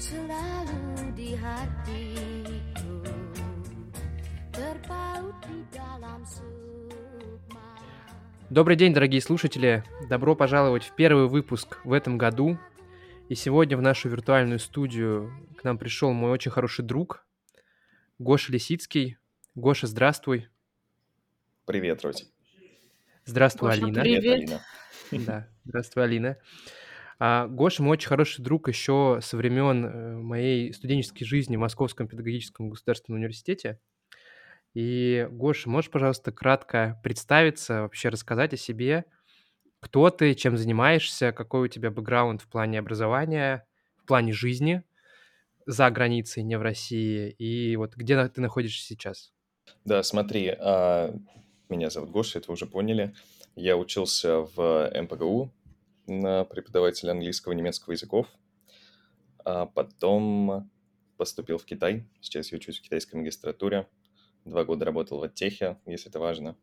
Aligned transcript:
selalu 0.00 1.12
di 1.12 1.36
hatiku 1.36 3.04
Terpaut 4.48 5.36
di 5.44 5.60
dalam 5.68 6.24
sukma 6.24 7.60
Добрый 8.48 8.76
день, 8.76 8.94
дорогие 8.94 9.20
слушатели! 9.20 9.84
Добро 10.08 10.34
пожаловать 10.34 10.84
в 10.84 10.96
первый 10.96 11.28
выпуск 11.28 11.78
в 11.84 11.92
этом 11.92 12.16
году. 12.18 12.58
И 13.28 13.34
сегодня 13.36 13.76
в 13.76 13.82
нашу 13.82 14.08
виртуальную 14.08 14.58
студию 14.58 15.30
к 15.56 15.62
нам 15.64 15.76
пришел 15.76 16.12
мой 16.12 16.32
очень 16.32 16.50
хороший 16.50 16.84
друг 16.84 17.24
Гоша 18.18 18.52
Лисицкий. 18.52 19.18
Гоша, 19.54 19.86
здравствуй. 19.86 20.48
Привет, 21.66 22.02
Роти. 22.02 22.24
Здравствуй, 23.26 23.68
Гоша, 23.68 23.84
Алина. 23.84 24.00
привет. 24.00 24.34
Алина. 24.34 25.26
Да, 25.26 25.48
здравствуй, 25.64 26.04
Алина. 26.04 26.38
А, 27.22 27.46
Гоша 27.48 27.82
мой 27.82 27.92
очень 27.92 28.08
хороший 28.08 28.42
друг 28.42 28.66
еще 28.68 29.18
со 29.22 29.36
времен 29.36 29.84
э, 29.84 30.16
моей 30.16 30.72
студенческой 30.72 31.26
жизни 31.26 31.56
в 31.56 31.60
Московском 31.60 32.08
педагогическом 32.08 32.70
государственном 32.70 33.20
университете. 33.20 33.78
И, 34.72 35.28
Гоша, 35.30 35.68
можешь, 35.68 35.90
пожалуйста, 35.90 36.32
кратко 36.32 36.98
представиться, 37.04 37.82
вообще 37.82 38.08
рассказать 38.08 38.54
о 38.54 38.56
себе, 38.56 39.04
кто 39.80 40.08
ты, 40.08 40.34
чем 40.34 40.56
занимаешься, 40.56 41.32
какой 41.32 41.66
у 41.66 41.68
тебя 41.68 41.90
бэкграунд 41.90 42.40
в 42.40 42.48
плане 42.48 42.78
образования, 42.78 43.66
в 43.98 44.06
плане 44.06 44.32
жизни 44.32 44.82
за 45.66 45.90
границей, 45.90 46.42
не 46.42 46.56
в 46.56 46.62
России, 46.62 47.28
и 47.32 47.76
вот 47.76 47.96
где 47.96 48.28
ты 48.28 48.40
находишься 48.40 48.82
сейчас? 48.82 49.30
Да, 49.84 50.02
смотри, 50.02 50.56
а, 50.58 51.14
меня 51.68 51.90
зовут 51.90 52.10
Гоша, 52.10 52.38
это 52.38 52.48
вы 52.48 52.54
уже 52.54 52.64
поняли. 52.64 53.14
Я 53.56 53.76
учился 53.76 54.40
в 54.40 54.90
МПГУ 54.94 55.52
на 56.10 56.44
преподавателя 56.44 57.12
английского 57.12 57.52
и 57.52 57.56
немецкого 57.56 57.92
языков. 57.92 58.26
А 59.44 59.66
потом 59.66 60.70
поступил 61.16 61.58
в 61.58 61.64
Китай. 61.64 62.04
Сейчас 62.20 62.52
я 62.52 62.56
учусь 62.56 62.78
в 62.78 62.82
китайской 62.82 63.16
магистратуре. 63.16 63.88
Два 64.44 64.64
года 64.64 64.84
работал 64.84 65.18
в 65.18 65.22
оттехе, 65.22 65.78
если 65.86 66.10
это 66.10 66.18
важно. 66.18 66.56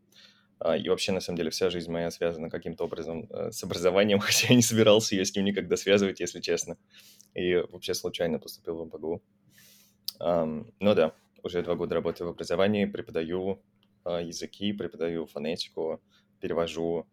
А, 0.60 0.76
И 0.76 0.90
вообще, 0.90 1.12
на 1.12 1.20
самом 1.20 1.38
деле, 1.38 1.50
вся 1.50 1.70
жизнь 1.70 1.92
моя 1.92 2.12
связана 2.12 2.50
каким-то 2.50 2.84
образом 2.86 3.28
э, 3.30 3.52
с 3.52 3.64
образованием, 3.64 4.20
хотя 4.20 4.48
я 4.50 4.56
не 4.56 4.62
собирался 4.62 5.16
ее 5.16 5.26
с 5.26 5.36
ним 5.36 5.46
никогда 5.46 5.78
связывать, 5.78 6.20
если 6.20 6.40
честно. 6.40 6.78
И 7.34 7.56
вообще 7.56 7.94
случайно 7.94 8.40
поступил 8.40 8.78
в 8.78 8.86
МПГУ. 8.86 9.24
Ну 10.20 10.66
да, 10.80 11.14
уже 11.44 11.62
два 11.62 11.76
года 11.76 11.94
работаю 11.96 12.28
в 12.28 12.32
образовании, 12.32 12.86
преподаю 12.86 13.62
а, 14.04 14.22
языки, 14.22 14.74
преподаю 14.74 15.26
фонетику, 15.28 16.02
перевожу. 16.40 17.08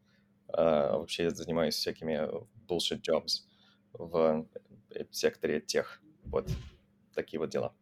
А, 0.49 0.99
Вообще 0.99 1.31
занимаюсь 1.31 1.75
всякими 1.75 2.29
bullshit 2.69 3.01
jobs 3.01 3.43
в 3.93 4.47
э, 4.91 5.05
секторе 5.11 5.61
тех. 5.61 6.01
Вот 6.25 6.51
такие 7.15 7.39
вот 7.39 7.51
дела. 7.51 7.75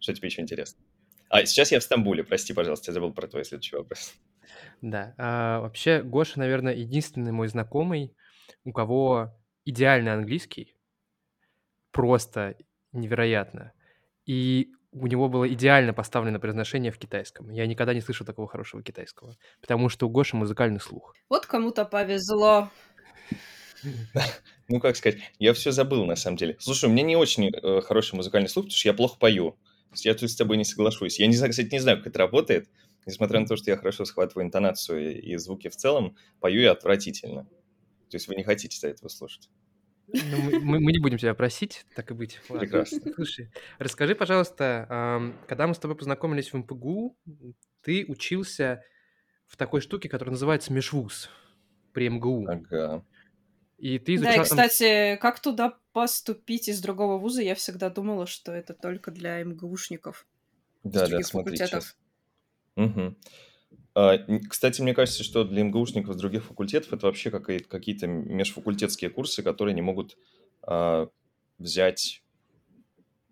Что 0.00 0.14
тебе 0.14 0.28
еще 0.28 0.42
интересно? 0.42 0.82
А, 1.28 1.44
сейчас 1.44 1.72
я 1.72 1.80
в 1.80 1.82
Стамбуле, 1.82 2.24
прости, 2.24 2.52
пожалуйста, 2.52 2.90
я 2.90 2.94
забыл 2.94 3.12
про 3.12 3.26
твой 3.26 3.44
следующий 3.44 3.76
вопрос. 3.76 4.14
Да, 4.82 5.14
а, 5.16 5.60
вообще 5.60 6.02
Гоша, 6.02 6.38
наверное, 6.38 6.74
единственный 6.74 7.32
мой 7.32 7.48
знакомый, 7.48 8.14
у 8.64 8.72
кого 8.72 9.34
идеальный 9.64 10.12
английский, 10.12 10.76
просто 11.90 12.56
невероятно. 12.92 13.72
И 14.26 14.72
у 14.94 15.06
него 15.06 15.28
было 15.28 15.52
идеально 15.52 15.92
поставлено 15.92 16.38
произношение 16.38 16.92
в 16.92 16.98
китайском. 16.98 17.50
Я 17.50 17.66
никогда 17.66 17.94
не 17.94 18.00
слышал 18.00 18.24
такого 18.24 18.48
хорошего 18.48 18.82
китайского, 18.82 19.36
потому 19.60 19.88
что 19.88 20.06
у 20.06 20.10
Гоши 20.10 20.36
музыкальный 20.36 20.80
слух. 20.80 21.14
Вот 21.28 21.46
кому-то 21.46 21.84
повезло. 21.84 22.70
Ну, 24.66 24.80
как 24.80 24.96
сказать, 24.96 25.20
я 25.38 25.52
все 25.52 25.72
забыл, 25.72 26.06
на 26.06 26.16
самом 26.16 26.38
деле. 26.38 26.56
Слушай, 26.58 26.86
у 26.86 26.92
меня 26.92 27.02
не 27.02 27.16
очень 27.16 27.50
э, 27.50 27.82
хороший 27.82 28.14
музыкальный 28.14 28.48
слух, 28.48 28.64
потому 28.64 28.78
что 28.78 28.88
я 28.88 28.94
плохо 28.94 29.18
пою. 29.18 29.58
Я 29.96 30.14
тут 30.14 30.30
с 30.30 30.36
тобой 30.36 30.56
не 30.56 30.64
соглашусь. 30.64 31.20
Я, 31.20 31.26
не 31.26 31.36
знаю, 31.36 31.50
кстати, 31.50 31.68
не 31.70 31.80
знаю, 31.80 31.98
как 31.98 32.06
это 32.06 32.20
работает. 32.20 32.70
Несмотря 33.04 33.40
на 33.40 33.46
то, 33.46 33.56
что 33.56 33.70
я 33.70 33.76
хорошо 33.76 34.06
схватываю 34.06 34.46
интонацию 34.46 35.12
и, 35.12 35.32
и 35.32 35.36
звуки 35.36 35.68
в 35.68 35.76
целом, 35.76 36.16
пою 36.40 36.62
я 36.62 36.72
отвратительно. 36.72 37.44
То 38.08 38.16
есть 38.16 38.26
вы 38.26 38.36
не 38.36 38.42
хотите 38.42 38.88
этого 38.88 39.10
слушать. 39.10 39.50
Ну, 40.06 40.60
мы, 40.60 40.80
мы- 40.80 40.92
не 40.92 40.98
будем 40.98 41.18
тебя 41.18 41.34
просить, 41.34 41.86
так 41.94 42.10
и 42.10 42.14
быть. 42.14 42.40
Ладно. 42.48 42.60
Прекрасно. 42.60 43.12
Слушай, 43.14 43.50
расскажи, 43.78 44.14
пожалуйста, 44.14 45.32
когда 45.48 45.66
мы 45.66 45.74
с 45.74 45.78
тобой 45.78 45.96
познакомились 45.96 46.52
в 46.52 46.56
МПГУ, 46.56 47.16
ты 47.82 48.04
учился 48.08 48.82
в 49.46 49.56
такой 49.56 49.80
штуке, 49.80 50.08
которая 50.08 50.32
называется 50.32 50.72
межвуз 50.72 51.30
при 51.92 52.08
МГУ. 52.08 52.46
Ага. 52.48 53.04
И 53.78 53.98
ты 53.98 54.18
Да, 54.18 54.30
и, 54.30 54.36
изучал 54.36 54.44
кстати, 54.44 55.16
как 55.16 55.40
туда 55.40 55.78
поступить 55.92 56.68
из 56.68 56.80
другого 56.80 57.18
вуза, 57.18 57.42
я 57.42 57.54
всегда 57.54 57.90
думала, 57.90 58.26
что 58.26 58.52
это 58.52 58.72
только 58.72 59.10
для 59.10 59.42
МГУшников. 59.42 60.26
Да, 60.84 61.06
да, 61.06 61.22
смотри 61.22 61.56
факультетов. 61.56 61.84
сейчас. 61.84 61.96
Мгм. 62.76 63.16
А, 63.94 64.18
Кстати, 64.48 64.80
мне 64.82 64.94
кажется, 64.94 65.22
что 65.22 65.44
для 65.44 65.62
МГУшников 65.62 66.14
с 66.14 66.18
других 66.18 66.44
факультетов 66.44 66.92
это 66.92 67.06
вообще 67.06 67.30
какие- 67.30 67.58
какие-то 67.60 68.06
межфакультетские 68.06 69.10
курсы, 69.10 69.42
которые 69.42 69.74
не 69.74 69.82
могут 69.82 70.16
а, 70.66 71.08
взять... 71.58 72.22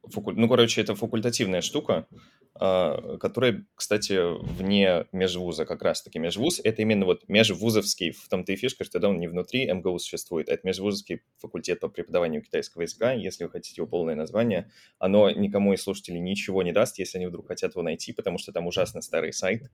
факу- 0.08 0.32
Ну, 0.32 0.48
короче, 0.48 0.80
это 0.80 0.94
факультативная 0.94 1.62
штука, 1.62 2.06
а, 2.54 3.16
которая, 3.18 3.64
кстати, 3.74 4.18
вне 4.56 5.06
межвуза 5.10 5.64
как 5.64 5.82
раз-таки. 5.82 6.18
Межвуз— 6.18 6.60
это 6.64 6.82
именно 6.82 7.06
вот 7.06 7.26
межвузовский, 7.28 8.12
в 8.12 8.28
том-то 8.28 8.52
и 8.52 8.56
фишка, 8.56 8.84
что 8.84 9.04
он 9.08 9.18
не 9.18 9.26
внутри 9.26 9.66
МГУ 9.66 9.98
существует, 9.98 10.48
это 10.48 10.64
межвузовский 10.66 11.22
факультет 11.38 11.80
по 11.80 11.88
преподаванию 11.88 12.42
китайского 12.42 12.82
языка, 12.82 13.12
если 13.12 13.44
вы 13.44 13.50
хотите 13.50 13.80
его 13.80 13.88
полное 13.88 14.14
название. 14.14 14.70
Оно 14.98 15.30
никому 15.30 15.72
из 15.72 15.82
слушателей 15.82 16.20
ничего 16.20 16.62
не 16.62 16.72
даст, 16.72 16.98
если 16.98 17.18
они 17.18 17.26
вдруг 17.26 17.48
хотят 17.48 17.72
его 17.72 17.82
найти, 17.82 18.12
потому 18.12 18.38
что 18.38 18.52
там 18.52 18.66
ужасно 18.66 19.00
старый 19.00 19.32
сайт, 19.32 19.70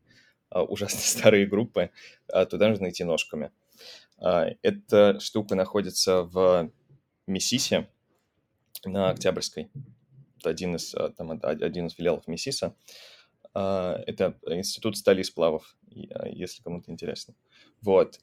ужасно 0.50 1.00
старые 1.03 1.47
группы, 1.47 1.91
а, 2.32 2.47
туда 2.47 2.69
нужно 2.69 2.88
идти 2.91 3.04
ножками. 3.04 3.50
А, 4.19 4.47
Эта 4.62 5.20
штука 5.20 5.54
находится 5.54 6.22
в 6.22 6.70
Миссисе 7.26 7.88
на 8.84 9.10
Октябрьской. 9.10 9.70
Это 10.38 10.50
один 10.50 10.76
из, 10.76 10.94
а, 10.94 11.10
там, 11.10 11.31
од- 11.31 11.44
один 11.44 11.86
из 11.86 11.94
филиалов 11.94 12.26
Миссиса. 12.28 12.75
А, 13.54 14.03
Это 14.06 14.38
институт 14.47 14.97
стали 14.97 15.20
и 15.20 15.25
сплавов, 15.25 15.76
а, 16.14 16.28
если 16.28 16.62
кому-то 16.62 16.91
интересно. 16.91 17.34
Вот. 17.82 18.20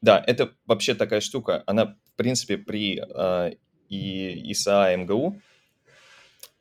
Да, 0.00 0.22
это 0.26 0.52
вообще 0.66 0.94
такая 0.94 1.20
штука. 1.20 1.62
Она, 1.66 1.96
в 2.12 2.16
принципе, 2.16 2.58
при 2.58 2.98
а, 2.98 3.50
и 3.88 4.50
ИСА 4.52 4.94
МГУ, 4.96 5.40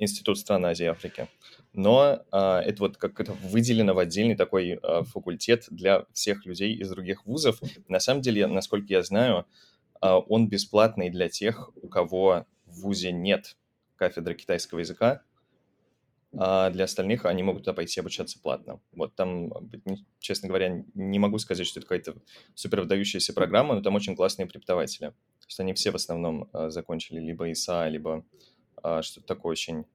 Институт 0.01 0.39
стран 0.39 0.66
Азии 0.66 0.85
и 0.85 0.88
Африки, 0.88 1.28
но 1.73 2.23
а, 2.31 2.59
это 2.62 2.79
вот 2.79 2.97
как 2.97 3.19
это 3.19 3.34
выделено 3.34 3.94
в 3.94 4.00
отдельный 4.00 4.35
такой 4.35 4.79
а, 4.81 5.03
факультет 5.03 5.67
для 5.69 6.06
всех 6.12 6.44
людей 6.47 6.73
из 6.73 6.89
других 6.89 7.25
вузов. 7.28 7.62
На 7.88 8.00
самом 8.00 8.22
деле, 8.22 8.47
насколько 8.47 8.88
я 8.89 9.03
знаю, 9.03 9.45
а, 10.00 10.17
он 10.17 10.50
бесплатный 10.50 11.12
для 11.12 11.29
тех, 11.29 11.69
у 11.75 11.88
кого 11.88 12.47
в 12.66 12.81
вузе 12.81 13.12
нет 13.12 13.56
кафедры 13.95 14.34
китайского 14.34 14.79
языка, 14.79 15.22
а 16.33 16.72
для 16.72 16.85
остальных 16.85 17.25
они 17.25 17.44
могут 17.44 17.63
туда 17.63 17.73
пойти 17.73 18.00
обучаться 18.00 18.39
платно. 18.39 18.79
Вот 18.94 19.13
там, 19.16 19.51
честно 20.19 20.47
говоря, 20.47 20.83
не 20.95 21.19
могу 21.19 21.38
сказать, 21.38 21.68
что 21.68 21.79
это 21.79 21.88
какая-то 21.88 22.16
супер 22.56 22.81
выдающаяся 22.81 23.33
программа, 23.33 23.75
но 23.75 23.81
там 23.81 23.95
очень 23.95 24.16
классные 24.16 24.47
преподаватели. 24.47 25.09
То 25.09 25.45
есть 25.47 25.59
они 25.59 25.73
все 25.73 25.91
в 25.91 25.95
основном 25.95 26.50
а, 26.53 26.69
закончили 26.69 27.19
либо 27.19 27.51
ИСА, 27.51 27.88
либо 27.89 28.25
что-то 29.02 29.28
такое 29.28 29.52
очень, 29.52 29.86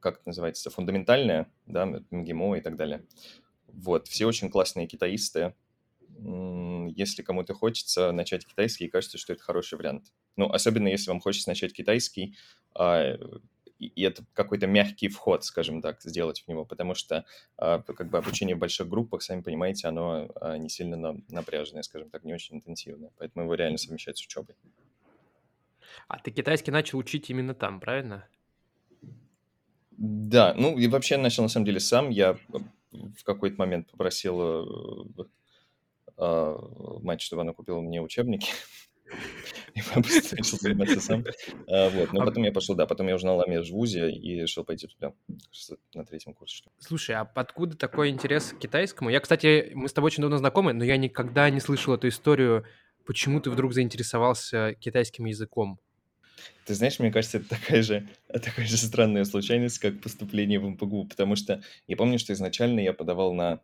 как 0.00 0.16
это 0.16 0.28
называется, 0.28 0.70
фундаментальное, 0.70 1.50
да, 1.66 1.86
МГИМО 2.10 2.58
и 2.58 2.60
так 2.60 2.76
далее. 2.76 3.04
Вот, 3.68 4.08
все 4.08 4.26
очень 4.26 4.50
классные 4.50 4.86
китаисты. 4.86 5.54
Если 6.96 7.22
кому-то 7.22 7.54
хочется 7.54 8.12
начать 8.12 8.46
китайский, 8.46 8.88
кажется, 8.88 9.18
что 9.18 9.32
это 9.32 9.42
хороший 9.42 9.78
вариант. 9.78 10.12
Ну, 10.36 10.48
особенно 10.50 10.88
если 10.88 11.10
вам 11.10 11.20
хочется 11.20 11.50
начать 11.50 11.72
китайский, 11.72 12.36
а, 12.74 13.16
и 13.78 14.02
это 14.02 14.24
какой-то 14.32 14.66
мягкий 14.66 15.08
вход, 15.08 15.44
скажем 15.44 15.82
так, 15.82 16.00
сделать 16.02 16.42
в 16.42 16.48
него, 16.48 16.64
потому 16.64 16.94
что 16.94 17.24
а, 17.56 17.82
как 17.82 18.08
бы 18.10 18.18
обучение 18.18 18.56
в 18.56 18.60
больших 18.60 18.88
группах, 18.88 19.22
сами 19.22 19.42
понимаете, 19.42 19.88
оно 19.88 20.28
а, 20.40 20.56
не 20.56 20.68
сильно 20.68 20.96
на- 20.96 21.20
напряженное, 21.28 21.82
скажем 21.82 22.10
так, 22.10 22.24
не 22.24 22.32
очень 22.32 22.56
интенсивное, 22.56 23.10
поэтому 23.18 23.44
его 23.44 23.54
реально 23.54 23.78
совмещать 23.78 24.18
с 24.18 24.24
учебой. 24.24 24.56
А 26.08 26.18
ты 26.18 26.30
китайский 26.30 26.70
начал 26.70 26.98
учить 26.98 27.30
именно 27.30 27.54
там, 27.54 27.80
правильно? 27.80 28.28
Да, 29.96 30.54
ну 30.54 30.76
и 30.78 30.88
вообще 30.88 31.16
начал 31.16 31.42
на 31.44 31.48
самом 31.48 31.66
деле 31.66 31.80
сам. 31.80 32.10
Я 32.10 32.36
э, 32.52 32.58
в 32.92 33.24
какой-то 33.24 33.56
момент 33.56 33.90
попросил 33.90 34.40
э, 34.40 35.24
э, 36.18 36.56
мать, 37.02 37.20
чтобы 37.20 37.42
она 37.42 37.52
купила 37.52 37.80
мне 37.80 38.02
учебники. 38.02 38.50
И 39.74 39.82
просто 39.92 40.36
начал 40.36 40.58
заниматься 40.58 41.00
сам. 41.00 41.24
А, 41.68 41.90
Вот, 41.90 42.12
но 42.12 42.22
А- 42.22 42.24
потом 42.24 42.44
я 42.44 42.52
пошел, 42.52 42.74
да, 42.74 42.86
потом 42.86 43.08
я 43.08 43.16
узнал 43.16 43.40
о 43.40 43.46
межвузе 43.46 44.10
и 44.10 44.40
решил 44.40 44.64
пойти 44.64 44.86
туда, 44.86 45.12
на 45.94 46.04
третьем 46.04 46.34
курсе. 46.34 46.56
что. 46.56 46.70
Слушай, 46.78 47.16
а 47.16 47.22
откуда 47.34 47.76
такой 47.76 48.10
интерес 48.10 48.52
к 48.52 48.58
китайскому? 48.58 49.10
Я, 49.10 49.20
кстати, 49.20 49.72
мы 49.74 49.88
с 49.88 49.92
тобой 49.92 50.08
очень 50.08 50.22
давно 50.22 50.38
знакомы, 50.38 50.72
но 50.72 50.84
я 50.84 50.96
никогда 50.96 51.50
не 51.50 51.60
слышал 51.60 51.94
эту 51.94 52.08
историю, 52.08 52.64
почему 53.04 53.40
ты 53.40 53.50
вдруг 53.50 53.74
заинтересовался 53.74 54.74
китайским 54.74 55.26
языком. 55.26 55.80
Ты 56.66 56.74
знаешь, 56.74 56.98
мне 56.98 57.12
кажется, 57.12 57.38
это 57.38 57.48
такая 57.48 57.82
же, 57.82 58.08
такая 58.28 58.66
же 58.66 58.76
странная 58.76 59.24
случайность, 59.24 59.78
как 59.78 60.00
поступление 60.00 60.58
в 60.58 60.68
МПГУ, 60.68 61.06
потому 61.06 61.36
что 61.36 61.62
я 61.86 61.96
помню, 61.96 62.18
что 62.18 62.32
изначально 62.32 62.80
я 62.80 62.92
подавал 62.92 63.34
на... 63.34 63.60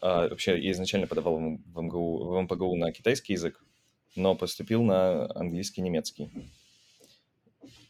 а, 0.00 0.28
вообще, 0.28 0.60
я 0.60 0.70
изначально 0.72 1.06
подавал 1.06 1.38
в 1.38 1.80
МГУ, 1.82 2.24
в 2.24 2.42
МПГУ 2.42 2.76
на 2.76 2.92
китайский 2.92 3.32
язык, 3.32 3.62
но 4.14 4.34
поступил 4.34 4.82
на 4.82 5.30
английский, 5.34 5.80
немецкий. 5.80 6.30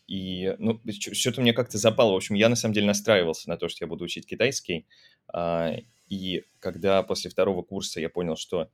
И, 0.07 0.57
ну, 0.59 0.81
что-то 1.13 1.43
мне 1.43 1.53
как-то 1.53 1.77
запало. 1.77 2.13
В 2.13 2.17
общем, 2.17 2.35
я 2.35 2.49
на 2.49 2.57
самом 2.57 2.73
деле 2.73 2.87
настраивался 2.87 3.51
на 3.51 3.59
то, 3.59 3.69
что 3.69 3.85
я 3.85 3.89
буду 3.89 4.05
учить 4.05 4.27
китайский. 4.27 4.87
А, 5.31 5.77
и 6.09 6.45
когда 6.61 7.03
после 7.03 7.31
второго 7.31 7.63
курса 7.63 8.01
я 8.01 8.09
понял, 8.09 8.37
что 8.37 8.71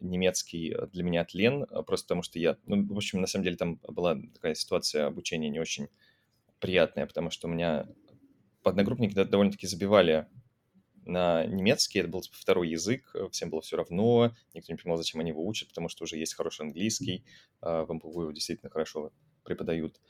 немецкий 0.00 0.74
для 0.92 1.02
меня 1.02 1.24
тлен, 1.24 1.66
а, 1.70 1.82
просто 1.82 2.06
потому 2.06 2.22
что 2.22 2.38
я... 2.38 2.56
Ну, 2.66 2.86
в 2.86 2.96
общем, 2.96 3.20
на 3.20 3.26
самом 3.26 3.44
деле 3.44 3.56
там 3.56 3.76
была 3.88 4.16
такая 4.34 4.54
ситуация 4.54 5.06
обучения 5.06 5.48
не 5.48 5.60
очень 5.60 5.88
приятная, 6.60 7.06
потому 7.06 7.30
что 7.30 7.48
у 7.48 7.50
меня 7.50 7.86
одногруппники 8.62 9.14
довольно-таки 9.14 9.66
забивали 9.66 10.26
на 11.06 11.44
немецкий, 11.46 11.98
это 11.98 12.08
был 12.08 12.22
типа 12.22 12.36
второй 12.38 12.70
язык, 12.70 13.14
всем 13.30 13.50
было 13.50 13.60
все 13.60 13.76
равно, 13.76 14.34
никто 14.54 14.72
не 14.72 14.78
понимал, 14.78 14.96
зачем 14.96 15.20
они 15.20 15.30
его 15.30 15.46
учат, 15.46 15.68
потому 15.68 15.88
что 15.88 16.04
уже 16.04 16.16
есть 16.16 16.34
хороший 16.34 16.62
английский, 16.62 17.24
а, 17.60 17.84
в 17.84 17.92
МПВ 17.92 18.06
его 18.06 18.32
действительно 18.32 18.70
хорошо 18.70 19.12
преподают. 19.44 20.00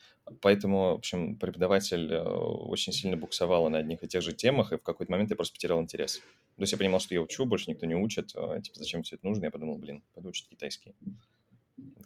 Поэтому, 0.41 0.93
в 0.93 0.95
общем, 0.95 1.37
преподаватель 1.37 2.13
э, 2.13 2.23
очень 2.23 2.93
сильно 2.93 3.17
буксовал 3.17 3.69
на 3.69 3.79
одних 3.79 4.03
и 4.03 4.09
тех 4.09 4.23
же 4.23 4.33
темах, 4.33 4.73
и 4.73 4.77
в 4.77 4.83
какой-то 4.83 5.13
момент 5.13 5.31
я 5.31 5.37
просто 5.37 5.55
потерял 5.55 5.81
интерес. 5.81 6.17
То 6.57 6.63
есть 6.63 6.73
я 6.73 6.79
понимал, 6.79 7.01
что 7.01 7.15
я 7.15 7.21
учу, 7.21 7.45
больше 7.45 7.71
никто 7.71 7.85
не 7.85 7.95
учит, 7.95 8.33
а, 8.35 8.61
типа, 8.61 8.79
зачем 8.79 9.03
все 9.03 9.17
это 9.17 9.27
нужно? 9.27 9.45
Я 9.45 9.51
подумал, 9.51 9.77
блин, 9.77 10.03
пойду 10.15 10.31
учить 10.31 10.49
китайский. 10.49 10.95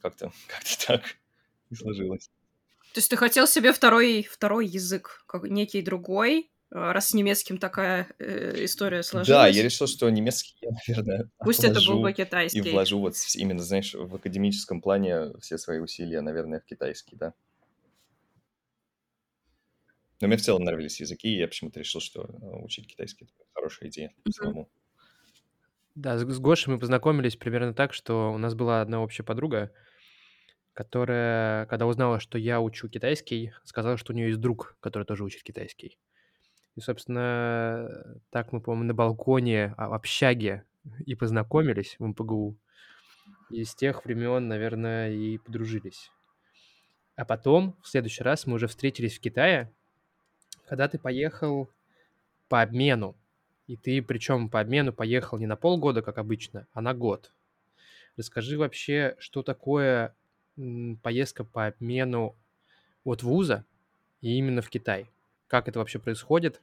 Как-то 0.03 0.33
как 0.49 0.63
так 0.87 1.03
и 1.71 1.75
сложилось. 1.75 2.31
То 2.95 2.99
есть 2.99 3.11
ты 3.11 3.17
хотел 3.17 3.47
себе 3.47 3.73
второй, 3.73 4.23
второй 4.23 4.67
язык, 4.67 5.25
как 5.27 5.45
некий 5.45 5.83
другой, 5.83 6.51
раз 6.70 7.09
с 7.09 7.15
немецким 7.15 7.59
такая 7.59 8.09
э, 8.19 8.65
история 8.65 9.03
сложилась. 9.03 9.29
Да, 9.29 9.47
я 9.47 9.62
решил, 9.62 9.87
что 9.87 10.09
немецкий 10.11 10.56
я, 10.61 10.70
наверное, 10.88 11.31
Пусть 11.38 11.65
это 11.65 11.81
был 11.87 12.00
бы 12.00 12.12
китайский. 12.12 12.59
И 12.59 12.73
вложу 12.73 12.99
вот 13.00 13.15
именно, 13.37 13.62
знаешь, 13.62 13.94
в 13.94 14.15
академическом 14.15 14.81
плане 14.81 15.32
все 15.41 15.59
свои 15.59 15.79
усилия, 15.79 16.20
наверное, 16.20 16.61
в 16.61 16.65
китайский, 16.65 17.17
да. 17.17 17.35
Но 20.20 20.26
мне 20.26 20.37
в 20.37 20.43
целом 20.43 20.65
нравились 20.65 21.00
языки, 21.00 21.29
и 21.29 21.38
я 21.38 21.47
почему-то 21.47 21.79
решил, 21.79 22.00
что 22.00 22.23
э, 22.25 22.65
учить 22.65 22.88
китайский– 22.88 23.25
это 23.38 23.44
хорошая 23.55 23.88
идея 23.88 24.09
mm-hmm. 24.09 24.32
самому. 24.32 24.69
Да, 25.94 26.19
с, 26.19 26.23
с 26.23 26.38
Гошей 26.38 26.73
мы 26.73 26.81
познакомились 26.81 27.37
примерно 27.37 27.73
так, 27.73 27.93
что 27.93 28.32
у 28.32 28.38
нас 28.38 28.55
была 28.55 28.81
одна 28.81 29.00
общая 29.00 29.23
подруга, 29.23 29.73
которая, 30.75 31.67
когда 31.67 31.87
узнала, 31.87 32.21
что 32.21 32.37
я 32.37 32.61
учу 32.61 32.88
китайский, 32.88 33.53
сказала, 33.64 33.97
что 33.97 34.12
у 34.12 34.17
нее 34.17 34.29
есть 34.29 34.41
друг, 34.41 34.76
который 34.81 35.05
тоже 35.05 35.25
учит 35.25 35.43
китайский. 35.43 35.99
И, 36.79 36.81
собственно, 36.81 38.21
так 38.31 38.53
мы, 38.53 38.61
по-моему, 38.61 38.85
на 38.85 38.95
балконе 38.95 39.75
а, 39.77 39.89
в 39.89 39.95
общаге 39.95 40.65
и 41.07 41.17
познакомились 41.17 41.97
в 41.99 42.07
МПГУ. 42.07 42.57
И 43.51 43.65
с 43.65 43.75
тех 43.75 44.05
времен, 44.05 44.47
наверное, 44.47 45.11
и 45.11 45.39
подружились. 45.39 46.13
А 47.17 47.25
потом, 47.25 47.75
в 47.83 47.89
следующий 47.89 48.23
раз, 48.23 48.47
мы 48.47 48.55
уже 48.55 48.69
встретились 48.69 49.19
в 49.19 49.21
Китае, 49.21 49.73
когда 50.69 50.87
ты 50.87 51.01
поехал 51.01 51.69
по 52.49 52.63
обмену. 52.63 53.17
И 53.67 53.77
ты, 53.77 54.01
причем 54.01 54.49
по 54.49 54.61
обмену, 54.61 54.93
поехал 54.93 55.37
не 55.37 55.47
на 55.47 55.57
полгода, 55.57 56.01
как 56.01 56.17
обычно, 56.17 56.69
а 56.73 56.81
на 56.81 56.95
год. 56.95 57.33
Расскажи 58.17 58.57
вообще, 58.57 59.17
что 59.19 59.43
такое 59.43 60.15
поездка 61.03 61.43
по 61.43 61.67
обмену 61.67 62.37
от 63.03 63.25
вуза 63.25 63.65
и 64.21 64.39
именно 64.39 64.63
в 64.63 64.71
Китай 64.71 65.11
как 65.49 65.69
это 65.69 65.79
вообще 65.81 65.99
происходит, 65.99 66.62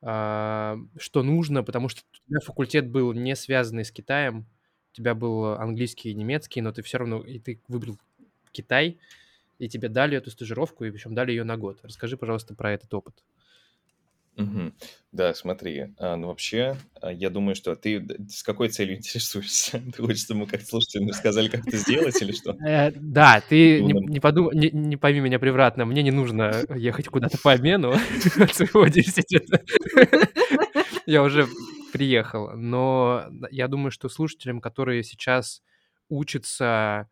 а, 0.00 0.78
что 0.98 1.22
нужно, 1.22 1.62
потому 1.62 1.88
что 1.88 2.02
у 2.12 2.28
тебя 2.28 2.40
факультет 2.40 2.88
был 2.88 3.12
не 3.12 3.36
связанный 3.36 3.84
с 3.84 3.92
Китаем, 3.92 4.46
у 4.92 4.96
тебя 4.96 5.14
был 5.14 5.44
английский 5.54 6.10
и 6.10 6.14
немецкий, 6.14 6.60
но 6.60 6.72
ты 6.72 6.82
все 6.82 6.98
равно, 6.98 7.22
и 7.22 7.38
ты 7.38 7.60
выбрал 7.68 7.98
Китай, 8.52 8.98
и 9.58 9.68
тебе 9.68 9.88
дали 9.88 10.16
эту 10.18 10.30
стажировку, 10.30 10.84
и 10.84 10.90
причем 10.90 11.14
дали 11.14 11.30
ее 11.32 11.44
на 11.44 11.56
год. 11.56 11.80
Расскажи, 11.82 12.16
пожалуйста, 12.16 12.54
про 12.54 12.72
этот 12.72 12.92
опыт. 12.94 13.22
Угу. 14.36 14.72
Да, 15.12 15.34
смотри, 15.34 15.94
а, 15.98 16.16
ну 16.16 16.28
вообще, 16.28 16.76
а, 17.02 17.12
я 17.12 17.28
думаю, 17.28 17.54
что 17.54 17.74
ты 17.76 18.06
с 18.30 18.42
какой 18.42 18.70
целью 18.70 18.96
интересуешься? 18.98 19.82
Ты 19.94 20.02
хочешь, 20.02 20.24
чтобы 20.24 20.40
мы 20.40 20.46
как 20.46 20.62
слушатели 20.62 21.06
рассказали, 21.08 21.48
как 21.48 21.66
это 21.66 21.76
сделать 21.76 22.20
или 22.22 22.32
что? 22.32 22.52
Э, 22.66 22.92
да, 22.94 23.42
ты 23.46 23.82
не, 23.82 23.92
не, 23.92 24.20
подум... 24.20 24.50
не, 24.52 24.70
не 24.70 24.96
пойми 24.96 25.20
меня 25.20 25.38
превратно, 25.38 25.84
мне 25.84 26.02
не 26.02 26.10
нужно 26.10 26.64
ехать 26.74 27.08
куда-то 27.08 27.38
по 27.38 27.52
обмену 27.52 27.92
от 28.38 28.54
своего 28.54 28.80
университета. 28.80 29.62
Я 31.06 31.22
уже 31.22 31.46
приехал, 31.92 32.56
но 32.56 33.26
я 33.50 33.68
думаю, 33.68 33.90
что 33.90 34.08
слушателям, 34.08 34.60
которые 34.60 35.02
сейчас 35.02 35.62
учатся 36.08 37.08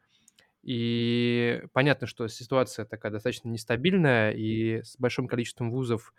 и 0.62 1.62
понятно, 1.72 2.06
что 2.06 2.28
ситуация 2.28 2.84
такая 2.84 3.12
достаточно 3.12 3.48
нестабильная, 3.48 4.30
и 4.30 4.82
с 4.82 4.96
большим 4.98 5.26
количеством 5.26 5.70
вузов 5.70 6.14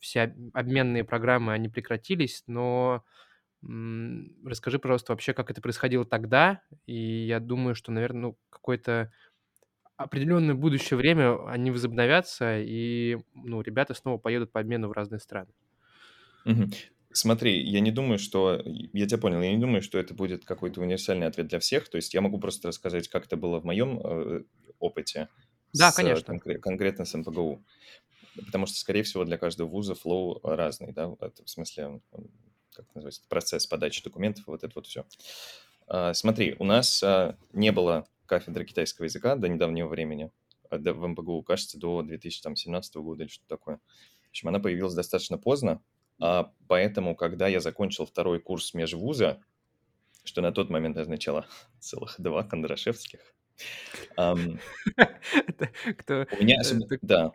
все 0.00 0.34
обменные 0.52 1.04
программы, 1.04 1.52
они 1.52 1.68
прекратились, 1.68 2.44
но 2.46 3.04
расскажи, 3.62 4.78
пожалуйста, 4.78 5.12
вообще, 5.12 5.34
как 5.34 5.50
это 5.50 5.60
происходило 5.60 6.04
тогда, 6.04 6.62
и 6.86 7.26
я 7.26 7.38
думаю, 7.38 7.74
что, 7.74 7.92
наверное, 7.92 8.22
ну, 8.22 8.38
какое-то 8.50 9.12
определенное 9.96 10.54
будущее 10.54 10.96
время 10.96 11.46
они 11.46 11.70
возобновятся, 11.70 12.58
и, 12.58 13.18
ну, 13.34 13.60
ребята 13.60 13.94
снова 13.94 14.18
поедут 14.18 14.50
по 14.50 14.60
обмену 14.60 14.88
в 14.88 14.92
разные 14.92 15.20
страны. 15.20 15.52
Угу. 16.44 16.70
Смотри, 17.12 17.62
я 17.62 17.80
не 17.80 17.92
думаю, 17.92 18.18
что... 18.18 18.60
Я 18.64 19.06
тебя 19.06 19.18
понял, 19.18 19.40
я 19.42 19.52
не 19.52 19.60
думаю, 19.60 19.82
что 19.82 19.98
это 19.98 20.14
будет 20.14 20.44
какой-то 20.44 20.80
универсальный 20.80 21.26
ответ 21.26 21.46
для 21.46 21.58
всех. 21.58 21.88
То 21.88 21.96
есть 21.96 22.14
я 22.14 22.20
могу 22.20 22.40
просто 22.40 22.68
рассказать, 22.68 23.08
как 23.08 23.26
это 23.26 23.36
было 23.36 23.60
в 23.60 23.64
моем 23.64 24.00
э, 24.02 24.44
опыте. 24.78 25.28
Да, 25.74 25.92
с, 25.92 25.94
конечно. 25.94 26.32
Конкре- 26.32 26.58
конкретно 26.58 27.04
с 27.04 27.14
МПГУ 27.14 27.62
потому 28.36 28.66
что, 28.66 28.78
скорее 28.78 29.02
всего, 29.02 29.24
для 29.24 29.38
каждого 29.38 29.68
вуза 29.68 29.94
флоу 29.94 30.40
разный, 30.42 30.92
да, 30.92 31.14
это 31.20 31.44
в 31.44 31.50
смысле, 31.50 32.00
как 32.72 32.86
называется, 32.94 33.22
процесс 33.28 33.66
подачи 33.66 34.02
документов, 34.02 34.44
вот 34.46 34.64
это 34.64 34.72
вот 34.74 34.86
все. 34.86 35.04
А, 35.86 36.14
смотри, 36.14 36.56
у 36.58 36.64
нас 36.64 37.02
а, 37.02 37.36
не 37.52 37.72
было 37.72 38.06
кафедры 38.26 38.64
китайского 38.64 39.04
языка 39.04 39.36
до 39.36 39.48
недавнего 39.48 39.88
времени, 39.88 40.30
а, 40.70 40.78
в 40.78 41.06
МПГУ, 41.06 41.42
кажется, 41.42 41.78
до 41.78 42.02
2017 42.02 42.94
года 42.96 43.24
или 43.24 43.30
что-то 43.30 43.48
такое. 43.48 43.80
В 44.26 44.30
общем, 44.30 44.48
она 44.48 44.60
появилась 44.60 44.94
достаточно 44.94 45.36
поздно, 45.36 45.82
а 46.18 46.52
поэтому, 46.68 47.14
когда 47.14 47.48
я 47.48 47.60
закончил 47.60 48.06
второй 48.06 48.40
курс 48.40 48.72
межвуза, 48.74 49.42
что 50.24 50.40
на 50.40 50.52
тот 50.52 50.70
момент 50.70 50.96
означало 50.96 51.46
целых 51.80 52.14
два 52.18 52.42
кондрашевских, 52.42 53.20
Um, 54.16 54.58
Кто? 55.98 56.26
У 56.38 56.42
меня, 56.42 56.60
да, 57.02 57.32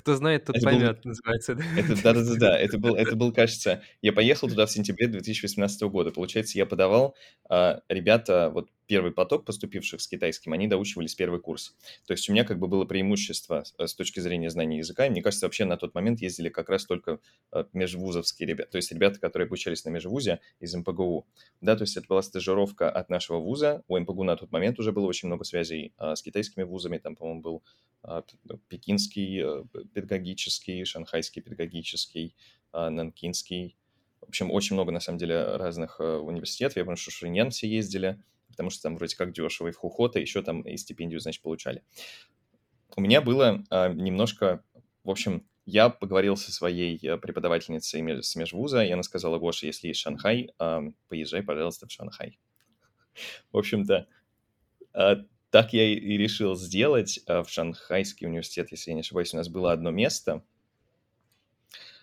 кто 0.00 0.16
знает, 0.16 0.46
тот 0.46 0.56
это 0.56 0.64
поймет, 0.64 1.00
был... 1.02 1.10
называется. 1.10 1.52
Это, 1.76 2.02
да, 2.02 2.12
да, 2.14 2.24
да, 2.24 2.34
да. 2.36 2.58
Это 2.58 2.78
был, 2.78 2.94
это 2.94 3.16
был, 3.16 3.32
кажется, 3.32 3.82
я 4.02 4.12
поехал 4.12 4.48
туда 4.48 4.66
в 4.66 4.70
сентябре 4.70 5.06
2018 5.06 5.82
года. 5.82 6.10
Получается, 6.10 6.58
я 6.58 6.66
подавал, 6.66 7.14
а, 7.48 7.82
ребята, 7.88 8.50
вот 8.52 8.70
первый 8.90 9.12
поток 9.12 9.44
поступивших 9.44 10.00
с 10.00 10.08
китайским, 10.08 10.52
они 10.52 10.66
доучивались 10.66 11.14
первый 11.14 11.40
курс. 11.40 11.76
То 12.08 12.12
есть 12.12 12.28
у 12.28 12.32
меня 12.32 12.42
как 12.42 12.58
бы 12.58 12.66
было 12.66 12.84
преимущество 12.84 13.62
с 13.62 13.72
э, 13.78 13.96
точки 13.96 14.18
зрения 14.18 14.50
знания 14.50 14.78
языка. 14.78 15.06
И 15.06 15.10
мне 15.10 15.22
кажется, 15.22 15.46
вообще 15.46 15.64
на 15.64 15.76
тот 15.76 15.94
момент 15.94 16.20
ездили 16.20 16.48
как 16.48 16.68
раз 16.68 16.86
только 16.86 17.20
э, 17.52 17.64
межвузовские 17.72 18.48
ребята, 18.48 18.72
то 18.72 18.78
есть 18.78 18.90
ребята, 18.90 19.20
которые 19.20 19.46
обучались 19.46 19.84
на 19.84 19.90
межвузе 19.90 20.40
из 20.58 20.74
МПГУ. 20.74 21.24
Да, 21.60 21.76
то 21.76 21.82
есть 21.82 21.96
это 21.96 22.08
была 22.08 22.20
стажировка 22.20 22.90
от 22.90 23.10
нашего 23.10 23.38
вуза. 23.38 23.84
У 23.86 23.96
МПГУ 23.96 24.24
на 24.24 24.36
тот 24.36 24.50
момент 24.50 24.80
уже 24.80 24.90
было 24.90 25.06
очень 25.06 25.28
много 25.28 25.44
связей 25.44 25.92
а, 25.96 26.16
с 26.16 26.22
китайскими 26.22 26.64
вузами. 26.64 26.98
Там, 26.98 27.14
по-моему, 27.14 27.42
был 27.42 27.62
а, 28.02 28.24
пекинский 28.66 29.40
э, 29.40 29.64
педагогический, 29.94 30.84
шанхайский 30.84 31.42
педагогический, 31.42 32.34
а, 32.72 32.90
нанкинский. 32.90 33.76
В 34.20 34.30
общем, 34.30 34.50
очень 34.50 34.74
много, 34.74 34.90
на 34.90 34.98
самом 34.98 35.18
деле, 35.18 35.44
разных 35.56 36.00
университетов. 36.00 36.76
Я 36.76 36.84
помню, 36.84 36.96
что 36.96 37.12
Шуриньян 37.12 37.50
все 37.50 37.68
ездили 37.68 38.18
потому 38.50 38.70
что 38.70 38.82
там 38.82 38.96
вроде 38.96 39.16
как 39.16 39.32
дешево, 39.32 39.68
и 39.68 39.72
в 39.72 39.76
Хухота 39.76 40.18
еще 40.18 40.42
там 40.42 40.62
и 40.62 40.76
стипендию, 40.76 41.20
значит, 41.20 41.42
получали. 41.42 41.82
У 42.96 43.00
меня 43.00 43.20
было 43.20 43.64
а, 43.70 43.88
немножко, 43.88 44.64
в 45.04 45.10
общем, 45.10 45.46
я 45.64 45.88
поговорил 45.88 46.36
со 46.36 46.52
своей 46.52 46.98
э, 47.06 47.16
преподавательницей 47.16 48.22
с 48.22 48.36
межвуза, 48.36 48.82
и 48.84 48.90
она 48.90 49.02
сказала, 49.02 49.38
Гоша, 49.38 49.66
если 49.66 49.88
есть 49.88 50.00
Шанхай, 50.00 50.50
а, 50.58 50.82
поезжай, 51.08 51.42
пожалуйста, 51.42 51.86
в 51.86 51.92
Шанхай. 51.92 52.38
В 53.52 53.58
общем-то, 53.58 54.08
а, 54.92 55.16
так 55.50 55.72
я 55.72 55.84
и 55.84 56.16
решил 56.16 56.56
сделать. 56.56 57.20
В 57.26 57.46
Шанхайский 57.48 58.26
университет, 58.26 58.68
если 58.70 58.90
я 58.90 58.94
не 58.94 59.00
ошибаюсь, 59.00 59.34
у 59.34 59.36
нас 59.36 59.48
было 59.48 59.72
одно 59.72 59.90
место. 59.90 60.44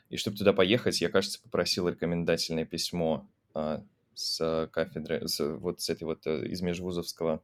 И 0.10 0.18
чтобы 0.18 0.38
туда 0.38 0.54
поехать, 0.54 1.02
я, 1.02 1.10
кажется, 1.10 1.42
попросил 1.42 1.88
рекомендательное 1.90 2.66
письмо 2.66 3.30
с 4.18 4.68
кафедры, 4.74 5.28
с, 5.28 5.40
вот 5.58 5.80
с 5.82 5.90
этой 5.90 6.04
вот 6.06 6.26
э, 6.26 6.48
из 6.48 6.62
межвузовского, 6.62 7.44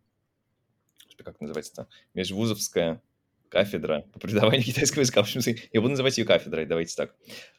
как 1.24 1.40
называется-то, 1.40 1.88
межвузовская 2.16 3.02
кафедра 3.50 4.06
по 4.12 4.20
преподаванию 4.20 4.64
китайского 4.66 5.02
языка. 5.02 5.22
В 5.22 5.26
общем, 5.26 5.42
я 5.72 5.82
буду 5.82 5.92
называть 5.92 6.18
ее 6.18 6.26
кафедрой, 6.26 6.66
давайте 6.66 6.96
так. 6.96 7.16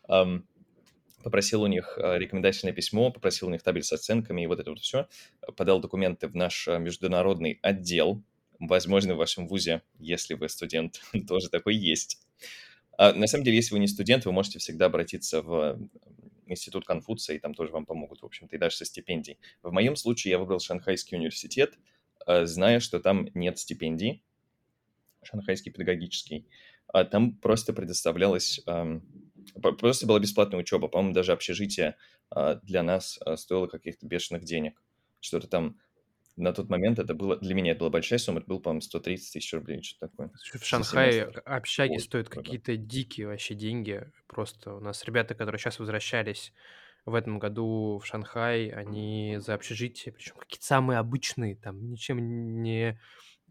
Um, 0.09 0.43
попросил 1.23 1.63
у 1.63 1.69
них 1.69 1.97
э, 1.97 2.19
рекомендательное 2.19 2.75
письмо, 2.75 3.13
попросил 3.13 3.47
у 3.47 3.51
них 3.51 3.63
табель 3.63 3.85
с 3.85 3.93
оценками 3.93 4.43
и 4.43 4.47
вот 4.49 4.59
это 4.59 4.71
вот 4.71 4.81
все. 4.81 5.09
Подал 5.57 5.81
документы 5.81 6.27
в 6.27 6.35
наш 6.35 6.67
э, 6.67 6.79
международный 6.79 7.61
отдел. 7.63 8.21
Возможно, 8.59 9.15
в 9.15 9.19
вашем 9.19 9.47
вузе, 9.47 9.83
если 10.01 10.35
вы 10.35 10.49
студент, 10.49 11.01
тоже 11.29 11.51
такой 11.51 11.77
есть. 11.77 12.19
А, 12.99 13.13
на 13.13 13.29
самом 13.29 13.45
деле, 13.45 13.57
если 13.57 13.75
вы 13.75 13.79
не 13.79 13.87
студент, 13.87 14.25
вы 14.25 14.33
можете 14.33 14.59
всегда 14.59 14.87
обратиться 14.87 15.41
в 15.41 15.79
институт 16.47 16.85
Конфуция, 16.85 17.37
и 17.37 17.39
там 17.39 17.55
тоже 17.55 17.73
вам 17.73 17.87
помогут, 17.87 18.23
в 18.23 18.27
общем-то, 18.27 18.55
и 18.57 18.59
даже 18.59 18.77
со 18.77 18.85
стипендией. 18.85 19.39
В 19.63 19.73
моем 19.73 19.97
случае 19.97 20.33
я 20.33 20.39
выбрал 20.39 20.61
Шанхайский 20.61 21.17
университет, 21.17 21.79
э, 22.27 22.47
зная, 22.47 22.81
что 22.81 23.01
там 23.01 23.29
нет 23.35 23.59
стипендий, 23.59 24.23
Шанхайский 25.23 25.73
педагогический. 25.73 26.47
А 26.89 27.05
там 27.05 27.33
просто 27.33 27.73
предоставлялось, 27.73 28.61
просто 29.79 30.07
была 30.07 30.21
бесплатная 30.21 30.61
учеба. 30.61 30.89
По-моему, 30.89 31.15
даже 31.15 31.33
общежитие 31.33 31.97
а, 32.31 32.57
для 32.57 32.83
нас 32.83 33.19
а, 33.25 33.37
стоило 33.37 33.67
каких-то 33.67 34.07
бешеных 34.07 34.45
денег. 34.45 34.81
Что-то 35.21 35.49
там 35.49 35.81
на 36.37 36.53
тот 36.53 36.69
момент 36.69 36.99
это 36.99 37.15
было, 37.15 37.37
для 37.37 37.55
меня 37.55 37.73
это 37.73 37.81
была 37.81 37.91
большая 37.91 38.19
сумма, 38.19 38.41
это 38.41 38.49
было, 38.49 38.59
по-моему, 38.59 38.81
130 38.81 39.33
тысяч 39.33 39.53
рублей, 39.53 39.83
что-то 39.83 40.09
такое. 40.09 40.31
В 40.61 40.65
Шанхае 40.65 41.25
общаги 41.25 41.99
стоят 41.99 42.29
какие-то 42.29 42.77
дикие 42.77 43.29
вообще 43.29 43.55
деньги. 43.55 44.11
Просто 44.27 44.75
у 44.75 44.81
нас 44.81 45.05
ребята, 45.05 45.35
которые 45.35 45.61
сейчас 45.61 45.79
возвращались 45.79 46.53
в 47.07 47.15
этом 47.15 47.39
году 47.39 48.01
в 48.03 48.07
Шанхай, 48.07 48.69
они 48.69 49.37
за 49.39 49.55
общежитие, 49.55 50.13
причем 50.13 50.37
какие-то 50.37 50.65
самые 50.65 50.99
обычные, 50.99 51.55
там, 51.55 51.91
ничем 51.91 52.63
не, 52.63 52.99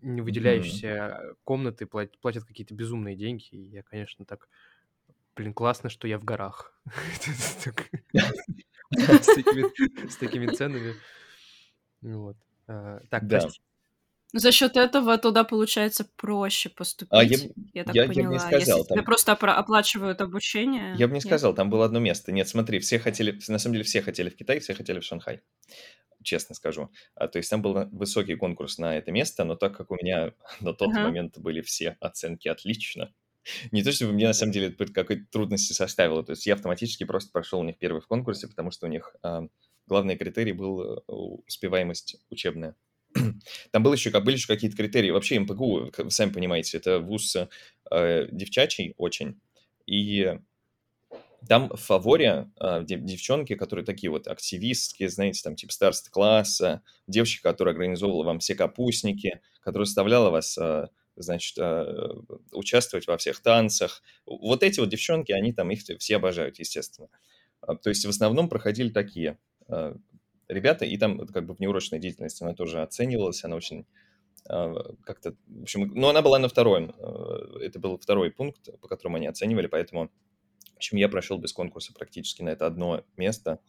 не 0.02 0.22
выделяющиеся 0.22 0.88
mm-hmm. 0.88 1.36
комнаты, 1.44 1.86
платят, 1.86 2.20
платят 2.20 2.46
какие-то 2.46 2.74
безумные 2.74 3.16
деньги. 3.16 3.46
И 3.52 3.70
я, 3.70 3.84
конечно, 3.84 4.26
так, 4.26 4.50
блин, 5.36 5.54
классно, 5.54 5.90
что 5.90 6.08
я 6.08 6.18
в 6.18 6.24
горах. 6.24 6.74
С 8.96 10.18
такими 10.18 10.48
ценами. 10.48 10.96
Вот. 12.02 12.38
А, 12.68 13.00
так, 13.10 13.28
да. 13.28 13.48
За 14.34 14.52
счет 14.52 14.78
этого 14.78 15.20
туда 15.20 15.44
получается 15.44 16.08
проще 16.16 16.70
поступить. 16.70 17.14
А 17.14 17.24
я, 17.24 17.38
я 17.74 17.84
так 17.84 17.94
я, 17.94 18.08
поняла. 18.08 18.24
Я 18.24 18.28
бы 18.28 18.34
не 18.34 18.40
сказал, 18.40 18.80
Если 18.80 18.88
там... 18.90 18.98
тебе 18.98 19.04
просто 19.04 19.32
оплачивают 19.34 20.22
обучение. 20.22 20.96
Я 20.98 21.08
бы 21.08 21.14
не 21.14 21.18
нет? 21.18 21.26
сказал, 21.26 21.54
там 21.54 21.70
было 21.70 21.86
одно 21.86 22.00
место. 22.00 22.32
Нет, 22.32 22.48
смотри, 22.48 22.80
все 22.80 22.98
хотели, 22.98 23.40
на 23.48 23.60
самом 23.60 23.74
деле 23.74 23.84
все 23.84 24.02
хотели 24.02 24.30
в 24.30 24.36
Китай, 24.36 24.60
все 24.60 24.74
хотели 24.74 25.00
в 25.00 25.04
Шанхай. 25.04 25.42
Честно 26.24 26.56
скажу. 26.56 26.90
А, 27.14 27.28
то 27.28 27.38
есть 27.38 27.50
там 27.50 27.62
был 27.62 27.88
высокий 27.92 28.36
конкурс 28.36 28.80
на 28.80 28.98
это 28.98 29.12
место, 29.12 29.44
но 29.44 29.56
так 29.56 29.78
как 29.78 29.92
у 29.92 29.96
меня 29.96 30.34
на 30.62 30.74
тот 30.74 30.90
uh-huh. 30.90 31.04
момент 31.04 31.38
были 31.38 31.62
все 31.62 31.98
оценки 32.00 32.48
отлично, 32.48 33.14
не 33.72 33.84
то, 33.84 33.92
чтобы 33.92 34.14
мне 34.14 34.28
на 34.28 34.34
самом 34.34 34.52
деле 34.52 34.72
какой-то 34.72 35.26
трудности 35.32 35.74
составило. 35.74 36.24
То 36.24 36.32
есть 36.32 36.46
я 36.46 36.56
автоматически 36.56 37.04
просто 37.04 37.32
прошел 37.32 37.60
у 37.60 37.64
них 37.64 37.78
первый 37.78 38.02
в 38.02 38.08
конкурсе, 38.08 38.48
потому 38.48 38.72
что 38.72 38.88
у 38.88 38.90
них 38.90 39.16
а, 39.22 39.44
главный 39.94 40.18
критерий 40.18 40.54
был 40.54 40.82
э, 40.82 41.00
успеваемость 41.08 42.16
учебная. 42.32 42.76
Там 43.72 43.84
был 43.84 43.94
еще, 43.94 44.10
были 44.22 44.38
еще 44.38 44.48
какие-то 44.48 44.76
критерии. 44.76 45.12
Вообще 45.12 45.38
МПГУ, 45.38 45.92
вы 45.96 46.10
сами 46.10 46.32
понимаете, 46.32 46.78
это 46.78 47.00
вуз 47.00 47.36
э, 47.36 48.28
девчачий 48.32 48.96
очень. 48.98 49.40
И 49.86 50.36
там 51.48 51.70
в 51.70 51.76
фаворе 51.76 52.50
э, 52.60 52.84
девчонки, 52.86 53.54
которые 53.54 53.86
такие 53.86 54.10
вот 54.10 54.28
активистки, 54.28 55.06
знаете, 55.06 55.42
там 55.44 55.56
типа 55.56 55.72
староста 55.74 56.10
класса, 56.10 56.82
девочка, 57.06 57.52
которая 57.52 57.76
организовывала 57.76 58.24
вам 58.24 58.40
все 58.40 58.56
капустники, 58.56 59.42
которая 59.62 59.86
заставляла 59.86 60.32
вас, 60.32 60.58
э, 60.58 60.88
значит, 61.18 61.56
э, 61.60 62.10
участвовать 62.52 63.06
во 63.06 63.18
всех 63.18 63.44
танцах. 63.44 64.02
Вот 64.26 64.64
эти 64.64 64.80
вот 64.80 64.90
девчонки, 64.90 65.34
они 65.34 65.54
там 65.54 65.70
их 65.70 65.82
все 66.00 66.16
обожают, 66.16 66.58
естественно. 66.58 67.10
То 67.62 67.90
есть 67.90 68.06
в 68.06 68.10
основном 68.10 68.50
проходили 68.50 68.90
такие 68.90 69.38
Э, 69.53 69.53
ребята, 70.48 70.86
и 70.86 70.98
там 70.98 71.26
как 71.28 71.46
бы 71.46 71.54
в 71.54 71.60
неурочной 71.60 72.00
деятельности 72.00 72.44
она 72.44 72.54
тоже 72.54 72.82
оценивалась, 72.82 73.44
она 73.44 73.56
очень 73.56 73.86
э, 74.50 74.74
как-то, 75.04 75.36
в 75.48 75.64
общем, 75.64 75.92
ну, 75.94 76.10
она 76.10 76.22
была 76.22 76.40
на 76.40 76.48
втором, 76.48 76.94
э, 76.98 77.60
это 77.62 77.80
был 77.80 77.98
второй 77.98 78.32
пункт, 78.32 78.70
по 78.82 78.88
которому 78.88 79.18
они 79.18 79.28
оценивали, 79.28 79.68
поэтому, 79.68 80.10
в 80.74 80.78
общем, 80.78 80.98
я 80.98 81.10
прошел 81.10 81.38
без 81.38 81.54
конкурса 81.54 81.94
практически 81.94 82.42
на 82.42 82.50
это 82.50 82.66
одно 82.66 83.04
место, 83.18 83.60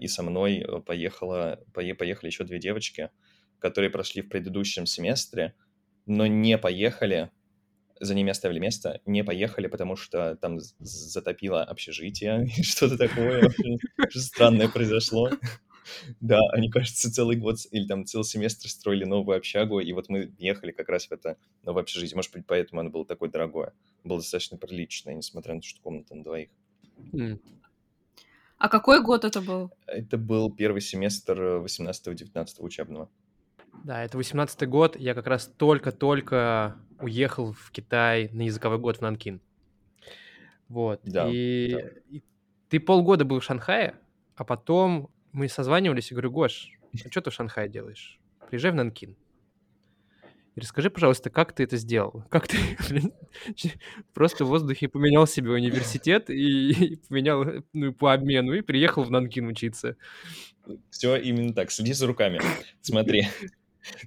и 0.00 0.08
со 0.08 0.24
мной 0.24 0.66
поехала, 0.84 1.60
поехали 1.72 2.26
еще 2.26 2.42
две 2.42 2.58
девочки, 2.58 3.10
которые 3.60 3.90
прошли 3.90 4.20
в 4.20 4.28
предыдущем 4.28 4.84
семестре, 4.84 5.54
но 6.06 6.26
не 6.26 6.58
поехали 6.58 7.30
за 8.00 8.14
ними 8.14 8.30
оставили 8.30 8.58
место, 8.58 9.00
не 9.04 9.22
поехали, 9.22 9.66
потому 9.66 9.94
что 9.94 10.36
там 10.36 10.58
затопило 10.78 11.62
общежитие, 11.62 12.48
что-то 12.62 12.96
такое 12.96 13.50
странное 14.10 14.68
произошло. 14.68 15.30
Да, 16.20 16.38
они, 16.52 16.70
кажется, 16.70 17.12
целый 17.12 17.36
год 17.36 17.56
или 17.72 17.84
там 17.84 18.04
целый 18.04 18.22
семестр 18.22 18.68
строили 18.68 19.04
новую 19.04 19.36
общагу, 19.36 19.80
и 19.80 19.92
вот 19.92 20.08
мы 20.08 20.32
ехали 20.38 20.70
как 20.70 20.88
раз 20.88 21.06
в 21.06 21.12
это 21.12 21.36
новое 21.64 21.82
общежитие. 21.82 22.14
Может 22.14 22.32
быть, 22.32 22.46
поэтому 22.46 22.80
оно 22.80 22.90
было 22.90 23.04
такое 23.04 23.28
дорогое. 23.28 23.72
Было 24.04 24.18
достаточно 24.18 24.56
приличное, 24.56 25.14
несмотря 25.14 25.54
на 25.54 25.60
то, 25.60 25.66
что 25.66 25.80
комната 25.80 26.14
на 26.14 26.22
двоих. 26.22 26.50
А 28.58 28.68
какой 28.68 29.02
год 29.02 29.24
это 29.24 29.40
был? 29.40 29.72
Это 29.86 30.16
был 30.16 30.52
первый 30.54 30.80
семестр 30.80 31.40
18-19 31.64 32.46
учебного. 32.58 33.08
Да, 33.84 34.04
это 34.04 34.18
18-й 34.18 34.66
год. 34.66 34.96
Я 34.96 35.14
как 35.14 35.26
раз 35.26 35.46
только-только 35.46 36.76
уехал 37.00 37.52
в 37.52 37.70
Китай 37.70 38.28
на 38.32 38.42
языковой 38.42 38.78
год 38.78 38.98
в 38.98 39.00
Нанкин. 39.00 39.40
Вот. 40.68 41.00
Да, 41.04 41.28
и, 41.28 41.72
да. 41.72 41.80
и 42.10 42.22
ты 42.68 42.80
полгода 42.80 43.24
был 43.24 43.40
в 43.40 43.44
Шанхае, 43.44 43.94
а 44.36 44.44
потом 44.44 45.10
мы 45.32 45.48
созванивались 45.48 46.10
и 46.10 46.14
говорю, 46.14 46.30
Гош, 46.30 46.70
а 46.92 47.10
что 47.10 47.20
ты 47.20 47.30
в 47.30 47.34
Шанхае 47.34 47.68
делаешь? 47.68 48.18
Приезжай 48.48 48.72
в 48.72 48.74
Нанкин. 48.74 49.16
И 50.56 50.60
расскажи, 50.60 50.90
пожалуйста, 50.90 51.30
как 51.30 51.52
ты 51.52 51.62
это 51.62 51.76
сделал? 51.76 52.24
Как 52.28 52.48
ты 52.48 52.58
просто 54.14 54.44
в 54.44 54.48
воздухе 54.48 54.88
поменял 54.88 55.26
себе 55.26 55.50
университет 55.50 56.28
и, 56.28 56.70
и 56.70 56.96
поменял 56.96 57.44
ну, 57.72 57.92
по 57.92 58.12
обмену 58.12 58.54
и 58.54 58.60
приехал 58.60 59.04
в 59.04 59.10
Нанкин 59.10 59.46
учиться? 59.46 59.96
Все 60.90 61.16
именно 61.16 61.54
так. 61.54 61.70
Следи 61.70 61.92
за 61.92 62.06
руками. 62.06 62.40
Смотри. 62.80 63.28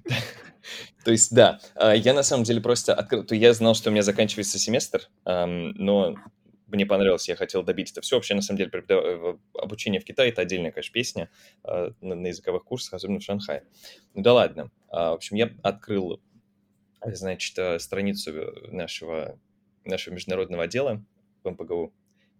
То 1.04 1.10
есть, 1.10 1.34
да, 1.34 1.60
а, 1.74 1.94
я 1.94 2.14
на 2.14 2.22
самом 2.22 2.44
деле 2.44 2.60
просто 2.60 2.94
открыл, 2.94 3.24
то 3.24 3.34
я 3.34 3.52
знал, 3.52 3.74
что 3.74 3.90
у 3.90 3.92
меня 3.92 4.02
заканчивается 4.02 4.58
семестр, 4.58 5.08
но 5.24 6.16
мне 6.74 6.86
понравилось, 6.86 7.28
я 7.28 7.36
хотел 7.36 7.62
добить 7.62 7.92
это 7.92 8.00
все. 8.00 8.16
Вообще, 8.16 8.34
на 8.34 8.42
самом 8.42 8.58
деле, 8.58 8.70
э, 8.72 9.36
обучение 9.54 10.00
в 10.00 10.04
Китае– 10.04 10.30
это 10.32 10.42
отдельная, 10.42 10.72
конечно, 10.72 10.92
песня 10.92 11.30
а, 11.62 11.92
на 12.00 12.26
языковых 12.26 12.64
курсах, 12.64 12.94
особенно 12.94 13.20
в 13.20 13.22
Шанхае. 13.22 13.64
Ну 14.14 14.22
да 14.22 14.34
ладно. 14.34 14.70
А, 14.88 15.10
в 15.10 15.14
общем, 15.14 15.36
я 15.36 15.50
открыл, 15.62 16.20
значит, 17.02 17.80
страницу 17.80 18.32
нашего, 18.72 19.38
нашего 19.84 20.14
международного 20.14 20.64
отдела 20.64 21.04
в 21.42 21.50
МПГУ 21.50 21.92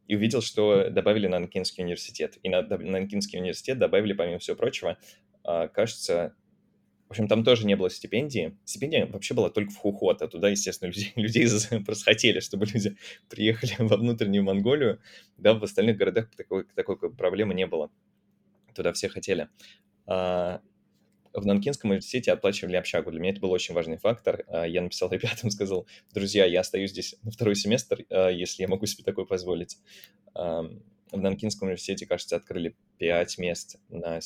и 0.07 0.17
увидел, 0.17 0.43
что 0.43 0.91
добавили 0.91 1.27
Нанкинский 1.27 1.85
университет. 1.85 2.39
И 2.43 2.49
на 2.49 2.63
Нанкинский 2.63 3.39
университет 3.39 3.79
добавили, 3.79 4.13
помимо 4.13 4.39
всего 4.39 4.57
прочего, 4.57 4.99
кажется, 5.43 6.35
общем, 7.15 7.29
там 7.29 7.45
тоже 7.45 7.67
не 7.67 7.77
было 7.77 7.91
стипендии. 7.91 8.59
Стипендия 8.65 9.07
вообще 9.07 9.35
была 9.35 9.51
только 9.51 9.71
в 9.71 9.77
Хухот, 9.77 10.23
а 10.23 10.29
туда, 10.29 10.49
естественно, 10.49 10.89
людей, 10.91 11.13
людей 11.17 11.49
просто 11.85 12.05
хотели, 12.05 12.41
чтобы 12.41 12.67
люди 12.67 12.97
приехали 13.29 13.75
во 13.79 13.97
внутреннюю 13.97 14.45
Монголию. 14.45 15.01
Да, 15.39 15.55
в 15.55 15.63
остальных 15.63 15.97
городах 15.97 16.31
такой, 16.37 16.65
такой 16.75 16.97
проблемы 17.15 17.55
не 17.55 17.67
было. 17.67 17.91
Туда 18.75 18.93
все 18.93 19.09
хотели. 19.09 19.49
А 20.07 20.61
в 21.33 21.47
Нанкинском 21.47 21.91
университете 21.91 22.33
оплачивали 22.33 22.77
общагу. 22.77 23.11
Для 23.11 23.21
меня 23.21 23.33
это 23.33 23.41
был 23.41 23.51
очень 23.51 23.75
важный 23.75 23.97
фактор. 23.97 24.45
А 24.49 24.65
я 24.65 24.83
написал 24.83 25.11
ребятам, 25.11 25.51
сказал, 25.51 25.87
друзья, 26.13 26.45
я 26.45 26.61
остаюсь 26.61 26.91
здесь 26.91 27.17
на 27.23 27.31
второй 27.31 27.55
семестр, 27.55 28.05
а, 28.11 28.29
если 28.29 28.63
я 28.63 28.69
могу 28.69 28.87
себе 28.87 29.05
такое 29.05 29.25
позволить. 29.25 29.79
В 30.35 31.21
Нанкинском 31.21 31.69
университете, 31.69 32.07
кажется, 32.07 32.35
открыли 32.35 32.77
пять 32.99 33.39
мест 33.39 33.77
на 33.89 34.21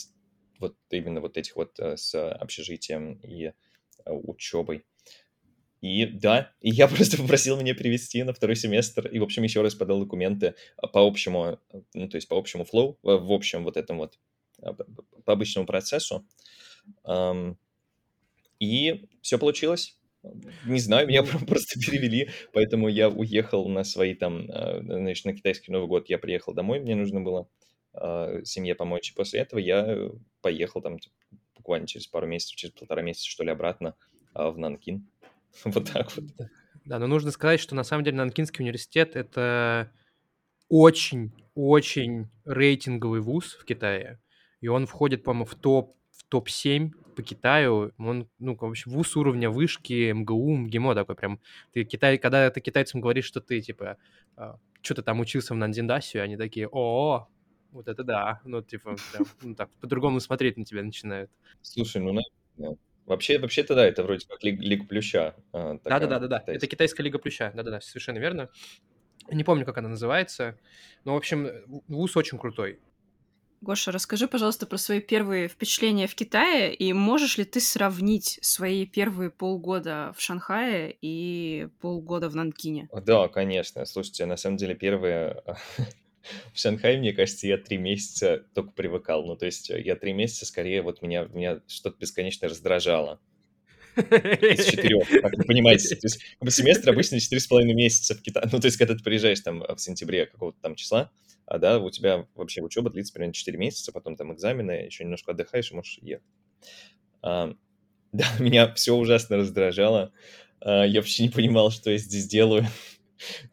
вот 0.58 0.76
именно 0.90 1.20
вот 1.20 1.36
этих 1.36 1.56
вот 1.56 1.78
э, 1.78 1.96
с 1.96 2.14
общежитием 2.14 3.14
и 3.22 3.46
э, 3.46 3.52
учебой. 4.06 4.84
И 5.80 6.06
да, 6.06 6.52
и 6.60 6.70
я 6.70 6.88
просто 6.88 7.16
попросил 7.16 7.60
меня 7.60 7.74
перевести 7.74 8.22
на 8.22 8.32
второй 8.32 8.56
семестр, 8.56 9.06
и, 9.06 9.18
в 9.18 9.22
общем, 9.22 9.42
еще 9.42 9.62
раз 9.62 9.74
подал 9.74 10.00
документы 10.00 10.54
э, 10.82 10.86
по 10.92 11.06
общему, 11.06 11.58
ну, 11.94 12.08
то 12.08 12.16
есть 12.16 12.28
по 12.28 12.36
общему 12.36 12.64
флоу, 12.64 12.98
в 13.02 13.32
общем 13.32 13.64
вот 13.64 13.76
этом 13.76 13.98
вот, 13.98 14.18
по 15.24 15.32
обычному 15.32 15.66
процессу. 15.66 16.26
И 18.58 19.08
все 19.22 19.38
получилось. 19.38 19.96
Не 20.66 20.80
знаю, 20.80 21.06
меня 21.06 21.22
просто 21.46 21.78
перевели, 21.78 22.30
поэтому 22.52 22.88
я 22.88 23.08
уехал 23.08 23.68
на 23.68 23.84
свои 23.84 24.14
там, 24.14 24.46
значит, 24.82 25.26
на 25.26 25.32
китайский 25.32 25.70
Новый 25.70 25.86
год 25.86 26.08
я 26.08 26.18
приехал 26.18 26.54
домой, 26.54 26.80
мне 26.80 26.96
нужно 26.96 27.20
было 27.20 27.48
э, 28.00 28.44
семье 28.44 28.74
помочь. 28.74 29.10
И 29.10 29.14
после 29.14 29.40
этого 29.40 29.58
я 29.58 30.10
поехал 30.40 30.80
там 30.80 30.98
типа, 30.98 31.14
буквально 31.56 31.86
через 31.86 32.06
пару 32.06 32.26
месяцев, 32.26 32.56
через 32.56 32.74
полтора 32.74 33.02
месяца, 33.02 33.28
что 33.28 33.44
ли, 33.44 33.50
обратно 33.50 33.94
э, 34.34 34.48
в 34.48 34.58
Нанкин. 34.58 35.06
вот 35.64 35.92
так 35.92 36.14
вот. 36.16 36.24
Да, 36.84 36.98
но 36.98 37.06
нужно 37.06 37.30
сказать, 37.30 37.60
что 37.60 37.74
на 37.74 37.84
самом 37.84 38.04
деле 38.04 38.16
Нанкинский 38.16 38.62
университет— 38.62 39.10
это 39.16 39.92
очень-очень 40.68 42.28
рейтинговый 42.44 43.20
вуз 43.20 43.54
в 43.54 43.64
Китае. 43.64 44.20
И 44.60 44.68
он 44.68 44.86
входит, 44.86 45.22
по-моему, 45.22 45.44
в 45.44 45.54
топ 45.54 45.96
в 46.18 46.24
топ-7 46.24 46.90
по 47.14 47.22
Китаю. 47.22 47.92
Он, 47.98 48.28
ну, 48.38 48.56
в 48.56 48.64
общем, 48.64 48.90
вуз 48.90 49.16
уровня 49.16 49.50
вышки, 49.50 50.10
МГУ, 50.10 50.56
МГИМО 50.56 50.94
такой 50.94 51.14
прям. 51.14 51.40
Ты 51.72 51.84
Китай, 51.84 52.18
когда 52.18 52.50
ты 52.50 52.60
китайцам 52.60 53.00
говоришь, 53.00 53.24
что 53.24 53.40
ты, 53.40 53.60
типа, 53.60 53.98
а, 54.36 54.58
что 54.82 54.96
ты 54.96 55.02
там 55.02 55.20
учился 55.20 55.54
в 55.54 55.56
Нандиндасе, 55.56 56.20
они 56.20 56.36
такие, 56.36 56.68
о, 56.70 57.28
вот 57.72 57.88
это 57.88 58.04
да. 58.04 58.40
Ну, 58.44 58.62
типа, 58.62 58.96
прям, 59.12 59.26
ну, 59.42 59.54
так, 59.54 59.70
по-другому 59.80 60.20
смотреть 60.20 60.56
на 60.56 60.64
тебя 60.64 60.82
начинают. 60.82 61.30
Слушай, 61.62 62.02
ну, 62.02 62.12
наверное, 62.12 62.78
Вообще, 63.06 63.38
вообще-то 63.38 63.74
да, 63.74 63.86
это 63.86 64.02
вроде 64.02 64.26
как 64.26 64.44
Лиг- 64.44 64.60
Лига 64.60 64.84
Плюща. 64.84 65.34
а, 65.52 65.78
такая 65.78 66.00
Да-да-да-да-да, 66.00 66.52
это 66.52 66.66
китайская. 66.66 67.02
лига 67.02 67.18
плюща, 67.18 67.52
да-да-да, 67.54 67.80
совершенно 67.80 68.18
верно. 68.18 68.50
Не 69.30 69.44
помню, 69.44 69.64
как 69.64 69.78
она 69.78 69.88
называется, 69.88 70.58
но, 71.04 71.14
в 71.14 71.16
общем, 71.16 71.48
вуз 71.88 72.16
очень 72.18 72.38
крутой. 72.38 72.80
Гоша, 73.62 73.92
расскажи, 73.92 74.28
пожалуйста, 74.28 74.66
про 74.66 74.76
свои 74.76 75.00
первые 75.00 75.48
впечатления 75.48 76.06
в 76.06 76.14
Китае, 76.14 76.72
и 76.74 76.92
можешь 76.92 77.38
ли 77.38 77.44
ты 77.44 77.60
сравнить 77.60 78.38
свои 78.42 78.86
первые 78.86 79.30
полгода 79.30 80.12
в 80.16 80.20
Шанхае 80.20 80.96
и 81.00 81.68
полгода 81.80 82.28
в 82.28 82.36
Нанкине? 82.36 82.88
Да, 83.04 83.28
конечно. 83.28 83.84
Слушайте, 83.86 84.26
на 84.26 84.36
самом 84.36 84.58
деле 84.58 84.74
первые... 84.74 85.42
В 86.52 86.58
Шанхае, 86.58 86.98
мне 86.98 87.12
кажется, 87.12 87.46
я 87.46 87.58
три 87.58 87.76
месяца 87.76 88.44
только 88.54 88.72
привыкал. 88.72 89.24
Ну, 89.26 89.36
то 89.36 89.46
есть 89.46 89.70
э, 89.70 89.80
я 89.80 89.96
три 89.96 90.12
месяца 90.12 90.46
скорее 90.46 90.82
вот 90.82 91.02
меня, 91.02 91.24
меня 91.24 91.60
что-то 91.66 91.98
бесконечно 91.98 92.48
раздражало. 92.48 93.20
Из 93.96 94.64
четырех, 94.66 95.08
как 95.08 95.36
вы 95.36 95.44
понимаете. 95.44 95.96
То 95.96 96.06
есть 96.06 96.20
семестр 96.48 96.90
обычно 96.90 97.18
четыре 97.18 97.40
с 97.40 97.46
половиной 97.46 97.74
месяца 97.74 98.14
в 98.14 98.22
Китае. 98.22 98.48
Ну, 98.52 98.60
то 98.60 98.66
есть 98.66 98.76
когда 98.76 98.94
ты 98.94 99.02
приезжаешь 99.02 99.40
там 99.40 99.60
в 99.60 99.78
сентябре 99.78 100.26
какого-то 100.26 100.58
там 100.60 100.76
числа, 100.76 101.10
а 101.48 101.58
да, 101.58 101.78
у 101.78 101.90
тебя 101.90 102.26
вообще 102.34 102.62
учеба 102.62 102.90
длится 102.90 103.12
примерно 103.12 103.32
4 103.32 103.56
месяца, 103.56 103.90
потом 103.90 104.16
там 104.16 104.32
экзамены, 104.34 104.72
еще 104.72 105.04
немножко 105.04 105.32
отдыхаешь 105.32 105.70
и 105.72 105.74
можешь 105.74 105.98
ехать. 106.02 106.26
А, 107.22 107.54
да, 108.12 108.26
меня 108.38 108.72
все 108.74 108.94
ужасно 108.94 109.38
раздражало. 109.38 110.12
А, 110.60 110.84
я 110.84 111.00
вообще 111.00 111.24
не 111.24 111.30
понимал, 111.30 111.70
что 111.70 111.90
я 111.90 111.96
здесь 111.96 112.26
делаю. 112.26 112.66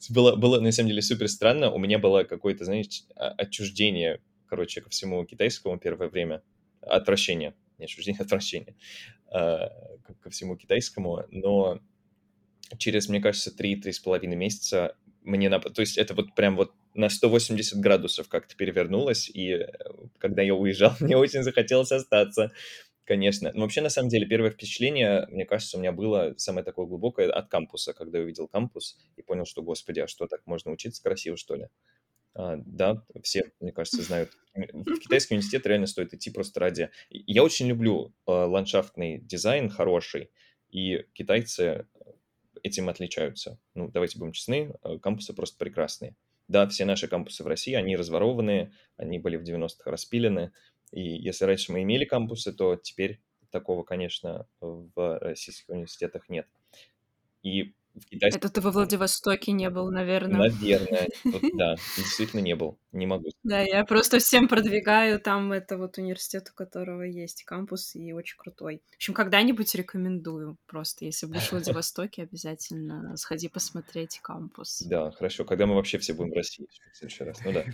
Было, 0.10 0.36
было 0.36 0.60
на 0.60 0.72
самом 0.72 0.90
деле 0.90 1.02
супер 1.02 1.28
странно. 1.28 1.72
У 1.72 1.78
меня 1.80 2.00
было 2.00 2.24
какое-то, 2.24 2.66
знаете, 2.66 3.04
а- 3.16 3.30
отчуждение, 3.38 4.22
короче, 4.48 4.82
ко 4.82 4.90
всему 4.90 5.24
китайскому 5.26 5.78
первое 5.80 6.10
время. 6.10 6.44
Отвращение. 6.82 7.56
Не 7.78 7.86
отчуждение, 7.86 8.22
отвращение. 8.22 8.76
а, 9.28 9.70
ко- 10.22 10.30
всему 10.30 10.56
китайскому. 10.56 11.24
Но 11.30 11.80
через, 12.78 13.10
мне 13.10 13.22
кажется, 13.22 13.52
3-3,5 13.52 14.36
месяца 14.36 14.96
мне... 15.24 15.48
нап- 15.48 15.72
То 15.72 15.82
есть 15.82 15.98
это 15.98 16.14
вот 16.14 16.36
прям 16.36 16.56
вот 16.56 16.74
на 16.94 17.10
180 17.10 17.80
градусов 17.80 18.30
как-то 18.30 18.56
перевернулось, 18.56 19.30
и 19.30 19.50
э, 19.52 19.68
когда 20.20 20.42
я 20.42 20.56
уезжал, 20.56 20.94
мне 21.00 21.18
очень 21.18 21.44
захотелось 21.44 21.92
остаться, 21.92 22.52
конечно. 23.06 23.52
Но 23.54 23.62
вообще, 23.62 23.82
на 23.82 23.90
самом 23.90 24.10
деле, 24.10 24.26
первое 24.26 24.52
впечатление, 24.52 25.28
мне 25.30 25.46
кажется, 25.46 25.78
у 25.78 25.80
меня 25.80 25.92
было 25.92 26.34
самое 26.38 26.64
такое 26.66 26.86
глубокое 26.86 27.32
от 27.32 27.50
кампуса, 27.50 27.94
когда 27.94 28.18
я 28.18 28.24
увидел 28.24 28.48
кампус 28.48 28.98
и 29.16 29.22
понял, 29.22 29.46
что, 29.46 29.62
господи, 29.62 30.00
а 30.02 30.08
что, 30.08 30.28
так 30.28 30.42
можно 30.46 30.72
учиться 30.72 31.02
красиво, 31.02 31.38
что 31.38 31.56
ли? 31.56 31.68
А, 32.34 32.58
да, 32.58 33.06
все, 33.24 33.52
мне 33.60 33.72
кажется, 33.72 34.02
знают. 34.02 34.32
В 34.54 35.00
китайский 35.00 35.36
университет 35.36 35.66
реально 35.66 35.88
стоит 35.88 36.14
идти 36.14 36.30
просто 36.32 36.60
ради... 36.60 36.90
Я 37.10 37.44
очень 37.44 37.68
люблю 37.68 38.14
э, 38.28 38.32
ландшафтный 38.32 39.20
дизайн 39.20 39.70
хороший, 39.70 40.32
и 40.70 41.06
китайцы 41.14 41.88
этим 42.62 42.90
отличаются. 42.90 43.60
Ну, 43.74 43.90
давайте 43.90 44.20
будем 44.20 44.34
честны, 44.34 44.76
э, 44.84 44.98
кампусы 45.00 45.34
просто 45.34 45.58
прекрасные. 45.58 46.16
Да, 46.48 46.68
все 46.68 46.86
наши 46.86 47.08
кампусы 47.08 47.44
в 47.44 47.48
России, 47.48 47.74
они 47.74 47.96
разворованные, 47.96 48.72
они 48.98 49.18
были 49.18 49.38
в 49.38 49.44
90-х 49.44 49.90
распилены, 49.90 50.52
и 50.92 51.02
если 51.02 51.46
раньше 51.46 51.72
мы 51.72 51.84
имели 51.84 52.06
кампусы, 52.06 52.54
то 52.54 52.76
теперь 52.76 53.22
такого, 53.52 53.84
конечно, 53.84 54.48
в 54.60 55.20
российских 55.20 55.70
университетах 55.70 56.30
нет. 56.30 56.48
И 57.44 57.74
в 57.96 58.06
китайских, 58.06 58.40
Это 58.40 58.50
ты 58.50 58.62
во 58.62 58.72
Владивостоке 58.72 59.52
не 59.52 59.70
был, 59.70 59.92
наверное. 59.92 60.50
наверное, 60.50 61.08
вот 61.24 61.42
да, 61.58 61.76
действительно 61.98 62.42
не 62.42 62.56
был, 62.56 62.78
не 62.92 63.06
могу. 63.06 63.30
Да, 63.44 63.62
я 63.62 63.84
просто 63.86 64.20
всем 64.20 64.48
продвигаю. 64.48 65.20
Там 65.20 65.52
это 65.52 65.78
вот 65.78 65.98
университет, 65.98 66.50
у 66.52 66.56
которого 66.56 67.04
есть 67.04 67.44
кампус, 67.44 67.96
и 67.96 68.14
очень 68.14 68.38
крутой. 68.38 68.82
В 68.92 68.96
общем, 68.96 69.14
когда-нибудь 69.14 69.74
рекомендую. 69.76 70.58
Просто, 70.66 71.06
если 71.06 71.26
будешь 71.26 71.48
в 71.48 71.52
Владивостоке, 71.54 72.24
обязательно 72.24 73.16
сходи 73.18 73.48
посмотреть 73.48 74.20
кампус. 74.22 74.82
Да, 74.82 75.12
хорошо, 75.12 75.46
когда 75.46 75.66
мы 75.66 75.76
вообще 75.76 75.98
все 75.98 76.14
будем 76.14 76.32
в 76.32 76.36
России 76.36 76.68
в 76.92 76.98
следующий 76.98 77.24
раз, 77.24 77.40
ну 77.44 77.54
да. 77.54 77.66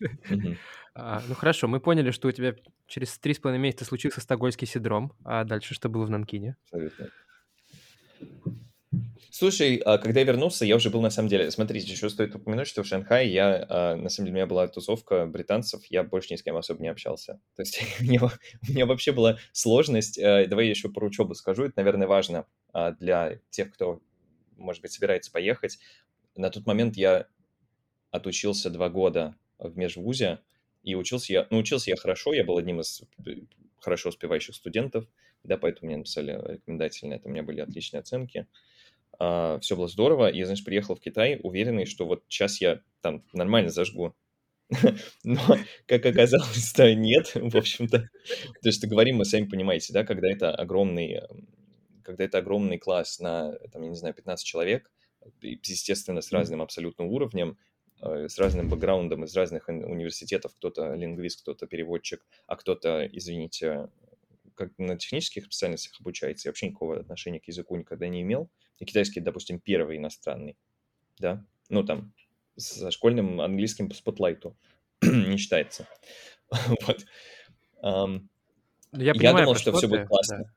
А, 1.00 1.22
ну 1.28 1.34
хорошо, 1.36 1.68
мы 1.68 1.78
поняли, 1.78 2.10
что 2.10 2.26
у 2.26 2.32
тебя 2.32 2.56
через 2.88 3.16
три 3.18 3.32
с 3.32 3.38
половиной 3.38 3.62
месяца 3.62 3.84
случился 3.84 4.20
стокгольмский 4.20 4.66
синдром, 4.66 5.12
а 5.24 5.44
дальше 5.44 5.72
что 5.74 5.88
было 5.88 6.04
в 6.04 6.10
Нанкине? 6.10 6.56
Абсолютно. 6.64 7.10
Слушай, 9.38 9.76
а 9.76 9.98
когда 9.98 10.18
я 10.18 10.26
вернулся, 10.26 10.64
я 10.64 10.74
уже 10.74 10.90
был 10.90 11.00
на 11.00 11.10
самом 11.10 11.28
деле... 11.28 11.48
Смотрите, 11.52 11.88
еще 11.88 12.10
стоит 12.10 12.34
упомянуть, 12.34 12.66
что 12.66 12.82
в 12.82 12.88
Шанхае 12.88 13.32
я... 13.32 13.66
а, 13.68 13.94
На 13.94 14.08
самом 14.08 14.26
деле 14.26 14.32
у 14.32 14.34
меня 14.34 14.46
была 14.48 14.66
тусовка 14.66 15.26
британцев, 15.26 15.84
я 15.90 16.02
больше 16.02 16.32
ни 16.32 16.36
с 16.36 16.42
кем 16.42 16.56
особо 16.56 16.82
не 16.82 16.88
общался. 16.88 17.40
То 17.54 17.62
есть 17.62 17.80
у 18.00 18.02
меня, 18.02 18.20
у 18.24 18.72
меня 18.72 18.84
вообще 18.84 19.12
была 19.12 19.38
сложность... 19.52 20.18
э, 20.18 20.48
Давай 20.48 20.64
я 20.64 20.70
еще 20.70 20.88
про 20.88 21.06
учебу 21.06 21.36
скажу, 21.36 21.66
это, 21.66 21.74
наверное, 21.76 22.08
важно 22.08 22.46
а, 22.72 22.90
для 22.90 23.38
тех, 23.50 23.72
кто, 23.72 24.02
может 24.56 24.82
быть, 24.82 24.90
собирается 24.90 25.30
поехать. 25.30 25.78
На 26.34 26.50
тот 26.50 26.66
момент 26.66 26.96
я 26.96 27.28
отучился 28.10 28.70
два 28.70 28.88
года 28.88 29.36
в 29.60 29.76
межвузе, 29.78 30.40
и 30.82 30.96
учился 30.96 31.32
я... 31.32 31.46
Ну, 31.50 31.58
учился 31.58 31.90
я 31.90 31.96
хорошо, 31.96 32.34
я 32.34 32.42
был 32.42 32.58
одним 32.58 32.80
из 32.80 33.02
э, 33.24 33.34
хорошо 33.78 34.08
успевающих 34.08 34.56
студентов, 34.56 35.06
да, 35.44 35.56
поэтому 35.56 35.90
мне 35.90 35.98
написали 35.98 36.32
рекомендательные, 36.32 37.20
это 37.20 37.28
у 37.28 37.30
меня 37.30 37.44
были 37.44 37.60
отличные 37.60 38.00
оценки 38.00 38.48
все 39.18 39.76
было 39.76 39.88
здорово. 39.88 40.30
И, 40.30 40.42
знаешь, 40.44 40.64
приехал 40.64 40.94
в 40.94 41.00
Китай, 41.00 41.40
уверенный, 41.42 41.86
что 41.86 42.06
вот 42.06 42.22
сейчас 42.28 42.60
я 42.60 42.80
там 43.00 43.24
нормально 43.32 43.70
зажгу. 43.70 44.14
Но, 45.24 45.40
как 45.86 46.04
оказалось, 46.04 46.72
то 46.72 46.94
нет, 46.94 47.32
в 47.34 47.56
общем-то. 47.56 47.98
То 47.98 48.68
есть, 48.68 48.86
говорим, 48.86 49.16
мы 49.16 49.24
сами 49.24 49.46
понимаете, 49.46 49.92
да, 49.92 50.04
когда 50.04 50.30
это 50.30 50.54
огромный, 50.54 51.14
эм, 51.14 51.48
когда 52.02 52.24
это 52.24 52.38
огромный 52.38 52.78
класс 52.78 53.18
на, 53.18 53.52
там, 53.72 53.82
я 53.82 53.88
не 53.88 53.96
знаю, 53.96 54.14
15 54.14 54.46
человек, 54.46 54.90
естественно, 55.40 56.20
с 56.20 56.32
разным 56.32 56.60
абсолютно 56.60 57.06
уровнем, 57.06 57.58
э, 58.02 58.28
с 58.28 58.38
разным 58.38 58.68
бэкграундом 58.68 59.24
из 59.24 59.34
разных 59.34 59.68
университетов, 59.68 60.54
кто-то 60.54 60.94
лингвист, 60.94 61.42
кто-то 61.42 61.66
переводчик, 61.66 62.26
а 62.46 62.56
кто-то, 62.56 63.08
извините, 63.10 63.88
как 64.54 64.76
на 64.76 64.98
технических 64.98 65.46
специальностях 65.46 65.98
обучается, 66.00 66.48
и 66.48 66.50
вообще 66.50 66.66
никакого 66.66 67.00
отношения 67.00 67.40
к 67.40 67.48
языку 67.48 67.76
никогда 67.76 68.08
не 68.08 68.22
имел. 68.22 68.50
И 68.78 68.84
китайский, 68.84 69.20
допустим, 69.20 69.58
первый 69.60 69.96
иностранный, 69.96 70.56
да, 71.18 71.44
ну 71.68 71.82
там, 71.84 72.12
со 72.56 72.90
школьным 72.90 73.40
английским 73.40 73.88
по 73.88 73.94
спотлайту 73.94 74.56
не 75.02 75.36
считается. 75.36 75.86
Вот. 76.86 77.04
Ну, 77.82 78.28
Я 78.92 79.08
Я 79.08 79.14
понимаю, 79.14 79.36
думал, 79.44 79.52
про 79.52 79.60
что 79.60 79.72
все 79.76 79.86
будет 79.86 80.02
ты, 80.02 80.06
классно. 80.06 80.38
да. 80.38 80.50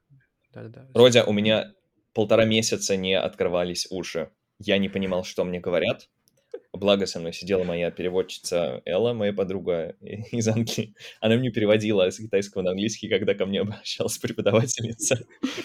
Да-да-да. 0.53 0.87
Родя, 0.93 1.25
у 1.25 1.33
меня 1.33 1.73
полтора 2.13 2.45
месяца 2.45 2.95
не 2.95 3.13
открывались 3.13 3.87
уши. 3.89 4.31
Я 4.59 4.77
не 4.77 4.89
понимал, 4.89 5.23
что 5.23 5.43
мне 5.43 5.59
говорят. 5.59 6.09
Благо 6.73 7.05
со 7.05 7.19
мной 7.19 7.33
сидела 7.33 7.65
моя 7.65 7.91
переводчица 7.91 8.81
Элла, 8.85 9.13
моя 9.13 9.33
подруга 9.33 9.95
из 10.31 10.47
Англии. 10.47 10.95
Она 11.19 11.35
мне 11.35 11.51
переводила 11.51 12.09
с 12.09 12.17
китайского 12.17 12.61
на 12.61 12.71
английский, 12.71 13.09
когда 13.09 13.33
ко 13.33 13.45
мне 13.45 13.59
обращалась 13.61 14.17
преподавательница. 14.17 15.19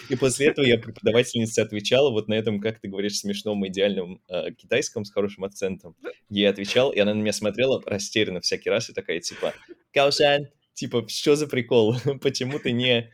И 0.09 0.15
после 0.15 0.47
этого 0.47 0.65
я 0.65 0.77
преподавательнице 0.77 1.61
отвечала 1.61 2.11
вот 2.11 2.27
на 2.27 2.33
этом, 2.33 2.59
как 2.59 2.81
ты 2.81 2.89
говоришь, 2.89 3.19
смешном 3.19 3.65
идеальном 3.67 4.21
э, 4.27 4.51
китайском 4.51 5.05
с 5.05 5.11
хорошим 5.11 5.45
акцентом. 5.45 5.95
Ей 6.29 6.49
отвечал, 6.49 6.91
и 6.91 6.99
она 6.99 7.13
на 7.13 7.19
меня 7.19 7.33
смотрела 7.33 7.81
растерянно 7.85 8.41
всякий 8.41 8.69
раз 8.69 8.89
и 8.89 8.93
такая 8.93 9.21
типа 9.21 9.53
«Каушан, 9.93 10.49
типа, 10.73 11.07
что 11.07 11.37
за 11.37 11.47
прикол? 11.47 11.95
Почему 12.21 12.59
ты 12.59 12.73
не 12.73 13.09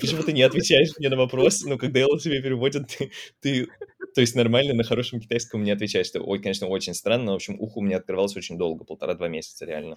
Почему 0.00 0.22
ты 0.22 0.32
не 0.32 0.42
отвечаешь 0.42 0.90
мне 0.98 1.08
на 1.08 1.16
вопрос, 1.16 1.62
но 1.62 1.78
когда 1.78 2.00
Элла 2.00 2.18
тебе 2.18 2.42
переводит, 2.42 2.88
ты, 2.88 3.12
ты, 3.40 3.68
то 4.14 4.20
есть 4.20 4.34
нормально 4.36 4.74
на 4.74 4.84
хорошем 4.84 5.20
китайском 5.20 5.62
не 5.64 5.70
отвечаешь. 5.72 6.08
Это, 6.10 6.20
ой, 6.22 6.38
конечно, 6.40 6.66
очень 6.68 6.94
странно. 6.94 7.32
В 7.32 7.36
общем, 7.36 7.56
ухо 7.60 7.78
у 7.78 7.82
меня 7.82 7.96
открывалось 7.98 8.36
очень 8.36 8.56
долго, 8.58 8.84
полтора-два 8.84 9.28
месяца 9.28 9.64
реально. 9.66 9.96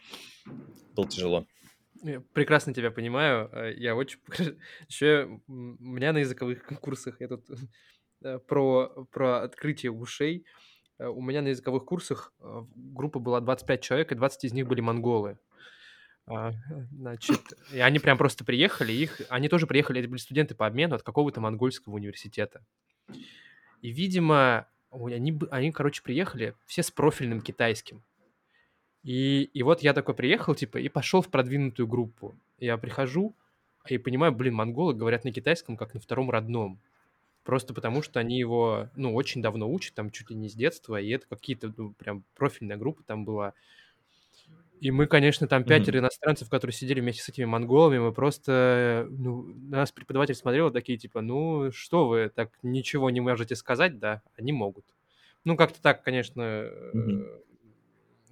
Было 0.95 1.08
тяжело. 1.08 1.45
Я 2.03 2.21
прекрасно 2.34 2.73
тебя 2.73 2.91
понимаю. 2.91 3.49
э, 3.53 3.73
Я 3.77 3.95
очень... 3.95 4.19
Еще 4.88 5.39
у 5.47 5.51
меня 5.51 6.13
на 6.13 6.19
языковых 6.19 6.63
курсах 6.82 7.21
я 7.21 7.27
тут 7.27 7.45
э, 8.23 8.39
про, 8.39 9.06
про 9.12 9.41
открытие 9.43 9.91
ушей. 9.91 10.45
Э, 10.99 11.08
У 11.08 11.21
меня 11.21 11.41
на 11.41 11.49
языковых 11.49 11.86
курсах 11.86 12.34
группа 12.75 13.19
была 13.19 13.39
25 13.41 13.82
человек, 13.82 14.12
и 14.12 14.15
20 14.15 14.43
из 14.45 14.53
них 14.53 14.67
были 14.67 14.82
монголы. 14.82 15.38
А, 16.30 16.51
Значит, 16.91 17.39
и 17.71 17.80
они 17.80 17.99
прям 17.99 18.17
просто 18.17 18.43
приехали, 18.43 18.91
их, 18.91 19.21
они 19.30 19.47
тоже 19.47 19.65
приехали, 19.65 20.01
это 20.01 20.10
были 20.10 20.19
студенты 20.19 20.56
по 20.56 20.67
обмену 20.67 20.95
от 20.95 21.03
какого-то 21.03 21.39
монгольского 21.39 21.93
университета. 21.95 22.65
И, 23.82 23.90
видимо, 23.92 24.68
они, 24.92 25.38
они, 25.52 25.72
короче, 25.72 26.02
приехали 26.02 26.56
все 26.66 26.84
с 26.84 26.92
профильным 26.92 27.42
китайским. 27.42 28.04
И, 29.04 29.44
и 29.54 29.63
вот 29.63 29.82
я 29.82 29.94
такой 29.94 30.16
приехал, 30.16 30.56
типа, 30.56 30.78
и 30.78 30.90
пошел 30.90 31.22
в 31.22 31.30
продвинутую 31.30 31.88
группу. 31.88 32.38
Я 32.60 32.78
прихожу 32.78 33.36
и 33.88 33.98
понимаю, 33.98 34.34
блин, 34.34 34.56
монголы 34.56 34.94
говорят 34.94 35.24
на 35.24 35.32
китайском 35.32 35.78
как 35.78 35.94
на 35.94 36.00
втором 36.00 36.30
родном. 36.30 36.80
Просто 37.44 37.74
потому, 37.74 38.02
что 38.02 38.20
они 38.20 38.38
его, 38.38 38.90
ну, 38.96 39.16
очень 39.16 39.42
давно 39.42 39.72
учат, 39.72 39.94
там, 39.94 40.10
чуть 40.12 40.30
ли 40.30 40.36
не 40.36 40.50
с 40.50 40.54
детства, 40.54 41.00
и 41.00 41.10
это 41.10 41.26
какие-то, 41.28 41.74
ну, 41.78 41.94
прям 41.94 42.26
профильная 42.36 42.76
группа 42.76 43.04
там 43.04 43.24
была. 43.24 43.54
И 44.80 44.92
мы, 44.92 45.08
конечно, 45.08 45.48
там 45.48 45.63
пятеро 45.63 46.00
иностранцев, 46.00 46.50
которые 46.50 46.74
сидели 46.74 47.02
вместе 47.02 47.24
с 47.24 47.30
этими 47.30 47.46
монголами, 47.46 47.98
мы 48.00 48.12
просто, 48.12 49.08
ну, 49.10 49.44
на 49.44 49.78
нас 49.78 49.92
преподаватель 49.92 50.36
смотрел 50.36 50.72
такие, 50.72 50.98
типа, 50.98 51.22
ну, 51.22 51.72
что 51.72 52.08
вы, 52.08 52.30
так 52.34 52.52
ничего 52.62 53.10
не 53.10 53.20
можете 53.20 53.56
сказать, 53.56 54.00
да? 54.00 54.22
Они 54.38 54.52
могут. 54.54 54.86
Ну, 55.44 55.56
как-то 55.56 55.82
так, 55.82 56.04
конечно, 56.04 56.42
э, 56.42 57.24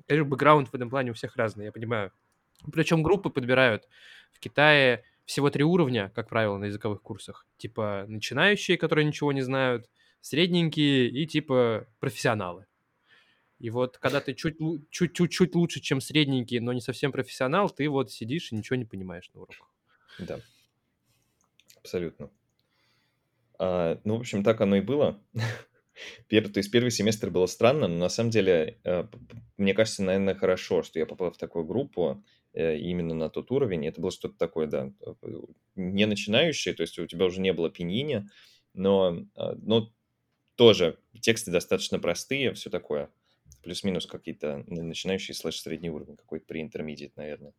конечно, 0.07 0.29
бэкграунд 0.29 0.69
в 0.69 0.75
этом 0.75 0.89
плане 0.89 1.11
у 1.11 1.13
всех 1.13 1.35
разный, 1.35 1.65
я 1.65 1.71
понимаю. 1.71 2.11
Причем 2.71 3.03
группы 3.03 3.29
подбирают 3.29 3.87
в 4.31 4.39
Китае 4.39 5.03
всего 5.25 5.49
три 5.49 5.63
уровня, 5.63 6.11
как 6.13 6.29
правило, 6.29 6.57
на 6.57 6.65
языковых 6.65 7.01
курсах. 7.01 7.47
Типа 7.57 8.05
начинающие, 8.07 8.77
которые 8.77 9.05
ничего 9.05 9.31
не 9.31 9.41
знают, 9.41 9.89
средненькие 10.21 11.09
и 11.09 11.25
типа 11.25 11.87
профессионалы. 11.99 12.65
И 13.59 13.69
вот 13.69 13.97
когда 13.97 14.21
ты 14.21 14.33
чуть-чуть 14.33 15.55
лучше, 15.55 15.79
чем 15.79 16.01
средненький, 16.01 16.59
но 16.59 16.73
не 16.73 16.81
совсем 16.81 17.11
профессионал, 17.11 17.69
ты 17.69 17.89
вот 17.89 18.11
сидишь 18.11 18.51
и 18.51 18.55
ничего 18.55 18.75
не 18.75 18.85
понимаешь 18.85 19.29
на 19.33 19.41
уроках. 19.41 19.73
Да, 20.17 20.41
абсолютно. 21.77 22.31
А, 23.57 23.99
ну, 24.03 24.17
в 24.17 24.19
общем, 24.19 24.43
так 24.43 24.61
оно 24.61 24.77
и 24.77 24.81
было. 24.81 25.21
Пер- 26.27 26.49
то 26.49 26.57
есть 26.57 26.71
первый 26.71 26.91
семестр 26.91 27.29
было 27.29 27.45
странно, 27.45 27.87
но 27.87 27.97
на 27.97 28.09
самом 28.09 28.29
деле, 28.29 28.79
э, 28.83 29.05
мне 29.57 29.73
кажется, 29.73 30.03
наверное, 30.03 30.35
хорошо, 30.35 30.83
что 30.83 30.99
я 30.99 31.05
попал 31.05 31.31
в 31.31 31.37
такую 31.37 31.65
группу 31.65 32.23
э, 32.53 32.77
именно 32.77 33.15
на 33.15 33.29
тот 33.29 33.51
уровень. 33.51 33.87
Это 33.87 34.01
было 34.01 34.11
что-то 34.11 34.37
такое, 34.37 34.67
да, 34.67 34.91
не 35.75 36.05
начинающее, 36.05 36.73
то 36.73 36.81
есть 36.81 36.99
у 36.99 37.07
тебя 37.07 37.25
уже 37.25 37.39
не 37.39 37.53
было 37.53 37.69
пинини, 37.69 38.27
но, 38.73 39.19
а, 39.35 39.55
но 39.55 39.91
тоже 40.55 40.99
тексты 41.21 41.51
достаточно 41.51 41.99
простые, 41.99 42.53
все 42.53 42.69
такое. 42.69 43.09
Плюс-минус 43.65 44.05
какие-то 44.05 44.63
начинающие 44.67 45.33
слэш 45.33 45.59
средний 45.59 45.89
уровень, 45.89 46.17
какой-то 46.17 46.45
при 46.45 46.63
intermediate, 46.63 47.13
наверное. 47.15 47.53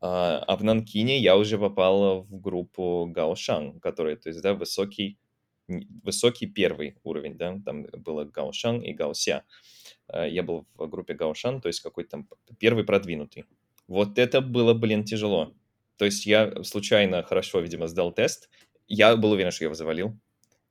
А, 0.00 0.38
а 0.38 0.56
в 0.56 0.64
Нанкине 0.64 1.18
я 1.18 1.36
уже 1.36 1.58
попал 1.58 2.22
в 2.22 2.40
группу 2.40 3.06
Гаошан, 3.14 3.78
которая, 3.78 4.16
то 4.16 4.30
есть, 4.30 4.40
да, 4.40 4.54
высокий, 4.54 5.18
высокий 6.02 6.46
первый 6.46 6.96
уровень, 7.04 7.36
да, 7.36 7.60
там 7.62 7.82
было 7.82 8.24
Гаошан 8.24 8.80
и 8.80 8.94
Гаося. 8.94 9.44
А, 10.06 10.26
Я 10.26 10.42
был 10.42 10.66
в 10.74 10.88
группе 10.88 11.12
Гаошан, 11.12 11.60
то 11.60 11.68
есть 11.68 11.80
какой-то 11.80 12.08
там 12.08 12.28
первый 12.58 12.84
продвинутый. 12.84 13.44
Вот 13.86 14.18
это 14.18 14.40
было, 14.40 14.72
блин, 14.72 15.04
тяжело. 15.04 15.52
То 15.98 16.06
есть 16.06 16.24
я 16.24 16.64
случайно 16.64 17.22
хорошо, 17.22 17.60
видимо, 17.60 17.86
сдал 17.86 18.12
тест. 18.12 18.48
Я 18.86 19.14
был 19.14 19.32
уверен, 19.32 19.50
что 19.50 19.64
я 19.64 19.66
его 19.66 19.74
завалил. 19.74 20.18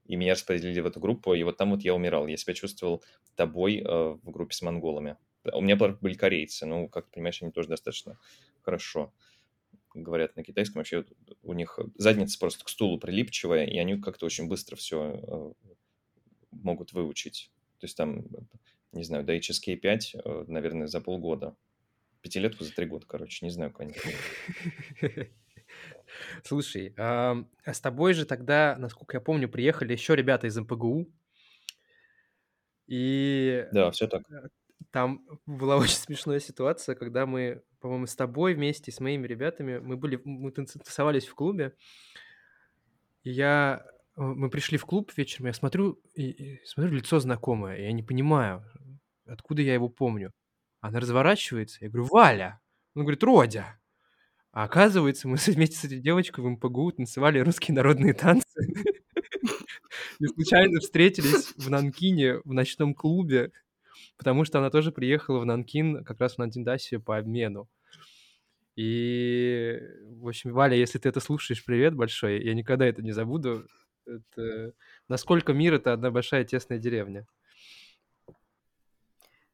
И 0.07 0.15
меня 0.15 0.33
распределили 0.33 0.79
в 0.79 0.85
эту 0.85 0.99
группу, 0.99 1.33
и 1.33 1.43
вот 1.43 1.57
там 1.57 1.71
вот 1.71 1.81
я 1.81 1.93
умирал. 1.93 2.27
Я 2.27 2.37
себя 2.37 2.53
чувствовал 2.53 3.03
тобой 3.35 3.77
э, 3.77 3.83
в 3.85 4.31
группе 4.31 4.53
с 4.53 4.61
монголами. 4.61 5.17
У 5.53 5.61
меня 5.61 5.75
были 5.75 6.15
корейцы, 6.15 6.65
ну, 6.65 6.89
как 6.89 7.05
ты 7.05 7.13
понимаешь, 7.13 7.41
они 7.41 7.51
тоже 7.51 7.69
достаточно 7.69 8.19
хорошо 8.63 9.13
говорят 9.93 10.35
на 10.35 10.43
китайском. 10.43 10.79
Вообще 10.79 11.05
у 11.41 11.53
них 11.53 11.79
задница 11.95 12.37
просто 12.37 12.65
к 12.65 12.69
стулу 12.69 12.99
прилипчивая, 12.99 13.65
и 13.65 13.77
они 13.77 13.97
как-то 13.97 14.25
очень 14.25 14.47
быстро 14.47 14.75
все 14.75 15.53
могут 16.51 16.93
выучить. 16.93 17.51
То 17.79 17.85
есть 17.85 17.95
там, 17.95 18.25
не 18.91 19.03
знаю, 19.03 19.23
до 19.23 19.35
HSK 19.35 19.75
5, 19.75 20.15
э, 20.15 20.45
наверное, 20.47 20.87
за 20.87 21.01
полгода. 21.01 21.55
Пятилетку 22.21 22.63
за 22.63 22.73
три 22.73 22.87
года, 22.87 23.05
короче, 23.07 23.45
не 23.45 23.51
знаю, 23.51 23.71
как 23.71 23.81
они. 23.81 23.93
Слушай, 26.43 26.93
а 26.97 27.43
с 27.65 27.81
тобой 27.81 28.13
же 28.13 28.25
тогда, 28.25 28.75
насколько 28.77 29.17
я 29.17 29.21
помню, 29.21 29.49
приехали 29.49 29.93
еще 29.93 30.15
ребята 30.15 30.47
из 30.47 30.57
МПГУ, 30.57 31.07
и 32.87 33.67
Да, 33.71 33.91
все 33.91 34.07
так. 34.07 34.23
э, 34.31 34.47
там 34.91 35.25
была 35.45 35.77
очень 35.77 35.97
смешная 35.97 36.39
ситуация, 36.39 36.95
когда 36.95 37.25
мы, 37.25 37.63
по-моему, 37.79 38.07
с 38.07 38.15
тобой 38.15 38.53
вместе, 38.53 38.91
с 38.91 38.99
моими 38.99 39.27
ребятами, 39.27 39.79
мы 39.79 39.97
были, 39.97 40.19
мы 40.23 40.51
тусовались 40.51 41.27
в 41.27 41.35
клубе, 41.35 41.75
и 43.23 43.31
я, 43.31 43.85
мы 44.15 44.49
пришли 44.49 44.77
в 44.77 44.85
клуб 44.85 45.11
вечером, 45.15 45.47
я 45.47 45.53
смотрю, 45.53 45.99
и, 46.13 46.29
и 46.29 46.65
смотрю, 46.65 46.93
лицо 46.93 47.19
знакомое, 47.19 47.81
я 47.81 47.91
не 47.91 48.03
понимаю, 48.03 48.63
откуда 49.25 49.61
я 49.61 49.73
его 49.73 49.89
помню. 49.89 50.33
Она 50.79 50.99
разворачивается, 50.99 51.79
я 51.81 51.89
говорю, 51.89 52.07
Валя! 52.11 52.61
Он 52.95 53.03
говорит, 53.03 53.23
Родя! 53.23 53.79
А 54.57 54.63
оказывается, 54.63 55.27
мы 55.27 55.35
вместе 55.35 55.75
с 55.75 55.83
этой 55.83 55.99
девочкой 55.99 56.43
в 56.43 56.49
МПГУ 56.49 56.91
танцевали 56.93 57.37
русские 57.37 57.75
народные 57.75 58.15
танцы. 58.15 58.59
И 60.19 60.25
случайно 60.25 60.79
встретились 60.79 61.53
в 61.57 61.69
Нанкине 61.69 62.39
в 62.43 62.53
ночном 62.53 62.95
клубе, 62.95 63.51
потому 64.17 64.45
что 64.45 64.57
она 64.57 64.71
тоже 64.71 64.91
приехала 64.91 65.37
в 65.37 65.45
Нанкин 65.45 66.03
как 66.03 66.19
раз 66.19 66.33
в 66.33 66.37
Нантиндасе 66.39 66.97
по 66.97 67.19
обмену. 67.19 67.69
И, 68.75 69.77
в 70.09 70.27
общем, 70.27 70.53
Валя, 70.53 70.75
если 70.75 70.97
ты 70.97 71.09
это 71.09 71.19
слушаешь, 71.19 71.63
привет 71.63 71.93
большой. 71.93 72.43
Я 72.43 72.55
никогда 72.55 72.87
это 72.87 73.03
не 73.03 73.11
забуду. 73.11 73.63
Это... 74.07 74.73
Насколько 75.07 75.53
мир— 75.53 75.73
это 75.75 75.93
одна 75.93 76.09
большая 76.09 76.45
тесная 76.45 76.79
деревня. 76.79 77.27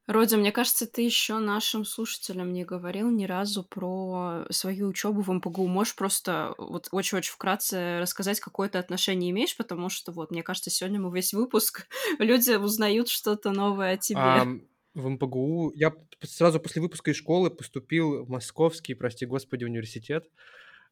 Родя, 0.05 0.35
мне 0.35 0.51
кажется, 0.51 0.85
ты 0.85 1.01
еще 1.01 1.39
нашим 1.39 1.85
слушателям 1.85 2.51
не 2.51 2.65
говорил 2.65 3.09
ни 3.09 3.23
разу 3.23 3.63
про 3.63 4.45
свою 4.49 4.89
учебу 4.89 5.21
в 5.21 5.31
МПГУ. 5.31 5.67
Можешь 5.67 5.95
просто 5.95 6.53
вот 6.57 6.89
очень-очень 6.91 7.31
вкратце 7.31 7.99
рассказать, 7.99 8.41
какое 8.41 8.67
ты 8.67 8.77
отношение 8.79 9.31
имеешь, 9.31 9.55
потому 9.55 9.87
что 9.87 10.11
вот, 10.11 10.31
мне 10.31 10.43
кажется, 10.43 10.69
сегодня 10.69 10.99
мы 10.99 11.13
весь 11.15 11.33
выпуск, 11.33 11.87
люди 12.19 12.51
узнают 12.51 13.07
что-то 13.07 13.51
новое 13.51 13.93
о 13.93 13.97
тебе. 13.97 14.19
А, 14.19 14.45
в 14.93 15.07
МПГУ 15.07 15.71
я 15.73 15.93
сразу 16.21 16.59
после 16.59 16.81
выпуска 16.81 17.11
из 17.11 17.15
школы 17.15 17.49
поступил 17.49 18.25
в 18.25 18.29
Московский, 18.29 18.95
прости 18.95 19.25
господи, 19.25 19.63
университет 19.63 20.29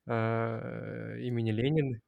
а, 0.06 1.18
имени 1.18 1.52
Ленина. 1.52 2.00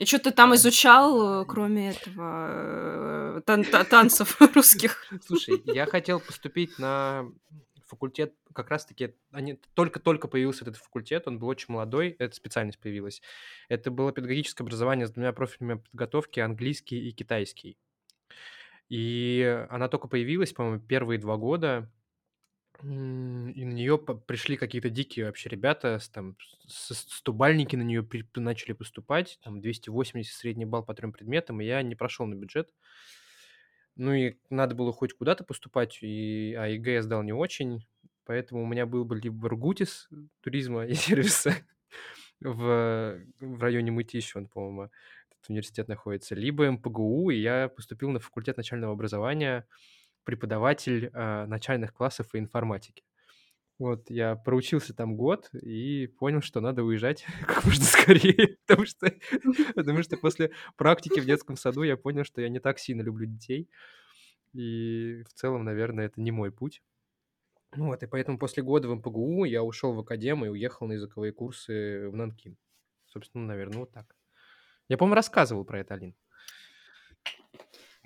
И 0.00 0.06
что 0.06 0.18
ты 0.18 0.30
там 0.30 0.54
изучал, 0.54 1.42
э, 1.42 1.44
кроме 1.44 1.90
этого, 1.90 3.36
э, 3.36 3.40
тан- 3.44 3.64
та- 3.70 3.84
танцев 3.84 4.40
русских? 4.54 5.04
Слушай, 5.26 5.62
я 5.66 5.84
хотел 5.84 6.20
поступить 6.20 6.78
на 6.78 7.26
факультет, 7.86 8.34
как 8.54 8.70
раз-таки, 8.70 9.14
они, 9.30 9.60
только-только 9.74 10.26
появился 10.26 10.64
этот 10.64 10.78
факультет, 10.78 11.28
он 11.28 11.38
был 11.38 11.48
очень 11.48 11.66
молодой, 11.74 12.16
эта 12.18 12.34
специальность 12.34 12.78
появилась. 12.80 13.20
Это 13.68 13.90
было 13.90 14.10
педагогическое 14.10 14.64
образование 14.64 15.06
с 15.06 15.10
двумя 15.10 15.34
профилями 15.34 15.82
подготовки, 15.90 16.40
английский 16.40 17.06
и 17.06 17.12
китайский. 17.12 17.76
И 18.88 19.66
она 19.68 19.88
только 19.88 20.08
появилась, 20.08 20.54
по-моему, 20.54 20.80
первые 20.80 21.18
два 21.18 21.36
года, 21.36 21.90
И 22.82 22.86
на 22.86 23.72
нее 23.72 23.98
пришли 23.98 24.56
какие-то 24.56 24.88
дикие 24.88 25.26
вообще 25.26 25.50
ребята, 25.50 25.98
там, 26.12 26.36
стобалльники 26.66 27.76
на 27.76 27.82
нее 27.82 28.06
начали 28.36 28.72
поступать, 28.72 29.38
там 29.42 29.60
280 29.60 30.32
средний 30.32 30.64
балл 30.64 30.82
по 30.84 30.94
трем 30.94 31.12
предметам, 31.12 31.60
и 31.60 31.66
я 31.66 31.82
не 31.82 31.94
прошел 31.94 32.26
на 32.26 32.34
бюджет. 32.34 32.70
Ну 33.96 34.14
и 34.14 34.36
надо 34.48 34.74
было 34.74 34.92
хоть 34.92 35.12
куда-то 35.12 35.44
поступать, 35.44 35.98
и, 36.02 36.54
а 36.58 36.68
ЕГЭ 36.68 36.94
я 36.94 37.02
сдал 37.02 37.22
не 37.22 37.32
очень, 37.32 37.86
поэтому 38.24 38.62
у 38.62 38.66
меня 38.66 38.86
был 38.86 39.04
бы 39.04 39.18
либо 39.18 39.48
РГУТиС 39.50 40.08
туризма 40.40 40.86
и 40.86 40.94
сервиса 40.94 41.54
в, 42.40 43.20
в 43.40 43.62
районе 43.62 43.90
Мытищи, 43.90 44.38
он, 44.38 44.48
по-моему, 44.48 44.90
этот 45.30 45.50
университет 45.50 45.88
находится, 45.88 46.34
либо 46.34 46.70
МПГУ, 46.70 47.30
и 47.30 47.36
я 47.36 47.68
поступил 47.68 48.10
на 48.10 48.20
факультет 48.20 48.56
начального 48.56 48.94
образования, 48.94 49.66
преподаватель 50.24 51.10
а, 51.12 51.46
начальных 51.46 51.92
классов 51.94 52.34
и 52.34 52.38
информатики. 52.38 53.04
Вот, 53.78 54.10
я 54.10 54.36
проучился 54.36 54.92
там 54.94 55.16
год 55.16 55.48
и 55.54 56.06
понял, 56.06 56.42
что 56.42 56.60
надо 56.60 56.84
уезжать 56.84 57.24
как 57.46 57.64
можно 57.64 57.84
скорее, 57.84 58.58
потому 58.66 58.86
что, 58.86 59.10
потому 59.74 60.02
что 60.02 60.16
после 60.18 60.52
практики 60.76 61.18
в 61.18 61.24
детском 61.24 61.56
саду 61.56 61.82
я 61.82 61.96
понял, 61.96 62.24
что 62.24 62.42
я 62.42 62.50
не 62.50 62.60
так 62.60 62.78
сильно 62.78 63.00
люблю 63.00 63.26
детей, 63.26 63.70
и 64.52 65.22
в 65.28 65.32
целом, 65.32 65.64
наверное, 65.64 66.06
это 66.06 66.20
не 66.20 66.30
мой 66.30 66.52
путь. 66.52 66.82
Ну 67.76 67.86
вот, 67.86 68.02
и 68.02 68.06
поэтому 68.06 68.38
после 68.38 68.62
года 68.62 68.88
в 68.88 68.94
МПГУ 68.96 69.44
я 69.44 69.62
ушел 69.62 69.94
в 69.94 70.00
академию 70.00 70.46
и 70.46 70.50
уехал 70.50 70.86
на 70.86 70.94
языковые 70.94 71.32
курсы 71.32 72.08
в 72.08 72.16
Нанкин. 72.16 72.56
Собственно, 73.06 73.46
наверное, 73.46 73.78
вот 73.78 73.92
так. 73.92 74.16
Я, 74.88 74.98
по-моему, 74.98 75.14
рассказывал 75.14 75.64
про 75.64 75.80
это, 75.80 75.94
Алин. 75.94 76.16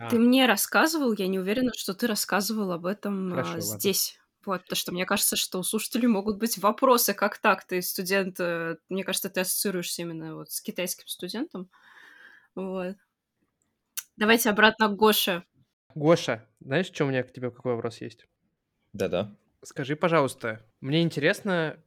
Ты 0.08 0.18
А, 0.18 0.18
мне 0.18 0.46
рассказывал, 0.46 1.14
я 1.14 1.26
не 1.28 1.38
уверена, 1.38 1.72
что 1.76 1.94
ты 1.94 2.06
рассказывал 2.06 2.72
об 2.72 2.86
этом 2.86 3.32
Хорошо, 3.32 3.60
а, 3.60 3.60
ладно. 3.64 3.90
здесь. 3.90 4.18
Вот, 4.44 4.62
потому 4.64 4.76
что 4.76 4.92
мне 4.92 5.06
кажется, 5.06 5.36
что 5.36 5.58
у 5.58 5.62
слушателей 5.62 6.06
могут 6.08 6.38
быть 6.38 6.58
вопросы, 6.58 7.14
как 7.14 7.38
так, 7.38 7.64
ты 7.64 7.80
студент, 7.80 8.38
э, 8.40 8.76
мне 8.90 9.02
кажется, 9.02 9.30
ты 9.30 9.40
ассоциируешься 9.40 10.02
именно 10.02 10.34
вот 10.36 10.50
с 10.50 10.60
китайским 10.60 11.06
студентом. 11.08 11.70
Вот. 12.54 12.96
Давайте 14.16 14.50
обратно 14.50 14.88
к 14.88 14.96
Гоше. 14.96 15.44
Гоша, 15.94 16.48
знаешь, 16.60 16.86
что 16.86 17.04
у 17.04 17.08
меня 17.08 17.22
к 17.24 17.32
тебе 17.32 17.50
какой 17.50 17.74
вопрос 17.74 18.00
есть? 18.00 18.26
Да-да. 18.92 19.36
Скажи, 19.62 19.96
пожалуйста, 19.96 20.66
мне 20.80 21.02
интересно 21.02 21.82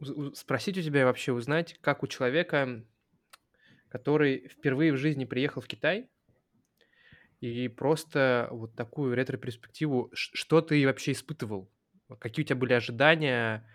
у- 0.00 0.32
спросить 0.34 0.76
у 0.78 0.82
тебя 0.82 1.06
вообще 1.06 1.32
узнать, 1.32 1.78
как 1.80 2.02
у 2.02 2.06
человека, 2.06 2.84
который 3.88 4.48
впервые 4.48 4.92
в 4.92 4.96
жизни 4.96 5.24
приехал 5.24 5.60
в 5.60 5.66
Китай, 5.66 6.10
и 7.42 7.68
просто 7.68 8.48
вот 8.52 8.76
такую 8.76 9.14
ретро-перспективу, 9.16 10.10
что 10.14 10.62
ты 10.62 10.86
вообще 10.86 11.12
испытывал? 11.12 11.72
Какие 12.20 12.44
у 12.44 12.46
тебя 12.46 12.56
были 12.56 12.74
ожидания? 12.74 13.68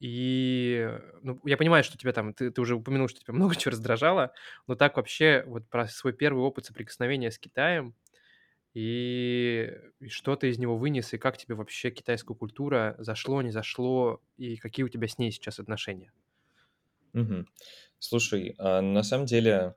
И 0.00 0.88
ну, 1.22 1.40
я 1.44 1.56
понимаю, 1.56 1.82
что 1.84 1.98
тебя 1.98 2.12
там, 2.12 2.32
ты, 2.32 2.52
ты 2.52 2.60
уже 2.60 2.76
упомянул, 2.76 3.08
что 3.08 3.20
тебя 3.20 3.34
много 3.36 3.56
чего 3.56 3.72
раздражало, 3.72 4.32
но 4.68 4.76
так 4.76 4.96
вообще 4.96 5.44
вот 5.46 5.68
про 5.68 5.88
свой 5.88 6.12
первый 6.12 6.40
опыт 6.44 6.66
соприкосновения 6.66 7.30
с 7.32 7.38
Китаем, 7.40 7.96
и, 8.74 9.72
и 10.00 10.08
что 10.08 10.36
ты 10.36 10.50
из 10.50 10.58
него 10.58 10.76
вынес, 10.78 11.14
и 11.14 11.18
как 11.18 11.38
тебе 11.38 11.54
вообще 11.56 11.90
китайская 11.90 12.34
культура 12.34 12.96
зашло, 12.98 13.42
не 13.42 13.50
зашло, 13.50 14.22
и 14.36 14.56
какие 14.56 14.84
у 14.84 14.88
тебя 14.90 15.08
с 15.08 15.18
ней 15.18 15.32
сейчас 15.32 15.58
отношения? 15.60 16.12
Мгм. 17.12 17.48
Слушай, 17.98 18.54
а, 18.58 18.80
на 18.80 19.02
самом 19.02 19.26
деле, 19.26 19.74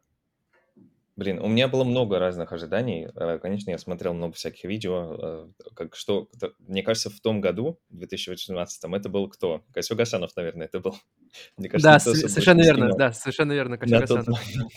блин, 1.22 1.40
у 1.40 1.48
меня 1.48 1.68
было 1.68 1.84
много 1.84 2.18
разных 2.18 2.52
ожиданий. 2.52 3.08
Э, 3.16 3.38
Конечно, 3.40 3.70
я 3.70 3.78
смотрел 3.78 4.14
много 4.16 4.34
всяких 4.34 4.64
видео. 4.66 5.48
э, 5.60 5.72
Как 5.76 5.96
что, 5.96 6.26
кто- 6.26 6.54
мне 6.60 6.82
кажется, 6.82 7.10
в 7.12 7.20
том 7.22 7.42
году, 7.42 7.80
в 7.90 7.98
2018, 7.98 8.96
это 8.96 9.08
был 9.10 9.30
кто? 9.30 9.64
Кайсо 9.72 9.94
Гасанов, 9.96 10.36
наверное, 10.36 10.66
это 10.66 10.80
был. 10.80 10.96
Мне 11.58 11.70
кажется, 11.70 11.90
Да, 11.90 11.96
никто 11.98 12.12
с- 12.14 12.18
особо 12.18 12.30
совершенно 12.30 12.58
не 12.60 12.64
верно, 12.66 12.82
снимал 12.86 12.98
да, 12.98 13.14
совершенно 13.14 13.52
верно, 13.54 13.78
Косё 13.78 14.00
на 14.00 14.08
тот 14.08 14.28
момент 14.28 14.72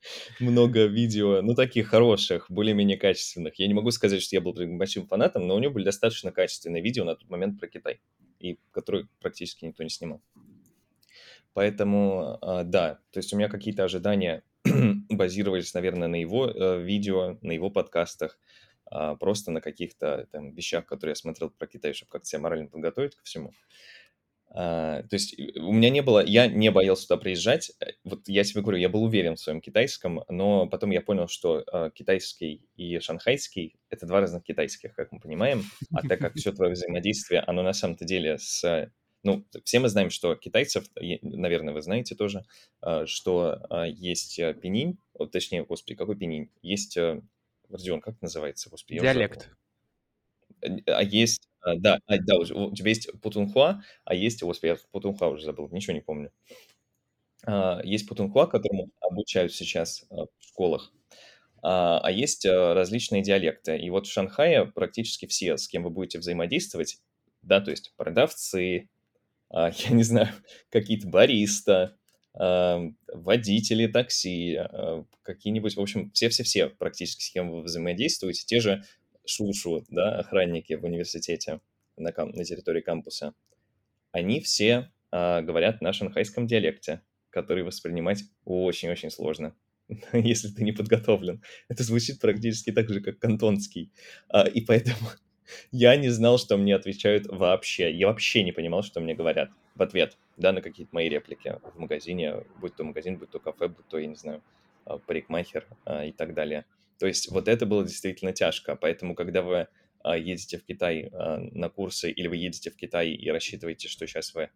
много 0.40 0.86
видео, 0.86 1.42
ну, 1.42 1.54
таких 1.54 1.88
хороших, 1.88 2.46
более-менее 2.48 2.96
качественных. 2.96 3.58
Я 3.58 3.66
не 3.66 3.74
могу 3.74 3.90
сказать, 3.90 4.22
что 4.22 4.36
я 4.36 4.40
был 4.40 4.54
прям 4.54 4.78
большим 4.78 5.06
фанатом, 5.06 5.46
но 5.48 5.56
у 5.56 5.58
него 5.58 5.72
были 5.72 5.84
достаточно 5.84 6.30
качественные 6.30 6.82
видео 6.82 7.04
на 7.04 7.16
тот 7.16 7.28
момент 7.28 7.58
про 7.58 7.66
Китай, 7.66 8.00
и 8.38 8.58
которые 8.70 9.08
практически 9.20 9.64
никто 9.64 9.82
не 9.82 9.90
снимал. 9.90 10.22
Поэтому, 11.54 12.38
а, 12.40 12.62
да, 12.62 13.00
то 13.10 13.18
есть 13.18 13.32
у 13.32 13.36
меня 13.36 13.48
какие-то 13.48 13.82
ожидания 13.84 14.44
базировались, 15.08 15.74
наверное, 15.74 16.08
на 16.08 16.20
его 16.20 16.48
э, 16.48 16.82
видео, 16.82 17.38
на 17.42 17.52
его 17.52 17.70
подкастах, 17.70 18.38
а, 18.90 19.16
просто 19.16 19.50
на 19.50 19.60
каких-то 19.60 20.26
там 20.32 20.52
вещах, 20.52 20.86
которые 20.86 21.12
я 21.12 21.16
смотрел 21.16 21.50
про 21.50 21.66
Китай, 21.66 21.92
чтобы 21.92 22.10
как-то 22.10 22.28
себя 22.28 22.40
морально 22.40 22.68
подготовить 22.68 23.16
ко 23.16 23.24
всему. 23.24 23.52
А, 24.50 25.02
то 25.02 25.14
есть 25.14 25.38
э, 25.38 25.60
у 25.60 25.72
меня 25.72 25.90
не 25.90 26.00
было, 26.00 26.24
я 26.24 26.46
не 26.46 26.70
боялся 26.70 27.06
туда 27.06 27.20
приезжать. 27.20 27.72
Э, 27.80 27.92
Вот 28.04 28.26
я 28.28 28.44
тебе 28.44 28.62
говорю, 28.62 28.78
я 28.78 28.88
был 28.88 29.04
уверен 29.04 29.36
в 29.36 29.40
своем 29.40 29.60
китайском, 29.60 30.24
но 30.28 30.66
потом 30.66 30.90
я 30.90 31.02
понял, 31.02 31.28
что 31.28 31.64
э, 31.70 31.90
китайский 31.94 32.66
и 32.76 32.98
шанхайский— 32.98 33.76
это 33.90 34.06
два 34.06 34.20
разных 34.20 34.44
китайских, 34.44 34.94
как 34.94 35.12
мы 35.12 35.20
понимаем. 35.20 35.64
А 35.92 36.06
так 36.06 36.20
как 36.20 36.34
все 36.36 36.52
твое 36.52 36.72
взаимодействие, 36.72 37.40
оно 37.40 37.62
на 37.62 37.72
самом-то 37.72 38.04
деле 38.04 38.38
с... 38.38 38.90
Ну, 39.24 39.44
все 39.64 39.80
мы 39.80 39.88
знаем, 39.88 40.10
что 40.10 40.36
китайцев, 40.36 40.86
наверное, 41.22 41.74
вы 41.74 41.82
знаете 41.82 42.14
тоже, 42.14 42.44
э, 42.82 43.04
что 43.06 43.60
э, 43.68 43.90
есть 43.90 44.38
э, 44.38 44.54
пенинь, 44.54 44.98
точнее, 45.32 45.64
господи, 45.64 45.96
какой 45.96 46.16
пенинь? 46.16 46.50
Есть, 46.62 46.96
э, 46.96 47.20
Родион, 47.68 48.00
как 48.00 48.20
называется, 48.22 48.70
господи. 48.70 49.00
Диалект. 49.00 49.50
А 50.86 51.02
есть, 51.02 51.48
а, 51.60 51.76
да, 51.76 52.00
а, 52.06 52.18
да, 52.18 52.36
у 52.36 52.74
тебя 52.74 52.88
есть 52.88 53.10
Путунхуа, 53.20 53.82
а 54.04 54.14
есть, 54.14 54.42
господи, 54.42 54.70
я 54.70 54.76
Путунхуа 54.90 55.28
уже 55.28 55.44
забыл, 55.44 55.68
ничего 55.70 55.94
не 55.94 56.00
помню. 56.00 56.32
А, 57.46 57.80
Есть 57.84 58.08
Путунхуа, 58.08 58.46
которому 58.46 58.90
обучают 59.00 59.52
сейчас 59.52 60.04
а, 60.10 60.26
в 60.26 60.30
школах, 60.40 60.92
а 61.62 62.00
а 62.00 62.10
есть 62.10 62.46
а, 62.46 62.74
различные 62.74 63.22
диалекты. 63.22 63.78
И 63.78 63.90
вот 63.90 64.06
в 64.06 64.12
Шанхае 64.12 64.66
практически 64.66 65.26
все, 65.26 65.56
с 65.56 65.68
кем 65.68 65.84
вы 65.84 65.90
будете 65.90 66.18
взаимодействовать, 66.18 67.00
да, 67.42 67.60
то 67.60 67.70
есть 67.70 67.94
продавцы, 67.96 68.78
а, 68.84 68.97
я 69.52 69.90
не 69.90 70.02
знаю, 70.02 70.28
какие-то 70.70 71.08
бариста, 71.08 71.96
а, 72.34 72.80
водители 73.12 73.86
такси, 73.86 74.56
а, 74.56 75.04
какие-нибудь, 75.22 75.76
в 75.76 75.80
общем, 75.80 76.10
все-все-все 76.12 76.68
практически, 76.68 77.24
с 77.24 77.30
кем 77.30 77.50
вы 77.50 77.62
взаимодействуете, 77.62 78.44
те 78.46 78.60
же 78.60 78.84
шушу, 79.26 79.84
да, 79.90 80.18
охранники 80.18 80.72
в 80.74 80.84
университете 80.84 81.60
на, 81.96 82.12
кам- 82.12 82.30
на 82.30 82.44
территории 82.44 82.80
кампуса, 82.80 83.34
они 84.12 84.40
все 84.40 84.90
а, 85.10 85.42
говорят 85.42 85.80
на 85.80 85.92
шанхайском 85.92 86.46
диалекте, 86.46 87.02
который 87.30 87.62
воспринимать 87.62 88.24
очень-очень 88.44 89.10
сложно, 89.10 89.54
если 90.12 90.48
ты 90.48 90.64
не 90.64 90.72
подготовлен. 90.72 91.42
Это 91.68 91.82
звучит 91.82 92.20
практически 92.20 92.72
так 92.72 92.88
же, 92.88 93.00
как 93.00 93.18
кантонский. 93.18 93.92
А, 94.28 94.46
и 94.46 94.60
поэтому 94.60 95.10
я 95.70 95.96
не 95.96 96.08
знал, 96.08 96.38
что 96.38 96.56
мне 96.56 96.74
отвечают 96.74 97.26
вообще. 97.26 97.92
Я 97.92 98.08
вообще 98.08 98.42
не 98.42 98.52
понимал, 98.52 98.82
что 98.82 99.00
мне 99.00 99.14
говорят 99.14 99.50
в 99.74 99.82
ответ, 99.82 100.16
да, 100.36 100.52
на 100.52 100.60
какие-то 100.60 100.94
мои 100.94 101.08
реплики 101.08 101.58
в 101.74 101.78
магазине, 101.78 102.44
будь 102.60 102.74
то 102.74 102.84
магазин, 102.84 103.16
будь 103.16 103.30
то 103.30 103.38
кафе, 103.38 103.68
будь 103.68 103.86
то, 103.88 103.98
я 103.98 104.06
не 104.06 104.16
знаю, 104.16 104.42
а, 104.84 104.98
парикмахер 104.98 105.66
а, 105.84 106.04
и 106.04 106.12
так 106.12 106.34
далее. 106.34 106.64
То 106.98 107.06
есть 107.06 107.30
вот 107.30 107.48
это 107.48 107.64
было 107.64 107.84
действительно 107.84 108.32
тяжко. 108.32 108.74
Поэтому, 108.76 109.14
когда 109.14 109.42
вы 109.42 109.68
а, 110.02 110.16
едете 110.16 110.58
в 110.58 110.64
Китай 110.64 111.10
на 111.12 111.68
курсы, 111.68 112.10
или 112.10 112.26
вы 112.26 112.36
едете 112.36 112.70
в 112.70 112.76
Китай 112.76 113.10
и 113.10 113.30
рассчитываете, 113.30 113.88
что 113.88 114.06
сейчас 114.06 114.34
вы, 114.34 114.50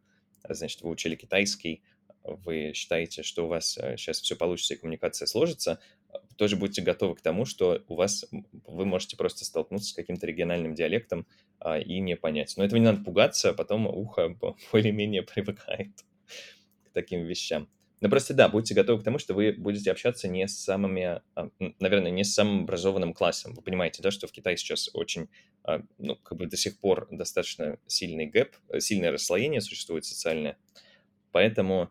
значит, 0.49 0.83
вы 0.83 0.91
учили 0.91 1.15
китайский, 1.15 1.83
вы 2.25 2.73
считаете, 2.75 3.23
что 3.23 3.45
у 3.45 3.49
вас 3.49 3.79
сейчас 3.97 4.21
все 4.21 4.37
получится 4.37 4.75
и 4.75 4.77
коммуникация 4.77 5.27
сложится, 5.27 5.81
тоже 6.37 6.57
будьте 6.57 6.83
готовы 6.83 7.15
к 7.15 7.21
тому, 7.21 7.45
что 7.45 7.83
у 7.89 7.95
вас 7.95 8.27
вы 8.67 8.85
можете 8.85 9.17
просто 9.17 9.45
столкнуться 9.45 9.91
с 9.91 9.95
каким-то 9.95 10.27
региональным 10.27 10.75
диалектом 10.75 11.27
а, 11.59 11.79
и 11.79 12.01
не 12.01 12.17
понять. 12.17 12.55
Но 12.57 12.65
этого 12.65 12.79
не 12.79 12.87
надо 12.87 13.03
пугаться, 13.05 13.51
а 13.51 13.55
потом 13.55 13.87
ухо 13.87 14.37
более-менее 14.73 15.23
привыкает 15.23 15.93
к 16.85 16.91
таким 16.93 17.25
вещам. 17.25 17.69
Но 18.01 18.09
просто 18.09 18.35
да, 18.35 18.49
будьте 18.49 18.75
готовы 18.75 19.01
к 19.01 19.05
тому, 19.05 19.19
что 19.19 19.33
вы 19.33 19.53
будете 19.53 19.93
общаться 19.93 20.27
не 20.27 20.49
с 20.49 20.59
самыми, 20.59 21.23
а, 21.37 21.51
наверное, 21.79 22.11
не 22.11 22.25
с 22.25 22.35
самым 22.35 22.65
образованным 22.65 23.15
классом. 23.15 23.55
Вы 23.55 23.63
понимаете, 23.63 24.03
да, 24.03 24.11
что 24.11 24.27
в 24.27 24.33
Китае 24.33 24.57
сейчас 24.57 24.91
очень, 24.93 25.29
а, 25.63 25.83
ну, 25.99 26.17
как 26.17 26.37
бы 26.37 26.47
до 26.47 26.57
сих 26.57 26.81
пор 26.81 27.07
достаточно 27.13 27.79
сильный 27.87 28.27
гэп, 28.27 28.57
э, 28.71 28.81
сильное 28.81 29.13
расслоение 29.13 29.61
существует 29.61 30.05
социальное. 30.05 30.59
Поэтому, 31.31 31.91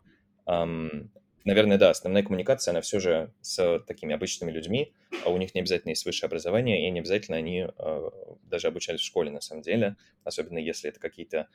наверное, 1.44 1.78
да, 1.78 1.90
основная 1.90 2.22
коммуникация, 2.22 2.72
она 2.72 2.80
все 2.80 3.00
же 3.00 3.32
с 3.40 3.80
такими 3.86 4.14
обычными 4.14 4.50
людьми, 4.50 4.92
а 5.24 5.30
у 5.30 5.36
них 5.36 5.54
не 5.54 5.60
обязательно 5.60 5.90
есть 5.90 6.04
высшее 6.04 6.28
образование, 6.28 6.86
и 6.86 6.90
не 6.90 7.00
обязательно 7.00 7.36
они 7.36 7.66
а, 7.78 8.10
даже 8.44 8.68
обучались 8.68 9.00
в 9.00 9.04
школе, 9.04 9.30
на 9.30 9.40
самом 9.40 9.62
деле, 9.62 9.96
особенно 10.24 10.58
если 10.58 10.90
это 10.90 11.00
какие-то 11.00 11.48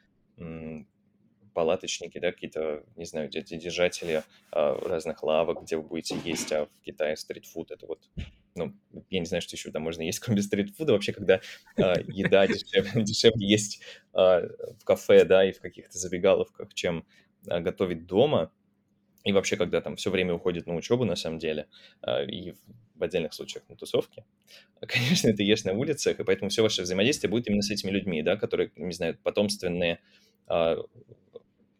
палаточники, 1.57 2.19
да, 2.19 2.31
какие-то, 2.31 2.83
не 2.95 3.05
знаю, 3.05 3.29
де- 3.29 3.41
де- 3.41 3.57
держатели 3.57 4.21
а, 4.51 4.75
разных 4.87 5.23
лавок, 5.23 5.63
где 5.63 5.75
вы 5.77 5.81
будете 5.81 6.15
есть, 6.23 6.51
а 6.51 6.67
в 6.67 6.81
Китае 6.85 7.17
стритфуд, 7.17 7.71
это 7.71 7.87
вот, 7.87 8.07
ну, 8.53 8.75
я 9.09 9.19
не 9.19 9.25
знаю, 9.25 9.41
что 9.41 9.55
еще 9.55 9.71
там 9.71 9.81
можно 9.81 10.03
есть, 10.03 10.19
кроме 10.19 10.43
стритфуда. 10.43 10.93
Вообще, 10.93 11.13
когда 11.13 11.41
а, 11.77 11.95
еда 12.07 12.45
дешевле, 12.45 12.91
дешевле 13.03 13.47
есть 13.47 13.81
а, 14.13 14.41
в 14.79 14.83
кафе, 14.83 15.25
да, 15.25 15.49
и 15.49 15.51
в 15.51 15.59
каких-то 15.59 15.97
забегаловках, 15.97 16.75
чем 16.75 17.07
а, 17.47 17.59
готовить 17.59 18.05
дома, 18.05 18.51
и 19.23 19.33
вообще, 19.33 19.57
когда 19.57 19.81
там 19.81 19.95
все 19.95 20.09
время 20.11 20.33
уходит 20.33 20.67
на 20.67 20.75
учебу, 20.75 21.05
на 21.05 21.15
самом 21.15 21.39
деле, 21.39 21.67
а, 22.01 22.23
и 22.23 22.53
в 22.95 23.03
отдельных 23.03 23.33
случаях 23.33 23.67
на 23.69 23.75
тусовке, 23.75 24.25
конечно, 24.81 25.33
ты 25.33 25.43
ешь 25.43 25.63
на 25.63 25.73
улицах, 25.73 26.19
и 26.19 26.23
поэтому 26.23 26.49
все 26.49 26.61
ваше 26.63 26.83
взаимодействие 26.83 27.29
будет 27.29 27.47
именно 27.47 27.61
с 27.61 27.71
этими 27.71 27.91
людьми, 27.91 28.21
да, 28.23 28.37
которые, 28.37 28.71
не 28.75 28.93
знаю, 28.93 29.17
потомственные, 29.23 29.99
а, 30.47 30.77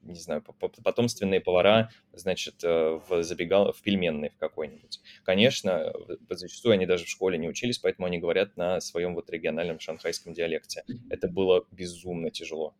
не 0.03 0.15
знаю, 0.19 0.41
по- 0.41 0.53
по- 0.53 0.69
потомственные 0.69 1.41
повара, 1.41 1.89
значит, 2.13 2.63
э, 2.63 2.99
в 3.07 3.23
забегал 3.23 3.73
в 3.73 3.81
пельменной 3.81 4.29
в 4.29 4.37
какой-нибудь. 4.37 5.01
Конечно, 5.23 5.91
зачастую 6.29 6.73
они 6.73 6.85
даже 6.85 7.05
в 7.05 7.09
школе 7.09 7.37
не 7.37 7.49
учились, 7.49 7.79
поэтому 7.79 8.07
они 8.07 8.17
говорят 8.17 8.55
на 8.55 8.79
своем 8.79 9.15
вот 9.15 9.29
региональном 9.29 9.79
шанхайском 9.79 10.33
диалекте. 10.33 10.83
Это 11.09 11.27
было 11.27 11.65
безумно 11.71 12.29
тяжело. 12.31 12.73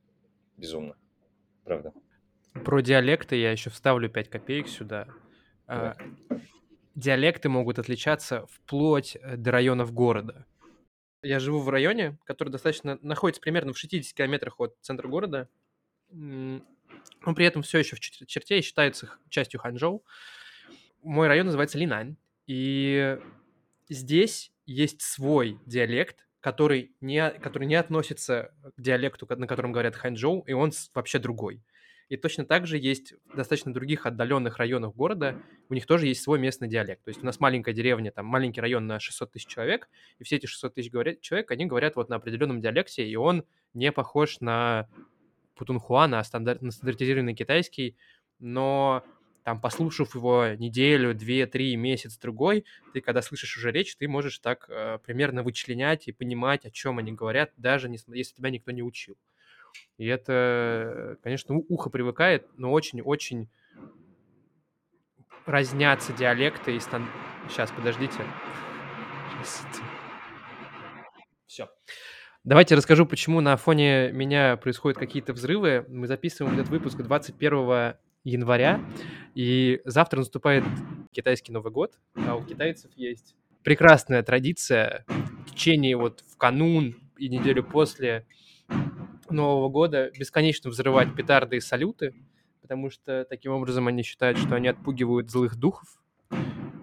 Безумно. 0.58 0.96
Правда. 1.66 1.94
Про 2.64 2.82
диалекты 2.82 3.36
я 3.36 3.52
еще 3.52 3.70
вставлю 3.70 4.10
5 4.10 4.30
копеек 4.30 4.68
сюда. 4.68 5.08
А, 5.68 5.96
Диалекты 6.96 7.48
могут 7.48 7.78
отличаться 7.78 8.48
вплоть 8.48 9.18
э, 9.22 9.38
до 9.38 9.52
районов 9.52 9.94
города. 9.94 10.48
Я 11.22 11.40
живу 11.40 11.60
в 11.60 11.70
районе, 11.70 12.18
который 12.26 12.50
достаточно 12.50 12.98
находится 13.04 13.40
примерно 13.40 13.74
в 13.74 13.78
60 13.78 14.16
километрах 14.16 14.60
от 14.60 14.76
центра 14.82 15.08
города. 15.08 15.48
Он 16.10 16.64
при 17.36 17.46
этом 17.46 17.62
все 17.62 17.80
еще 17.80 17.96
в 17.96 18.00
чер- 18.00 18.26
черте 18.26 18.58
и 18.58 18.62
считается 18.64 19.12
частью 19.30 19.60
Ханчжоу. 19.60 20.04
Мой 21.04 21.28
район 21.28 21.46
называется 21.46 21.78
Линань. 21.78 22.18
И 22.48 23.20
здесь 23.90 24.52
есть 24.66 25.02
свой 25.02 25.60
диалект, 25.68 26.28
который 26.40 26.96
не, 27.00 27.30
который 27.30 27.68
не 27.68 27.76
относится 27.76 28.56
к 28.76 28.82
диалекту, 28.82 29.28
на 29.36 29.46
котором 29.46 29.72
говорят 29.72 29.96
Ханчжоу, 29.96 30.42
и 30.48 30.54
он 30.54 30.72
вообще 30.96 31.20
другой. 31.20 31.62
И 32.10 32.16
точно 32.16 32.46
так 32.46 32.68
же 32.68 32.78
есть 32.78 33.14
достаточно 33.36 33.74
других 33.74 34.06
отдаленных 34.06 34.58
районах 34.58 34.96
города, 34.96 35.42
у 35.70 35.74
них 35.74 35.86
тоже 35.86 36.08
есть 36.08 36.22
свой 36.22 36.40
местный 36.40 36.70
диалект. 36.70 37.04
То 37.04 37.10
есть 37.10 37.22
у 37.22 37.26
нас 37.26 37.40
маленькая 37.40 37.74
деревня, 37.74 38.12
там 38.12 38.26
маленький 38.26 38.62
район 38.62 38.88
на 38.88 39.00
600 39.00 39.32
тысяч 39.32 39.48
человек, 39.48 39.90
и 40.20 40.24
все 40.24 40.38
эти 40.38 40.46
600 40.46 40.76
тысяч 40.76 40.92
говорят, 40.92 41.20
человек, 41.22 41.52
они 41.52 41.66
говорят 41.66 41.98
вот 41.98 42.08
на 42.10 42.16
определенном 42.16 42.62
диалекте, 42.62 43.06
и 43.06 43.16
он 43.18 43.44
не 43.74 43.92
похож 43.92 44.40
на 44.40 44.88
путунхуа, 45.56 46.08
на, 46.08 46.24
стандарт, 46.24 46.62
на 46.62 46.72
стандартизированный 46.72 47.34
китайский, 47.34 47.98
но 48.40 49.04
там, 49.44 49.60
послушав 49.62 50.14
его 50.16 50.48
неделю, 50.58 51.14
две, 51.14 51.46
три, 51.48 51.76
месяц, 51.78 52.18
другой, 52.18 52.66
ты, 52.94 53.02
когда 53.02 53.22
слышишь 53.22 53.58
уже 53.58 53.72
речь, 53.72 53.96
ты 53.96 54.08
можешь 54.08 54.40
так 54.40 54.66
э, 54.70 55.00
примерно 55.06 55.42
вычленять 55.42 56.08
и 56.08 56.12
понимать, 56.12 56.66
о 56.66 56.70
чем 56.70 57.00
они 57.00 57.14
говорят, 57.14 57.52
даже 57.58 57.90
не, 57.90 57.98
если 58.08 58.36
тебя 58.36 58.50
никто 58.50 58.72
не 58.72 58.84
учил. 58.84 59.18
И 59.98 60.06
это, 60.06 61.18
конечно, 61.24 61.56
ухо 61.56 61.90
привыкает, 61.90 62.48
но 62.58 62.72
очень-очень 62.72 63.50
разнятся 65.46 66.14
диалекты 66.14 66.76
и 66.76 66.80
стан... 66.80 67.08
Сейчас, 67.50 67.72
подождите. 67.72 68.20
Все. 71.46 71.70
Давайте 72.44 72.76
расскажу, 72.76 73.06
почему 73.06 73.42
на 73.42 73.58
фоне 73.58 74.12
меня 74.12 74.58
происходят 74.58 74.98
какие-то 74.98 75.34
взрывы. 75.34 75.86
Мы 75.88 76.08
записываем 76.08 76.56
этот 76.56 76.70
выпуск 76.70 76.98
21 76.98 77.96
января, 78.24 78.82
и 79.36 79.82
завтра 79.86 80.20
наступает 80.20 80.64
китайский 81.12 81.52
Новый 81.52 81.72
год, 81.72 81.98
а 82.16 82.36
у 82.36 82.44
китайцев 82.44 82.92
есть 82.96 83.36
прекрасная 83.64 84.24
традиция 84.24 85.06
в 85.08 85.52
течение 85.52 85.98
вот 85.98 86.24
в 86.28 86.38
канун 86.38 86.96
и 87.18 87.30
неделю 87.30 87.64
после 87.64 88.26
Нового 89.32 89.70
года 89.70 90.12
бесконечно 90.18 90.70
взрывать 90.70 91.16
петарды 91.16 91.58
и 91.58 91.62
салюты, 91.62 92.14
потому 92.62 92.90
что 92.90 93.26
таким 93.30 93.52
образом 93.54 93.88
они 93.88 94.04
считают, 94.04 94.38
что 94.38 94.56
они 94.56 94.68
отпугивают 94.68 95.30
злых 95.30 95.56
духов. 95.56 95.88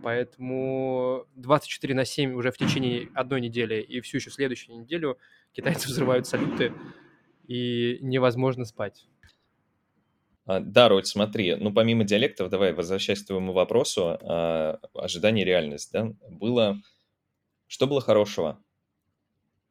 Поэтому 0.02 1.26
24 1.36 1.94
на 1.94 2.04
7 2.04 2.34
уже 2.34 2.50
в 2.50 2.58
течение 2.58 3.08
одной 3.14 3.40
недели 3.40 3.80
и 3.80 4.00
всю 4.00 4.18
еще 4.18 4.30
следующую 4.30 4.78
неделю 4.80 5.18
китайцы 5.52 5.88
взрывают 5.88 6.26
салюты, 6.26 6.72
и 7.46 7.98
невозможно 8.00 8.64
спать. 8.64 9.06
А, 10.46 10.60
да, 10.60 10.88
Родь, 10.88 11.06
смотри, 11.06 11.54
ну 11.56 11.72
помимо 11.72 12.04
диалектов, 12.04 12.50
давай 12.50 12.72
возвращаясь 12.72 13.22
к 13.22 13.26
твоему 13.26 13.52
вопросу, 13.52 14.18
а, 14.22 14.78
ожидание 14.94 15.44
реальность, 15.44 15.90
да, 15.92 16.12
было, 16.28 16.76
что 17.66 17.86
было 17.86 18.00
хорошего? 18.00 18.62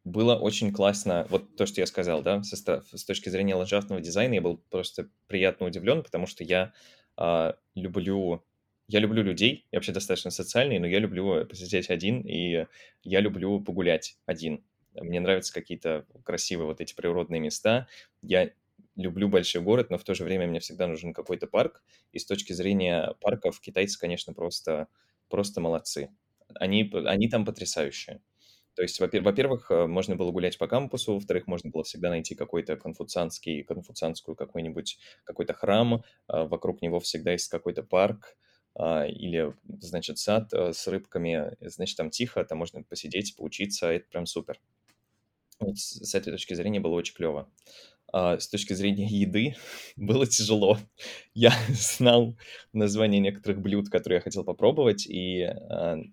Было 0.04 0.36
очень 0.36 0.74
классно, 0.74 1.26
вот 1.30 1.56
то, 1.56 1.66
что 1.66 1.80
я 1.80 1.86
сказал, 1.86 2.22
да, 2.22 2.44
со, 2.44 2.58
с 2.58 3.06
точки 3.06 3.30
зрения 3.30 3.56
ландшафтного 3.56 4.02
дизайна 4.02 4.34
я 4.34 4.42
был 4.42 4.58
просто 4.70 5.10
приятно 5.28 5.66
удивлен, 5.68 6.04
потому 6.04 6.28
что 6.28 6.44
я 6.44 6.74
а, 7.16 7.56
люблю, 7.74 8.44
я 8.90 9.00
люблю 9.00 9.24
людей, 9.24 9.66
я 9.72 9.78
вообще 9.78 9.94
достаточно 9.94 10.30
социальный, 10.30 10.80
но 10.80 10.88
я 10.88 11.00
люблю 11.00 11.46
посидеть 11.46 11.90
один, 11.90 12.20
и 12.22 12.68
я 13.04 13.22
люблю 13.22 13.62
погулять 13.62 14.18
один. 14.26 14.66
Мне 14.94 15.22
нравятся 15.22 15.54
какие-то 15.54 16.06
красивые 16.24 16.68
вот 16.68 16.82
эти 16.82 16.94
природные 16.94 17.40
места. 17.40 17.88
Я 18.22 18.52
люблю 18.96 19.30
большой 19.30 19.62
город, 19.62 19.90
но 19.90 19.98
в 19.98 20.04
то 20.04 20.14
же 20.14 20.26
время 20.26 20.48
мне 20.48 20.60
всегда 20.60 20.86
нужен 20.88 21.14
какой-то 21.14 21.48
парк. 21.48 21.82
И 22.12 22.20
с 22.20 22.26
точки 22.26 22.54
зрения 22.54 23.16
парков 23.22 23.60
китайцы, 23.60 23.98
конечно, 23.98 24.34
просто, 24.34 24.88
просто 25.30 25.62
молодцы. 25.62 26.10
Они, 26.56 26.92
они 27.06 27.30
там 27.30 27.46
потрясающие. 27.46 28.22
То 28.76 28.82
есть, 28.82 29.00
во-первых, 29.00 29.70
э, 29.70 29.86
можно 29.86 30.16
было 30.16 30.32
гулять 30.32 30.58
по 30.58 30.68
кампусу, 30.68 31.14
во-вторых, 31.14 31.46
можно 31.48 31.70
было 31.70 31.84
всегда 31.84 32.10
найти 32.10 32.34
какой-то 32.34 32.76
конфуцианский, 32.76 33.64
конфуцианскую 33.64 34.36
какой-нибудь, 34.36 34.98
какой-то 35.24 35.54
храм, 35.54 36.04
а, 36.28 36.46
вокруг 36.46 36.82
него 36.82 37.00
всегда 37.00 37.34
есть 37.34 37.50
какой-то 37.50 37.84
парк, 37.84 38.36
а, 38.76 39.06
или, 39.06 39.54
значит, 39.80 40.18
сад 40.18 40.52
э, 40.54 40.74
с 40.74 40.88
рыбками, 40.88 41.56
значит, 41.62 41.98
там 41.98 42.10
тихо, 42.10 42.44
там 42.44 42.58
можно 42.58 42.82
посидеть, 42.84 43.36
поучиться, 43.36 43.92
это 43.92 44.08
прям 44.10 44.26
супер. 44.26 44.60
Вот 45.60 45.78
с 45.78 46.16
этой 46.16 46.32
точки 46.32 46.56
зрения 46.56 46.80
было 46.80 46.96
очень 46.96 47.14
клево 47.14 47.48
а, 48.12 48.40
с 48.40 48.48
точки 48.48 48.74
зрения 48.74 49.06
еды 49.06 49.56
было 49.96 50.26
тяжело. 50.26 50.80
Я 51.36 51.54
знал 51.70 52.36
название 52.74 53.22
некоторых 53.22 53.62
блюд, 53.62 53.90
которые 53.90 54.18
я 54.18 54.22
хотел 54.22 54.44
попробовать, 54.44 55.06
и 55.08 55.48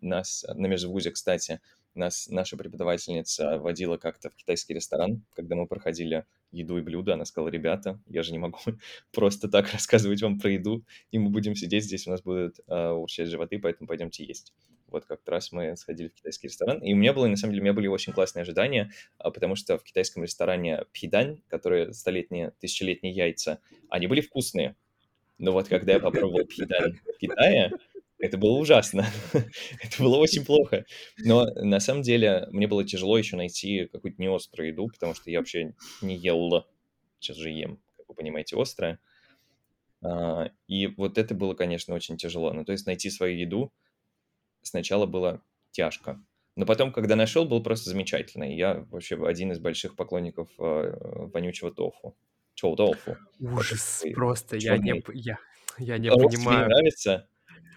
нас 0.03 0.45
на 0.55 0.67
межвузе, 0.67 1.11
кстати, 1.11 1.61
нас 1.99 2.29
наша 2.29 2.57
преподавательница 2.57 3.59
водила 3.59 3.97
как-то 3.97 4.31
в 4.31 4.37
китайский 4.37 4.75
ресторан, 4.75 5.25
когда 5.35 5.57
мы 5.57 5.67
проходили 5.67 6.25
еду 6.53 6.79
и 6.79 6.83
блюда. 6.83 7.15
Она 7.15 7.25
сказала, 7.25 7.49
ребята, 7.49 8.01
я 8.07 8.23
же 8.23 8.33
не 8.33 8.39
могу 8.39 8.59
просто 9.13 9.49
так 9.49 9.73
рассказывать 9.73 10.23
вам 10.23 10.39
про 10.39 10.51
еду, 10.51 10.85
и 11.11 11.19
мы 11.19 11.31
будем 11.31 11.55
сидеть 11.55 11.85
здесь, 11.85 12.07
у 12.07 12.11
нас 12.11 12.23
будут 12.23 12.61
э, 12.67 12.89
урчать 12.91 13.29
животы, 13.29 13.59
поэтому 13.59 13.89
пойдемте 13.89 14.25
есть. 14.25 14.53
Вот 14.89 15.05
как-то 15.05 15.31
раз 15.31 15.53
мы 15.53 15.77
сходили 15.77 16.09
в 16.09 16.15
китайский 16.15 16.49
ресторан, 16.49 16.81
и 16.81 16.93
у 16.93 16.97
меня 16.97 17.13
было, 17.13 17.27
на 17.27 17.37
самом 17.37 17.53
деле, 17.53 17.63
у 17.63 17.65
меня 17.65 17.75
были 17.75 17.87
очень 17.87 18.13
классные 18.13 18.43
ожидания, 18.43 18.91
а, 19.19 19.31
потому 19.31 19.55
что 19.55 19.79
в 19.79 19.85
китайском 19.85 20.25
ресторане 20.25 20.85
пхидань, 20.93 21.43
которые 21.49 21.93
столетние, 21.93 22.53
тысячелетние 22.59 23.13
яйца, 23.13 23.61
они 23.89 24.09
были 24.09 24.21
вкусные. 24.21 24.75
Но 25.39 25.53
вот 25.53 25.69
когда 25.69 25.95
я 25.95 26.01
попробовал 26.01 26.45
пхидань 26.45 26.99
в 27.15 27.19
Китае, 27.19 27.73
это 28.21 28.39
было 28.39 28.59
ужасно. 28.59 29.07
это 29.33 30.03
было 30.03 30.17
очень 30.17 30.45
плохо. 30.45 30.85
Но 31.19 31.47
на 31.47 31.81
самом 31.81 32.03
деле 32.03 32.47
мне 32.51 32.67
было 32.67 32.85
тяжело 32.85 33.17
еще 33.19 33.37
найти 33.37 33.87
какую-то 33.87 34.21
неострую 34.21 34.69
еду, 34.69 34.89
потому 34.89 35.15
что 35.15 35.31
я 35.31 35.39
вообще 35.39 35.75
не 36.03 36.17
ел. 36.17 36.67
Сейчас 37.19 37.37
же 37.37 37.51
ем, 37.51 37.79
как 37.97 38.09
вы 38.09 38.15
понимаете, 38.15 38.61
острое. 38.61 38.99
А, 40.03 40.51
и 40.67 40.87
вот 40.87 41.19
это 41.19 41.35
было, 41.35 41.55
конечно, 41.55 41.95
очень 41.95 42.17
тяжело. 42.17 42.53
Ну, 42.53 42.65
то 42.65 42.73
есть 42.73 42.87
найти 42.87 43.11
свою 43.11 43.37
еду 43.37 43.73
сначала 44.63 45.07
было 45.07 45.43
тяжко. 45.71 46.23
Но 46.57 46.67
потом, 46.67 46.93
когда 46.93 47.17
нашел, 47.17 47.47
был 47.47 47.63
просто 47.63 47.91
замечательно. 47.91 48.45
Я 48.45 48.87
вообще 48.91 49.17
один 49.27 49.53
из 49.53 49.59
больших 49.59 49.97
поклонников 49.97 50.49
э, 50.59 51.29
вонючего 51.33 51.71
тофу. 51.71 52.17
Чоу 52.55 52.77
тофу. 52.77 53.17
Ужас, 53.39 54.05
просто 54.15 54.57
я 54.57 54.77
не, 54.77 55.03
я, 55.15 55.39
я 55.79 55.99
не 55.99 56.11
понимаю. 56.11 56.69
нравится? 56.69 57.29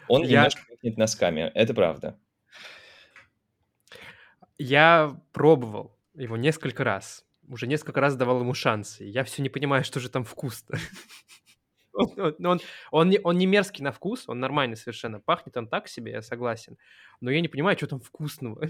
Он 0.08 0.24
Я, 0.24 0.30
немножко 0.39 0.62
пахнет 0.69 0.98
носками, 0.98 1.52
это 1.54 1.74
правда. 1.74 2.19
я 4.58 5.19
пробовал 5.32 5.98
его 6.13 6.38
несколько 6.38 6.84
раз. 6.84 7.26
Уже 7.48 7.67
несколько 7.67 8.00
раз 8.00 8.15
давал 8.15 8.39
ему 8.41 8.54
шансы. 8.54 9.04
Я 9.04 9.24
все 9.24 9.41
не 9.41 9.50
понимаю, 9.50 9.84
что 9.84 10.00
же 10.00 10.10
там 10.10 10.24
вкусно. 10.24 10.78
Он, 11.96 12.36
он- 12.43 12.60
он- 12.89 13.10
не, 13.10 13.19
он 13.24 13.38
не 13.38 13.46
мерзкий 13.46 13.84
на 13.84 13.91
вкус, 13.91 14.28
он 14.28 14.39
нормальный 14.39 14.76
совершенно. 14.76 15.19
Пахнет 15.19 15.56
он 15.58 15.67
так 15.67 15.88
себе, 15.88 16.13
я 16.13 16.22
согласен. 16.24 16.76
Но 17.22 17.30
я 17.30 17.39
не 17.39 17.48
понимаю, 17.48 17.78
что 17.78 17.86
там 17.86 18.00
вкусного. 18.00 18.67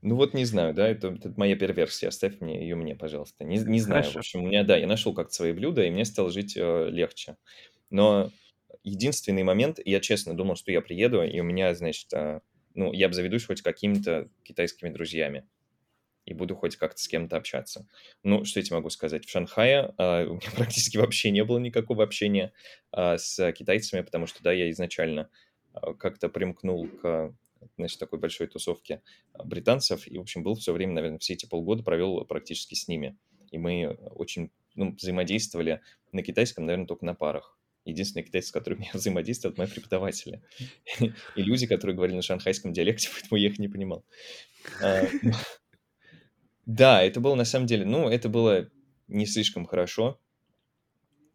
Ну 0.00 0.14
вот 0.16 0.32
не 0.32 0.44
знаю, 0.46 0.72
да, 0.72 0.88
это, 0.88 1.08
это 1.08 1.34
моя 1.36 1.54
перверсия, 1.54 2.08
оставь 2.08 2.40
мне 2.40 2.62
ее 2.62 2.76
мне, 2.76 2.94
пожалуйста. 2.94 3.44
Не, 3.44 3.58
не 3.58 3.80
знаю, 3.80 4.04
в 4.04 4.06
Хорошо. 4.06 4.18
общем, 4.20 4.44
у 4.44 4.46
меня, 4.48 4.62
да, 4.64 4.76
я 4.78 4.86
нашел 4.86 5.12
как-то 5.12 5.34
свои 5.34 5.52
блюда, 5.52 5.82
и 5.84 5.90
мне 5.90 6.04
стало 6.06 6.30
жить 6.30 6.56
э, 6.56 6.88
легче. 6.88 7.36
Но 7.90 8.30
единственный 8.88 9.42
момент, 9.42 9.78
я 9.84 10.00
честно 10.00 10.34
думал, 10.34 10.56
что 10.56 10.72
я 10.72 10.80
приеду, 10.80 11.22
и 11.22 11.38
у 11.40 11.44
меня, 11.44 11.74
значит, 11.74 12.12
а, 12.12 12.40
ну, 12.74 12.92
я 12.92 13.06
обзаведусь 13.06 13.44
хоть 13.44 13.62
какими-то 13.62 14.28
китайскими 14.42 14.90
друзьями 14.90 15.46
и 16.24 16.34
буду 16.34 16.54
хоть 16.54 16.76
как-то 16.76 17.00
с 17.00 17.08
кем-то 17.08 17.36
общаться. 17.36 17.88
Ну, 18.22 18.44
что 18.44 18.60
я 18.60 18.64
тебе 18.64 18.76
могу 18.76 18.90
сказать? 18.90 19.24
В 19.24 19.30
Шанхае 19.30 19.94
а, 19.96 20.24
у 20.24 20.34
меня 20.34 20.50
практически 20.56 20.96
вообще 20.96 21.30
не 21.30 21.44
было 21.44 21.58
никакого 21.58 22.02
общения 22.04 22.52
а, 22.92 23.18
с 23.18 23.52
китайцами, 23.52 24.02
потому 24.02 24.26
что, 24.26 24.42
да, 24.42 24.52
я 24.52 24.70
изначально 24.70 25.30
как-то 25.98 26.28
примкнул 26.28 26.88
к, 26.88 27.32
значит, 27.76 28.00
такой 28.00 28.18
большой 28.18 28.48
тусовке 28.48 29.02
британцев, 29.44 30.08
и, 30.08 30.18
в 30.18 30.22
общем, 30.22 30.42
был 30.42 30.56
все 30.56 30.72
время, 30.72 30.94
наверное, 30.94 31.18
все 31.18 31.34
эти 31.34 31.46
полгода 31.46 31.84
провел 31.84 32.24
практически 32.24 32.74
с 32.74 32.88
ними. 32.88 33.16
И 33.50 33.58
мы 33.58 33.96
очень 34.14 34.50
ну, 34.74 34.94
взаимодействовали 34.94 35.82
на 36.12 36.22
китайском, 36.22 36.64
наверное, 36.66 36.86
только 36.86 37.04
на 37.04 37.14
парах. 37.14 37.57
Единственный 37.90 38.22
китайцы, 38.22 38.48
с 38.48 38.52
которыми 38.52 38.84
я 38.84 38.90
взаимодействовал, 38.92 39.52
это 39.52 39.62
мои 39.62 39.70
преподаватели. 39.70 40.42
И 41.00 41.12
люди, 41.42 41.66
которые 41.66 41.96
говорили 41.96 42.16
на 42.16 42.22
шанхайском 42.22 42.72
диалекте, 42.72 43.08
поэтому 43.14 43.38
я 43.38 43.48
их 43.48 43.58
не 43.58 43.68
понимал. 43.68 44.04
А, 44.82 45.06
Да, 46.66 47.02
это 47.02 47.20
было 47.20 47.34
на 47.34 47.46
самом 47.46 47.66
деле, 47.66 47.86
ну, 47.86 48.10
это 48.10 48.28
было 48.28 48.68
не 49.08 49.24
слишком 49.24 49.64
хорошо. 49.64 50.20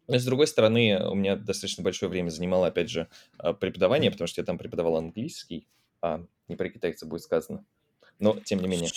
Но, 0.06 0.18
с 0.18 0.24
другой 0.24 0.46
стороны, 0.46 0.96
у 1.08 1.14
меня 1.16 1.34
достаточно 1.34 1.82
большое 1.82 2.08
время 2.08 2.28
занимало, 2.28 2.68
опять 2.68 2.88
же, 2.88 3.08
а, 3.38 3.52
преподавание, 3.52 4.12
потому 4.12 4.28
что 4.28 4.40
я 4.40 4.44
там 4.44 4.58
преподавал 4.58 4.96
английский, 4.96 5.66
а 6.00 6.24
не 6.46 6.54
про 6.54 6.68
китайца 6.68 7.06
будет 7.06 7.22
сказано. 7.22 7.64
Но, 8.20 8.38
тем 8.44 8.60
не 8.60 8.68
менее, 8.68 8.90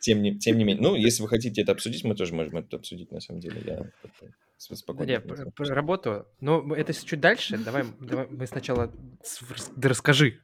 тем 0.00 0.22
не, 0.22 0.38
тем 0.38 0.58
не 0.58 0.64
менее, 0.64 0.82
ну, 0.82 0.94
если 0.94 1.22
вы 1.22 1.28
хотите 1.28 1.62
это 1.62 1.72
обсудить, 1.72 2.04
мы 2.04 2.14
тоже 2.14 2.34
можем 2.34 2.58
это 2.58 2.76
обсудить, 2.76 3.10
на 3.10 3.20
самом 3.20 3.40
деле. 3.40 3.62
Я 3.64 3.86
спокойно 4.56 5.20
про 5.54 5.64
работу. 5.66 6.26
Но 6.40 6.74
это 6.74 6.92
чуть 6.92 7.20
дальше. 7.20 7.58
Давай, 7.58 7.84
давай 8.00 8.26
мы 8.28 8.46
сначала 8.46 8.92
расскажи. 9.80 10.40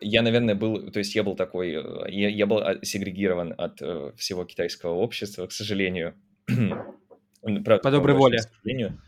Я, 0.00 0.22
наверное, 0.22 0.54
был, 0.54 0.92
то 0.92 1.00
есть 1.00 1.14
я 1.16 1.24
был 1.24 1.34
такой, 1.34 1.72
я, 1.72 2.28
я 2.28 2.46
был 2.46 2.58
а, 2.58 2.78
сегрегирован 2.84 3.52
от 3.58 3.82
э, 3.82 4.12
всего 4.16 4.44
китайского 4.44 4.94
общества, 4.94 5.48
к 5.48 5.52
сожалению. 5.52 6.14
По 7.42 7.90
доброй 7.90 8.14
к 8.14 8.18
воле. 8.18 8.38
сожалению. 8.38 9.00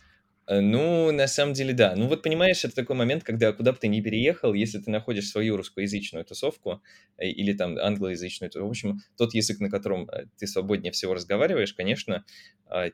Э, 0.51 0.61
ну, 0.61 1.13
на 1.13 1.29
самом 1.29 1.55
деле, 1.55 1.73
да. 1.73 1.95
Ну, 1.95 2.09
вот 2.09 2.23
понимаешь, 2.23 2.65
это 2.65 2.75
такой 2.75 2.97
момент, 2.97 3.23
когда 3.23 3.53
куда 3.53 3.71
бы 3.71 3.79
ты 3.79 3.87
ни 3.87 4.01
переехал, 4.01 4.53
если 4.53 4.79
ты 4.79 4.91
находишь 4.91 5.29
свою 5.29 5.57
русскоязычную 5.57 6.25
тусовку 6.25 6.83
э, 7.19 7.29
или 7.29 7.53
там 7.53 7.79
англоязычную, 7.79 8.51
то, 8.51 8.61
в 8.61 8.69
общем, 8.69 8.99
тот 9.17 9.33
язык, 9.33 9.61
на 9.61 9.71
котором 9.71 10.11
э, 10.11 10.27
ты 10.39 10.49
свободнее 10.49 10.91
всего 10.91 11.15
разговариваешь, 11.15 11.73
конечно, 11.73 12.25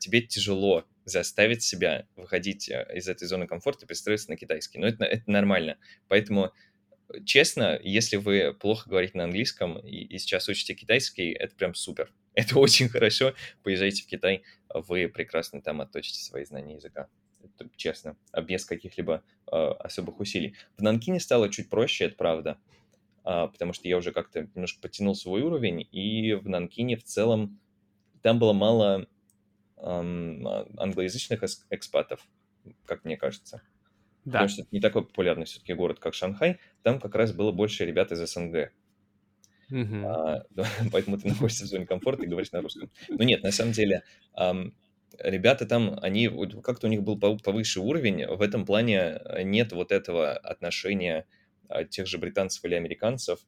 тебе 0.01 0.23
тяжело 0.23 0.85
заставить 1.05 1.63
себя 1.63 2.07
выходить 2.17 2.71
из 2.95 3.09
этой 3.09 3.29
зоны 3.29 3.47
комфорта 3.47 3.85
и 3.85 3.89
перестроиться 3.89 4.31
на 4.31 4.37
китайский. 4.37 4.79
Но 4.79 4.87
это, 4.87 5.05
это 5.05 5.31
нормально. 5.31 5.77
Поэтому 6.09 6.53
честно, 7.27 7.79
если 7.83 8.17
вы 8.17 8.55
плохо 8.59 8.89
говорите 8.89 9.19
на 9.19 9.25
английском 9.25 9.79
и, 9.79 9.97
и 9.97 10.19
сейчас 10.19 10.49
учите 10.49 10.75
китайский, 10.75 11.31
это 11.31 11.55
прям 11.55 11.75
супер. 11.75 12.11
Это 12.35 12.59
очень 12.59 12.89
хорошо. 12.89 13.35
Поезжайте 13.63 14.03
в 14.03 14.07
Китай, 14.07 14.43
вы 14.69 15.09
прекрасно 15.09 15.63
там 15.63 15.81
отточите 15.81 16.21
свои 16.21 16.45
знания 16.45 16.75
языка 16.75 17.09
честно, 17.77 18.17
а 18.33 18.43
без 18.43 18.65
каких-либо 18.65 19.23
э, 19.51 19.57
особых 19.57 20.21
усилий. 20.21 20.55
В 20.77 20.83
Нанкине 20.83 21.21
стало 21.21 21.51
чуть 21.51 21.69
проще, 21.69 22.07
это 22.07 22.17
правда, 22.17 22.59
э, 23.25 23.49
потому 23.51 23.73
что 23.73 23.89
я 23.89 23.97
уже 23.97 24.13
как-то 24.13 24.49
немножко 24.55 24.81
подтянул 24.81 25.15
свой 25.15 25.43
уровень, 25.43 25.87
и 25.91 26.35
в 26.35 26.49
Нанкине 26.49 26.97
в 26.97 27.05
целом 27.05 27.59
там 28.23 28.39
было 28.39 28.53
мало 28.53 29.07
э, 29.77 29.83
англоязычных 30.77 31.43
экспатов, 31.71 32.27
как 32.85 33.05
мне 33.05 33.17
кажется. 33.17 33.63
Да. 34.25 34.33
Потому 34.33 34.49
что 34.49 34.63
это 34.63 34.69
не 34.73 34.81
такой 34.81 35.07
популярный 35.07 35.45
все-таки 35.45 35.73
город, 35.73 36.01
как 36.01 36.13
Шанхай. 36.13 36.59
Там 36.83 36.99
как 36.99 37.15
раз 37.15 37.33
было 37.33 37.53
больше 37.53 37.87
ребят 37.87 38.11
из 38.11 38.19
СНГ. 38.29 38.73
Uh-huh. 39.71 40.05
А, 40.05 40.47
поэтому 40.93 41.17
ты 41.19 41.29
находишься 41.29 41.65
в 41.65 41.69
зоне 41.69 41.87
комфорта 41.87 42.25
и 42.25 42.27
говоришь 42.27 42.51
на 42.51 42.61
русском. 42.61 42.91
Но 43.09 43.23
нет, 43.23 43.45
на 43.45 43.53
самом 43.53 43.73
деле, 43.73 44.03
ребята 45.19 45.67
там, 45.67 45.99
они, 46.03 46.31
как-то 46.63 46.87
у 46.87 46.91
них 46.91 47.03
был 47.03 47.19
повыше 47.19 47.81
уровень, 47.81 48.27
в 48.27 48.41
этом 48.43 48.65
плане 48.65 49.21
э, 49.25 49.43
нет 49.43 49.73
вот 49.73 49.93
этого 49.93 50.33
отношения 50.33 51.27
а, 51.69 51.85
тех 51.85 52.07
же 52.07 52.19
британцев 52.19 52.65
или 52.65 52.75
американцев, 52.75 53.41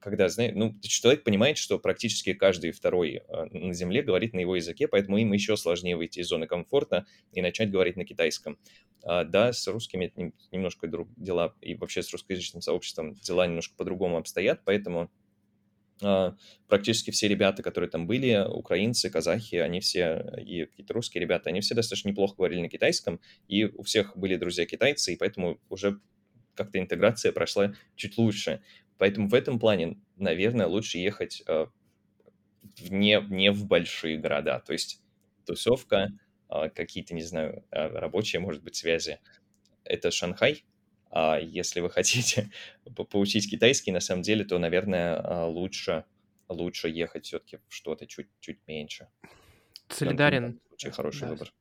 когда, 0.00 0.28
знаешь, 0.28 0.52
ну, 0.54 0.74
человек 0.80 1.24
понимает, 1.24 1.58
что 1.58 1.78
практически 1.78 2.32
каждый 2.32 2.70
второй 2.70 3.22
э, 3.26 3.44
на 3.50 3.74
Земле 3.74 4.02
говорит 4.02 4.32
на 4.32 4.40
его 4.40 4.56
языке, 4.56 4.88
поэтому 4.88 5.18
им 5.18 5.32
еще 5.32 5.56
сложнее 5.56 5.96
выйти 5.96 6.20
из 6.20 6.28
зоны 6.28 6.46
комфорта 6.46 7.06
и 7.32 7.42
начать 7.42 7.70
говорить 7.70 7.96
на 7.96 8.04
китайском. 8.04 8.58
А, 9.02 9.24
да, 9.24 9.52
с 9.52 9.66
русскими 9.66 10.06
это 10.06 10.32
немножко 10.52 10.86
друг 10.88 11.08
дела, 11.16 11.54
и 11.60 11.74
вообще 11.74 12.02
с 12.02 12.12
русскоязычным 12.12 12.62
сообществом 12.62 13.14
дела 13.14 13.46
немножко 13.46 13.74
по-другому 13.76 14.18
обстоят, 14.18 14.60
поэтому 14.64 15.10
практически 16.68 17.10
все 17.10 17.28
ребята, 17.28 17.62
которые 17.62 17.90
там 17.90 18.06
были, 18.06 18.44
украинцы, 18.48 19.10
казахи, 19.10 19.56
они 19.56 19.80
все, 19.80 20.34
и 20.38 20.66
какие-то 20.66 20.94
русские 20.94 21.22
ребята, 21.22 21.50
они 21.50 21.60
все 21.60 21.74
достаточно 21.74 22.08
неплохо 22.08 22.36
говорили 22.36 22.60
на 22.60 22.68
китайском, 22.68 23.20
и 23.48 23.64
у 23.64 23.82
всех 23.82 24.16
были 24.16 24.36
друзья 24.36 24.66
китайцы, 24.66 25.12
и 25.12 25.16
поэтому 25.16 25.58
уже 25.68 26.00
как-то 26.54 26.78
интеграция 26.78 27.32
прошла 27.32 27.74
чуть 27.94 28.18
лучше. 28.18 28.62
Поэтому 28.98 29.28
в 29.28 29.34
этом 29.34 29.58
плане, 29.58 30.00
наверное, 30.16 30.66
лучше 30.66 30.98
ехать 30.98 31.42
э, 31.46 31.66
не, 32.90 33.24
не 33.30 33.52
в 33.52 33.66
большие 33.66 34.18
города. 34.18 34.60
То 34.60 34.72
есть 34.72 35.00
тусовка, 35.46 36.08
э, 36.50 36.68
какие-то, 36.70 37.14
не 37.14 37.22
знаю, 37.22 37.64
рабочие, 37.70 38.40
может 38.40 38.62
быть, 38.62 38.74
связи. 38.74 39.20
Это 39.84 40.10
Шанхай, 40.10 40.64
а 41.10 41.38
если 41.38 41.80
вы 41.80 41.90
хотите 41.90 42.50
поучить 43.10 43.50
китайский, 43.50 43.92
на 43.92 44.00
самом 44.00 44.22
деле, 44.22 44.44
то, 44.44 44.58
наверное, 44.58 45.20
а, 45.22 45.46
лучше, 45.46 46.04
лучше 46.48 46.88
ехать 46.88 47.26
все-таки 47.26 47.58
в 47.68 47.74
что-то 47.74 48.06
чуть, 48.06 48.28
чуть 48.40 48.58
меньше. 48.66 49.08
Солидарен. 49.88 50.60
Очень 50.72 50.90
хороший 50.90 51.22
да. 51.22 51.28
выбор. 51.28 51.52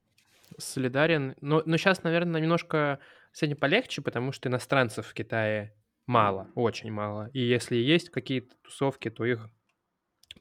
Солидарен. 0.57 1.35
Но, 1.41 1.63
но 1.65 1.77
сейчас, 1.77 2.03
наверное, 2.03 2.41
немножко 2.41 2.99
с 3.31 3.43
этим 3.43 3.57
полегче, 3.57 4.01
потому 4.01 4.31
что 4.31 4.49
иностранцев 4.49 5.07
в 5.07 5.13
Китае 5.13 5.73
мало, 6.05 6.49
очень 6.55 6.91
мало. 6.91 7.29
И 7.33 7.39
если 7.39 7.75
есть 7.75 8.09
какие-то 8.09 8.55
тусовки, 8.63 9.09
то 9.09 9.25
их, 9.25 9.49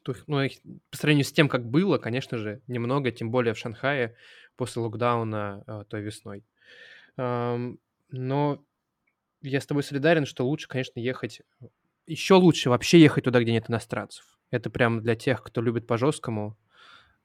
то 0.03 0.13
их, 0.13 0.23
ну, 0.27 0.41
их 0.41 0.53
по 0.89 0.97
сравнению 0.97 1.25
с 1.25 1.31
тем, 1.31 1.49
как 1.49 1.65
было, 1.69 1.97
конечно 1.97 2.37
же, 2.37 2.61
немного, 2.67 3.11
тем 3.11 3.29
более 3.29 3.53
в 3.53 3.57
Шанхае 3.57 4.15
после 4.55 4.81
локдауна 4.81 5.63
э, 5.67 5.83
той 5.87 6.01
весной. 6.01 6.43
Эм, 7.17 7.79
но 8.09 8.65
я 9.41 9.61
с 9.61 9.65
тобой 9.65 9.83
солидарен, 9.83 10.25
что 10.25 10.45
лучше, 10.45 10.67
конечно, 10.67 10.99
ехать... 10.99 11.41
Еще 12.05 12.35
лучше 12.35 12.69
вообще 12.69 13.01
ехать 13.01 13.25
туда, 13.25 13.41
где 13.41 13.51
нет 13.51 13.69
иностранцев. 13.69 14.39
Это 14.49 14.69
прям 14.69 15.01
для 15.01 15.15
тех, 15.15 15.43
кто 15.43 15.61
любит 15.61 15.87
по-жесткому, 15.87 16.57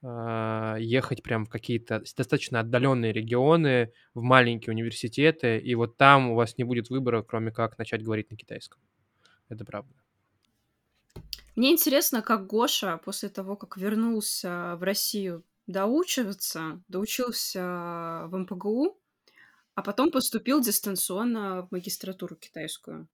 а, 0.03 0.77
ехать 0.77 1.23
прям 1.23 1.47
в 1.47 1.49
какие-то 1.49 2.01
достаточно 2.01 2.59
отдаленные 2.59 3.13
регионы, 3.13 3.93
в 4.15 4.23
маленькие 4.23 4.73
университеты, 4.73 5.59
и 5.59 5.75
вот 5.77 5.97
там 5.97 6.31
у 6.31 6.35
вас 6.35 6.59
не 6.59 6.65
будет 6.65 6.91
выбора, 6.91 7.23
кроме 7.23 7.53
как 7.53 7.79
начать 7.79 8.03
говорить 8.03 8.31
на 8.31 8.37
китайском. 8.37 8.81
Это 9.49 9.65
правда. 9.65 9.95
Мне 11.55 11.71
интересно, 11.73 12.23
как 12.23 12.47
Гоша 12.47 12.99
после 13.05 13.29
того, 13.29 13.57
как 13.57 13.77
вернулся 13.77 14.75
в 14.77 14.83
Россию 14.83 15.45
доучиваться, 15.69 16.83
доучился 16.89 18.25
в 18.27 18.37
МПГУ, 18.37 18.99
а 19.75 19.83
потом 19.83 20.11
поступил 20.11 20.61
дистанционно 20.61 21.63
в 21.67 21.73
магистратуру 21.73 22.37
китайскую. 22.37 23.09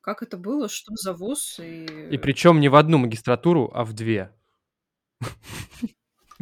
Как 0.00 0.22
это 0.22 0.36
было? 0.38 0.68
Что 0.68 0.94
за 0.96 1.12
вуз? 1.12 1.58
И, 1.60 1.84
И 2.10 2.18
причем 2.18 2.60
не 2.60 2.68
в 2.68 2.76
одну 2.76 2.98
магистратуру, 2.98 3.70
а 3.74 3.84
в 3.84 3.92
две. 3.92 4.32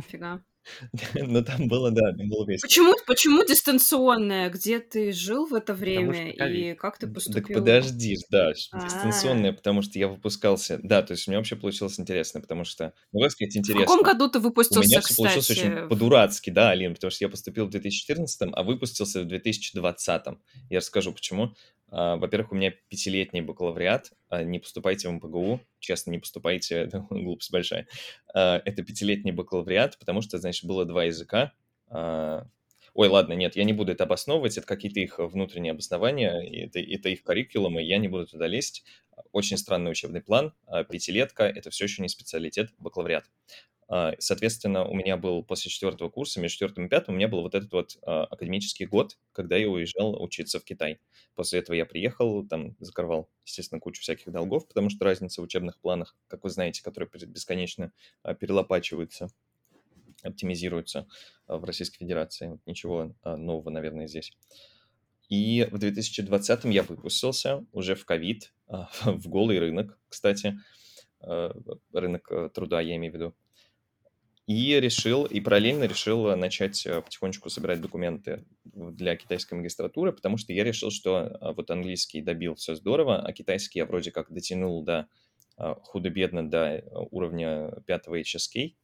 Фига. 0.08 0.44
Ну, 1.14 1.42
там 1.42 1.68
было, 1.68 1.90
да, 1.90 2.12
там 2.12 2.28
было 2.28 2.46
весело. 2.46 2.66
Почему, 2.66 2.94
почему 3.06 3.44
дистанционная? 3.44 4.50
Где 4.50 4.78
ты 4.78 5.12
жил 5.12 5.46
в 5.46 5.54
это 5.54 5.74
время 5.74 6.30
и 6.30 6.74
как 6.74 6.98
ты 6.98 7.06
поступил? 7.06 7.42
Так 7.42 7.54
подожди, 7.54 8.16
да, 8.30 8.52
дистанционная, 8.52 9.52
потому 9.52 9.82
что 9.82 9.98
я 9.98 10.08
выпускался. 10.08 10.78
Да, 10.82 11.02
то 11.02 11.12
есть 11.12 11.26
у 11.26 11.30
меня 11.30 11.38
вообще 11.38 11.56
получилось 11.56 11.98
интересно, 11.98 12.40
потому 12.40 12.64
что, 12.64 12.92
ну, 13.12 13.20
как 13.20 13.32
сказать, 13.32 13.56
интересно. 13.56 13.84
В 13.84 13.88
каком 13.88 14.02
году 14.02 14.28
ты 14.28 14.38
выпустился, 14.38 14.80
У 14.80 14.90
меня 14.90 15.00
все 15.00 15.14
получилось 15.14 15.50
очень 15.50 15.88
по-дурацки, 15.88 16.50
да, 16.50 16.70
Алин, 16.70 16.94
потому 16.94 17.10
что 17.10 17.24
я 17.24 17.28
поступил 17.28 17.66
в 17.66 17.70
2014, 17.70 18.50
а 18.52 18.62
выпустился 18.62 19.22
в 19.22 19.26
2020. 19.26 20.22
Я 20.70 20.78
расскажу, 20.78 21.12
почему. 21.12 21.54
А, 21.90 22.16
во-первых, 22.16 22.52
у 22.52 22.54
меня 22.54 22.72
пятилетний 22.88 23.40
бакалавриат. 23.40 24.12
А, 24.28 24.42
не 24.42 24.58
поступайте 24.58 25.08
в 25.08 25.12
МПГУ. 25.12 25.60
Честно, 25.78 26.10
не 26.10 26.18
поступайте, 26.18 26.74
это 26.82 27.06
глупость 27.10 27.50
большая. 27.50 27.86
А, 28.34 28.60
это 28.64 28.82
пятилетний 28.82 29.32
бакалавриат, 29.32 29.98
потому 29.98 30.22
что, 30.22 30.38
значит, 30.38 30.64
было 30.64 30.84
два 30.84 31.04
языка. 31.04 31.52
Ой, 31.88 33.08
ладно, 33.08 33.34
нет, 33.34 33.56
я 33.56 33.64
не 33.64 33.74
буду 33.74 33.92
это 33.92 34.04
обосновывать, 34.04 34.56
это 34.56 34.66
какие-то 34.66 35.00
их 35.00 35.18
внутренние 35.18 35.72
обоснования, 35.72 36.40
это, 36.40 36.80
это 36.80 37.10
их 37.10 37.22
curriculum, 37.24 37.78
и 37.78 37.84
я 37.84 37.98
не 37.98 38.08
буду 38.08 38.26
туда 38.26 38.46
лезть. 38.46 38.84
Очень 39.32 39.58
странный 39.58 39.90
учебный 39.90 40.22
план, 40.22 40.54
пятилетка, 40.88 41.44
это 41.44 41.68
все 41.68 41.84
еще 41.84 42.00
не 42.00 42.08
специалитет, 42.08 42.70
бакалавриат. 42.78 43.26
А, 43.88 44.14
соответственно, 44.18 44.84
у 44.84 44.94
меня 44.94 45.16
был 45.16 45.44
после 45.44 45.70
четвертого 45.70 46.08
курса, 46.08 46.40
между 46.40 46.54
четвертым 46.54 46.86
и 46.86 46.88
пятым, 46.88 47.14
у 47.14 47.18
меня 47.18 47.28
был 47.28 47.42
вот 47.42 47.54
этот 47.54 47.72
вот 47.72 47.98
а, 48.02 48.24
академический 48.24 48.86
год, 48.86 49.16
когда 49.32 49.56
я 49.56 49.68
уезжал 49.68 50.20
учиться 50.20 50.58
в 50.58 50.64
Китай. 50.64 50.98
После 51.34 51.60
этого 51.60 51.76
я 51.76 51.86
приехал, 51.86 52.46
там 52.46 52.76
закрывал, 52.80 53.30
естественно, 53.44 53.80
кучу 53.80 54.02
всяких 54.02 54.32
долгов, 54.32 54.66
потому 54.66 54.90
что 54.90 55.04
разница 55.04 55.40
в 55.40 55.44
учебных 55.44 55.78
планах, 55.78 56.16
как 56.26 56.42
вы 56.42 56.50
знаете, 56.50 56.82
которые 56.82 57.08
бесконечно 57.26 57.92
а, 58.22 58.34
перелопачиваются, 58.34 59.28
оптимизируются 60.22 61.06
в 61.46 61.62
Российской 61.64 61.98
Федерации. 61.98 62.58
Ничего 62.66 63.14
нового, 63.22 63.70
наверное, 63.70 64.08
здесь. 64.08 64.32
И 65.28 65.68
в 65.70 65.78
2020 65.78 66.64
я 66.64 66.82
выпустился 66.82 67.64
уже 67.72 67.94
в 67.94 68.04
ковид, 68.04 68.52
в 69.04 69.28
голый 69.28 69.58
рынок, 69.58 69.98
кстати, 70.08 70.58
рынок 71.20 72.30
э, 72.30 72.50
труда, 72.54 72.80
я 72.80 72.96
имею 72.96 73.12
в 73.12 73.16
виду. 73.16 73.34
И 74.46 74.78
решил, 74.78 75.24
и 75.24 75.40
параллельно 75.40 75.84
решил 75.84 76.36
начать 76.36 76.86
э, 76.86 77.02
потихонечку 77.02 77.50
собирать 77.50 77.80
документы 77.80 78.44
для 78.64 79.16
китайской 79.16 79.54
магистратуры, 79.54 80.12
потому 80.12 80.36
что 80.36 80.52
я 80.52 80.62
решил, 80.62 80.92
что 80.92 81.16
а, 81.16 81.52
вот 81.52 81.68
английский 81.72 82.22
добил 82.22 82.54
все 82.54 82.76
здорово, 82.76 83.20
а 83.20 83.32
китайский 83.32 83.80
я 83.80 83.86
вроде 83.86 84.12
как 84.12 84.32
дотянул 84.32 84.84
до 84.84 85.08
а, 85.56 85.74
худо-бедно 85.74 86.48
до 86.48 86.84
уровня 87.10 87.72
пятого 87.86 88.20
HSK. 88.20 88.74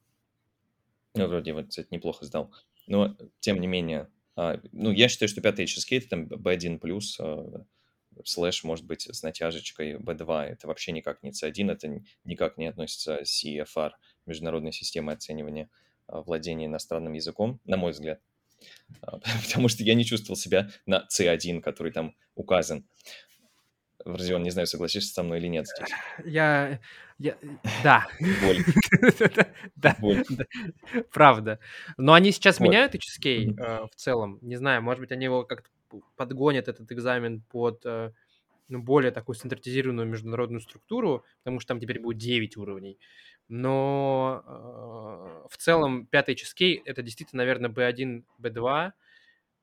Ну, 1.14 1.26
вроде 1.28 1.52
вот, 1.52 1.68
кстати, 1.68 1.86
неплохо 1.92 2.24
сдал. 2.24 2.52
Но, 2.88 3.16
тем 3.38 3.60
не 3.60 3.68
менее, 3.68 4.08
а, 4.34 4.60
ну, 4.72 4.90
я 4.90 5.08
считаю, 5.08 5.28
что 5.28 5.42
пятый 5.42 5.66
HSK 5.66 5.96
это 5.98 6.08
там 6.08 6.24
B1+, 6.24 7.66
слэш, 8.24 8.64
может 8.64 8.84
быть, 8.84 9.06
с 9.08 9.22
натяжечкой 9.22 9.94
B2. 9.94 10.42
Это 10.42 10.66
вообще 10.66 10.90
никак 10.90 11.22
не 11.22 11.30
C1, 11.30 11.70
это 11.70 12.02
никак 12.24 12.58
не 12.58 12.66
относится 12.66 13.18
к 13.18 13.22
CFR– 13.22 13.92
международной 14.26 14.72
системы 14.72 15.12
оценивания 15.12 15.68
а, 16.06 16.22
владения 16.22 16.66
иностранным 16.66 17.12
языком, 17.12 17.60
на 17.64 17.76
мой 17.76 17.92
взгляд. 17.92 18.20
А, 19.00 19.18
потому 19.46 19.68
что 19.68 19.82
я 19.82 19.94
не 19.94 20.04
чувствовал 20.04 20.36
себя 20.36 20.70
на 20.86 21.06
C1, 21.10 21.60
который 21.60 21.92
там 21.92 22.14
указан. 22.34 22.86
Родион, 24.04 24.42
не 24.42 24.50
знаю, 24.50 24.66
согласишься 24.66 25.14
со 25.14 25.22
мной 25.22 25.38
или 25.38 25.46
нет 25.46 25.66
здесь. 25.66 25.88
Я... 26.24 26.80
я... 27.18 27.36
Да. 27.84 28.06
Боль. 28.42 28.64
Да, 29.76 29.96
Боль. 30.00 30.24
да, 30.28 30.44
правда. 31.12 31.60
Но 31.96 32.12
они 32.12 32.32
сейчас 32.32 32.58
Вот. 32.58 32.66
меняют 32.66 32.94
HSK 32.94 33.54
э, 33.56 33.86
в 33.86 33.94
целом. 33.94 34.38
Не 34.42 34.56
знаю, 34.56 34.82
может 34.82 35.00
быть, 35.00 35.12
они 35.12 35.24
его 35.24 35.44
как-то 35.44 35.68
подгонят, 36.16 36.68
этот 36.68 36.90
экзамен, 36.90 37.42
под 37.42 37.82
э, 37.84 38.12
ну, 38.68 38.82
более 38.82 39.10
такую 39.12 39.36
стандартизированную 39.36 40.08
международную 40.08 40.60
структуру, 40.60 41.24
потому 41.42 41.60
что 41.60 41.68
там 41.68 41.80
теперь 41.80 42.00
будет 42.00 42.18
9 42.18 42.56
уровней. 42.56 42.98
Но 43.48 44.42
э, 44.46 45.48
в 45.50 45.56
целом 45.58 46.06
пятый 46.06 46.34
HSK— 46.34 46.82
это 46.84 47.02
действительно, 47.02 47.42
наверное, 47.42 47.70
B1, 47.70 48.24
B2, 48.40 48.92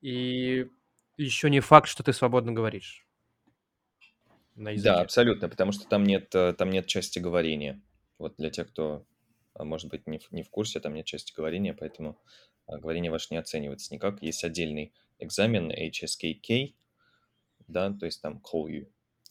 и 0.02 0.66
еще 1.16 1.50
не 1.50 1.60
факт, 1.60 1.88
что 1.88 2.02
ты 2.02 2.12
свободно 2.12 2.52
говоришь 2.52 3.06
на 4.60 4.76
Да, 4.76 5.00
абсолютно, 5.00 5.48
потому 5.48 5.72
что 5.72 5.88
там 5.88 6.04
нет, 6.04 6.34
э, 6.34 6.52
там 6.52 6.70
нет 6.70 6.86
части 6.86 7.18
говорения. 7.18 7.80
Вот 8.18 8.36
для 8.36 8.50
тех, 8.50 8.68
кто, 8.68 9.06
а, 9.54 9.64
может 9.64 9.88
быть, 9.88 10.06
не 10.06 10.18
в, 10.18 10.30
не 10.32 10.42
в 10.42 10.50
курсе, 10.50 10.80
там 10.80 10.94
нет 10.94 11.06
части 11.06 11.32
говорения, 11.34 11.74
поэтому 11.74 12.18
а, 12.66 12.78
говорение 12.78 13.10
ваше 13.10 13.28
не 13.30 13.38
оценивается 13.38 13.92
никак. 13.94 14.22
Есть 14.22 14.44
отдельный 14.44 14.92
экзамен 15.18 15.70
HSKK, 15.70 16.74
да, 17.66 17.92
то 17.92 18.06
есть 18.06 18.20
там 18.22 18.42
KOU, 18.42 18.86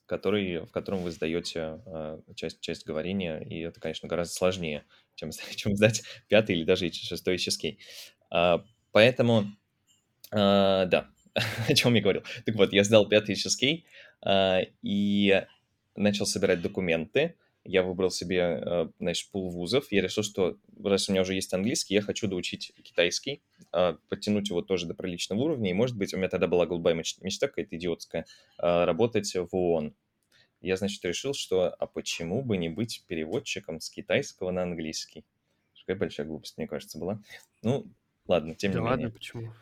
который, 0.10 0.66
в 0.66 0.72
котором 0.72 1.04
вы 1.04 1.12
сдаете 1.12 1.60
а, 1.86 2.20
часть, 2.36 2.60
часть 2.60 2.86
говорения, 2.86 3.40
и 3.40 3.60
это, 3.60 3.80
конечно, 3.80 4.10
гораздо 4.10 4.34
сложнее, 4.34 4.84
чем, 5.16 5.30
чем 5.56 5.76
сдать 5.78 6.02
пятый 6.28 6.58
или 6.58 6.66
даже 6.66 6.92
шестой 6.92 7.36
HSK. 7.36 7.78
А, 8.32 8.64
Поэтому, 8.92 9.46
а, 10.32 10.86
да, 10.86 11.08
о 11.68 11.74
чем 11.74 11.94
я 11.94 12.02
говорил. 12.02 12.24
Так 12.46 12.56
вот, 12.56 12.74
я 12.74 12.84
сдал 12.84 13.08
пятый 13.08 13.36
HSK 13.36 13.84
а, 14.22 14.62
и 14.82 15.46
начал 15.96 16.26
собирать 16.26 16.62
документы. 16.62 17.36
Я 17.66 17.84
выбрал 17.84 18.10
себе, 18.10 18.42
а, 18.42 18.92
значит, 19.00 19.30
пул 19.32 19.50
вузов. 19.50 19.92
Я 19.92 20.02
решил, 20.02 20.24
что 20.24 20.58
раз 20.84 21.10
у 21.10 21.12
меня 21.12 21.22
уже 21.22 21.36
есть 21.36 21.54
английский, 21.54 21.94
я 21.96 22.02
хочу 22.02 22.28
доучить 22.28 22.72
китайский, 22.84 23.42
а, 23.72 23.98
подтянуть 24.10 24.50
его 24.50 24.62
тоже 24.62 24.88
до 24.88 24.94
приличного 24.94 25.42
уровня. 25.42 25.70
И, 25.70 25.74
может 25.74 25.98
быть, 25.98 26.14
у 26.14 26.18
меня 26.18 26.30
тогда 26.30 26.48
была 26.48 26.66
голубая 26.66 26.96
меч- 26.96 27.18
мечта 27.22 27.48
какая-то 27.48 27.76
идиотская, 27.76 28.26
а, 28.58 28.86
работать 28.86 29.34
в 29.36 29.50
ООН. 29.56 29.96
Я, 30.62 30.78
значит, 30.78 31.04
решил, 31.06 31.34
что 31.34 31.70
а 31.70 31.88
почему 31.88 32.44
бы 32.44 32.58
не 32.58 32.70
быть 32.70 33.04
переводчиком 33.08 33.80
с 33.80 33.90
китайского 33.90 34.52
на 34.52 34.64
английский? 34.64 35.26
Какая 35.86 35.98
большая 35.98 36.28
глупость, 36.28 36.58
мне 36.58 36.68
кажется, 36.68 37.00
была. 37.00 37.22
Ну, 37.64 37.88
ладно, 38.28 38.56
тем 38.56 38.74
Да 38.74 38.80
не 38.80 38.86
ладно, 38.86 39.08
менее. 39.08 39.14
почему? 39.14 39.54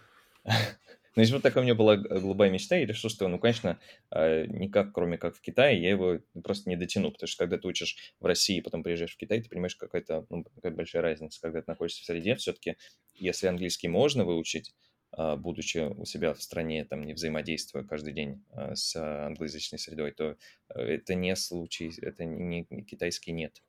Ну, 1.17 1.21
если 1.21 1.33
вот 1.33 1.41
такая 1.41 1.61
у 1.61 1.65
меня 1.65 1.73
была 1.73 1.95
голубая 1.95 2.51
мечта, 2.51 2.75
я 2.75 2.85
решил, 2.85 3.09
что, 3.09 3.27
ну, 3.27 3.39
конечно, 3.39 3.79
э, 4.11 4.45
никак, 4.45 4.93
кроме 4.93 5.17
как 5.17 5.35
в 5.35 5.41
Китае, 5.41 5.81
я 5.81 5.89
его 5.89 6.19
просто 6.43 6.69
не 6.69 6.75
дотяну, 6.75 7.11
потому 7.11 7.27
что 7.27 7.39
когда 7.39 7.57
ты 7.57 7.67
учишь 7.67 8.13
в 8.19 8.25
России, 8.27 8.61
потом 8.61 8.83
приезжаешь 8.83 9.15
в 9.15 9.17
Китай, 9.17 9.41
ты 9.41 9.49
понимаешь, 9.49 9.75
какая-то, 9.75 10.27
ну, 10.29 10.43
какая 10.43 10.71
большая 10.71 11.01
разница, 11.01 11.41
когда 11.41 11.61
ты 11.63 11.71
находишься 11.71 12.03
в 12.03 12.05
среде, 12.05 12.35
все-таки, 12.35 12.77
если 13.15 13.47
английский 13.47 13.87
можно 13.87 14.25
выучить, 14.25 14.75
а, 15.11 15.37
будучи 15.37 15.79
у 15.79 16.05
себя 16.05 16.35
в 16.35 16.41
стране, 16.43 16.85
там, 16.85 17.03
не 17.03 17.13
взаимодействуя 17.13 17.83
каждый 17.83 18.13
день 18.13 18.43
а, 18.51 18.75
с 18.75 18.95
а, 18.95 19.25
англоязычной 19.25 19.79
средой, 19.79 20.11
то 20.11 20.37
это 20.69 21.15
не 21.15 21.35
случай, 21.35 21.91
это 21.99 22.25
не, 22.25 22.67
не- 22.69 22.83
китайский 22.83 23.31
нет. 23.31 23.63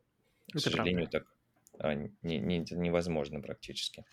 К 0.53 0.59
Это 0.59 0.61
сожалению, 0.61 1.07
правда. 1.07 1.09
так 1.09 1.25
а, 1.79 1.95
не- 1.95 2.13
не- 2.21 2.67
невозможно 2.73 3.41
практически. 3.41 4.05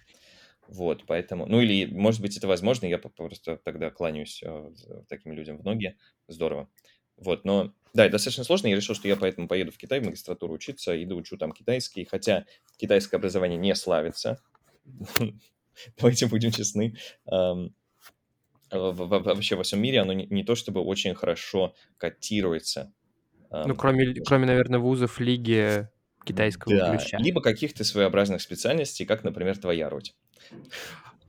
Вот, 0.68 1.03
поэтому, 1.05 1.45
ну 1.45 1.61
или, 1.61 1.86
может 1.86 2.22
быть, 2.22 2.38
это 2.38 2.47
возможно, 2.47 2.86
я 2.86 2.97
просто 2.97 3.57
тогда 3.57 3.91
кланяюсь 3.91 4.41
э, 4.43 4.72
таким 5.07 5.34
людям 5.34 5.57
в 5.57 5.63
ноги, 5.63 5.95
здорово. 6.28 6.70
Вот, 7.18 7.45
но, 7.45 7.74
да, 7.93 8.05
это 8.05 8.13
достаточно 8.13 8.43
сложно, 8.43 8.68
я 8.68 8.76
решил, 8.76 8.95
что 8.95 9.07
я 9.07 9.16
поэтому 9.16 9.47
поеду 9.47 9.72
в 9.72 9.78
Китай 9.78 9.99
в 9.99 10.05
магистратуру 10.05 10.53
учиться 10.53 10.93
и 10.95 11.05
доучу 11.05 11.38
там 11.38 11.51
китайский, 11.51 12.05
хотя 12.05 12.45
китайское 12.78 13.20
образование 13.20 13.57
не 13.57 13.76
славится, 13.76 14.41
давайте 15.97 16.28
будем 16.28 16.51
честны, 16.51 16.95
вообще 18.72 19.55
во 19.55 19.63
всем 19.63 19.82
мире 19.82 20.01
оно 20.01 20.13
не, 20.13 20.43
то 20.43 20.55
чтобы 20.55 20.82
очень 20.82 21.13
хорошо 21.13 21.76
котируется. 21.97 22.91
Ну, 23.51 23.76
кроме, 23.76 24.16
кроме, 24.26 24.47
наверное, 24.47 24.80
вузов 24.80 25.20
лиги 25.20 25.88
китайского 26.26 26.76
Да, 26.76 26.97
ключа. 26.97 27.17
либо 27.19 27.41
каких-то 27.41 27.84
своеобразных 27.84 28.41
специальностей, 28.41 29.05
как, 29.05 29.23
например, 29.23 29.57
твоя 29.57 29.89
руть. 29.89 30.15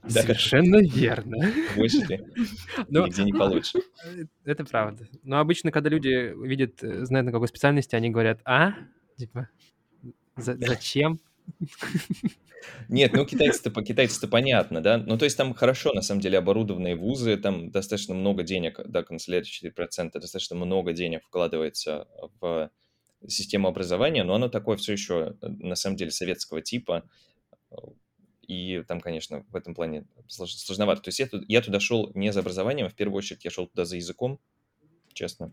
Да, 0.02 0.20
Совершенно 0.22 0.76
верно. 0.76 1.52
больше 1.74 1.98
Но 2.88 3.06
нигде 3.06 3.24
не 3.24 3.32
получишь. 3.32 3.72
э, 4.04 4.24
это 4.44 4.64
правда. 4.64 5.08
Но 5.24 5.40
обычно, 5.40 5.72
когда 5.72 5.90
люди 5.90 6.32
видят, 6.46 6.80
э, 6.84 7.04
знают 7.04 7.26
на 7.26 7.32
какой 7.32 7.48
специальности, 7.48 7.96
они 7.96 8.10
говорят, 8.10 8.38
а? 8.44 8.74
Типа, 9.16 9.48
«За- 10.36 10.56
зачем? 10.56 11.18
Нет, 12.88 13.12
ну 13.14 13.24
китайцы-то 13.24 13.70
по 13.70 13.82
китайцы-то 13.82 14.28
понятно, 14.28 14.80
да? 14.80 14.98
Ну, 14.98 15.18
то 15.18 15.24
есть 15.24 15.36
там 15.36 15.54
хорошо, 15.54 15.92
на 15.92 16.02
самом 16.02 16.20
деле, 16.20 16.38
оборудованные 16.38 16.94
вузы, 16.94 17.36
там 17.36 17.70
достаточно 17.70 18.14
много 18.14 18.42
денег, 18.44 18.80
да, 18.86 19.02
канцелярия 19.02 19.44
4%, 19.44 20.12
достаточно 20.20 20.56
много 20.56 20.92
денег 20.92 21.24
вкладывается 21.24 22.06
в 22.40 22.70
систему 23.26 23.68
образования, 23.68 24.24
но 24.24 24.34
оно 24.34 24.48
такое 24.48 24.76
все 24.76 24.92
еще, 24.92 25.36
на 25.40 25.74
самом 25.74 25.96
деле, 25.96 26.10
советского 26.10 26.62
типа, 26.62 27.08
и 28.42 28.84
там, 28.86 29.00
конечно, 29.00 29.44
в 29.50 29.56
этом 29.56 29.74
плане 29.74 30.06
слож- 30.28 30.46
сложновато. 30.46 31.02
То 31.02 31.08
есть 31.08 31.18
я, 31.18 31.26
туда- 31.26 31.44
я 31.48 31.62
туда 31.62 31.80
шел 31.80 32.10
не 32.14 32.32
за 32.32 32.40
образованием, 32.40 32.86
а 32.86 32.90
в 32.90 32.94
первую 32.94 33.18
очередь 33.18 33.44
я 33.44 33.50
шел 33.50 33.66
туда 33.66 33.84
за 33.84 33.96
языком, 33.96 34.38
честно. 35.12 35.52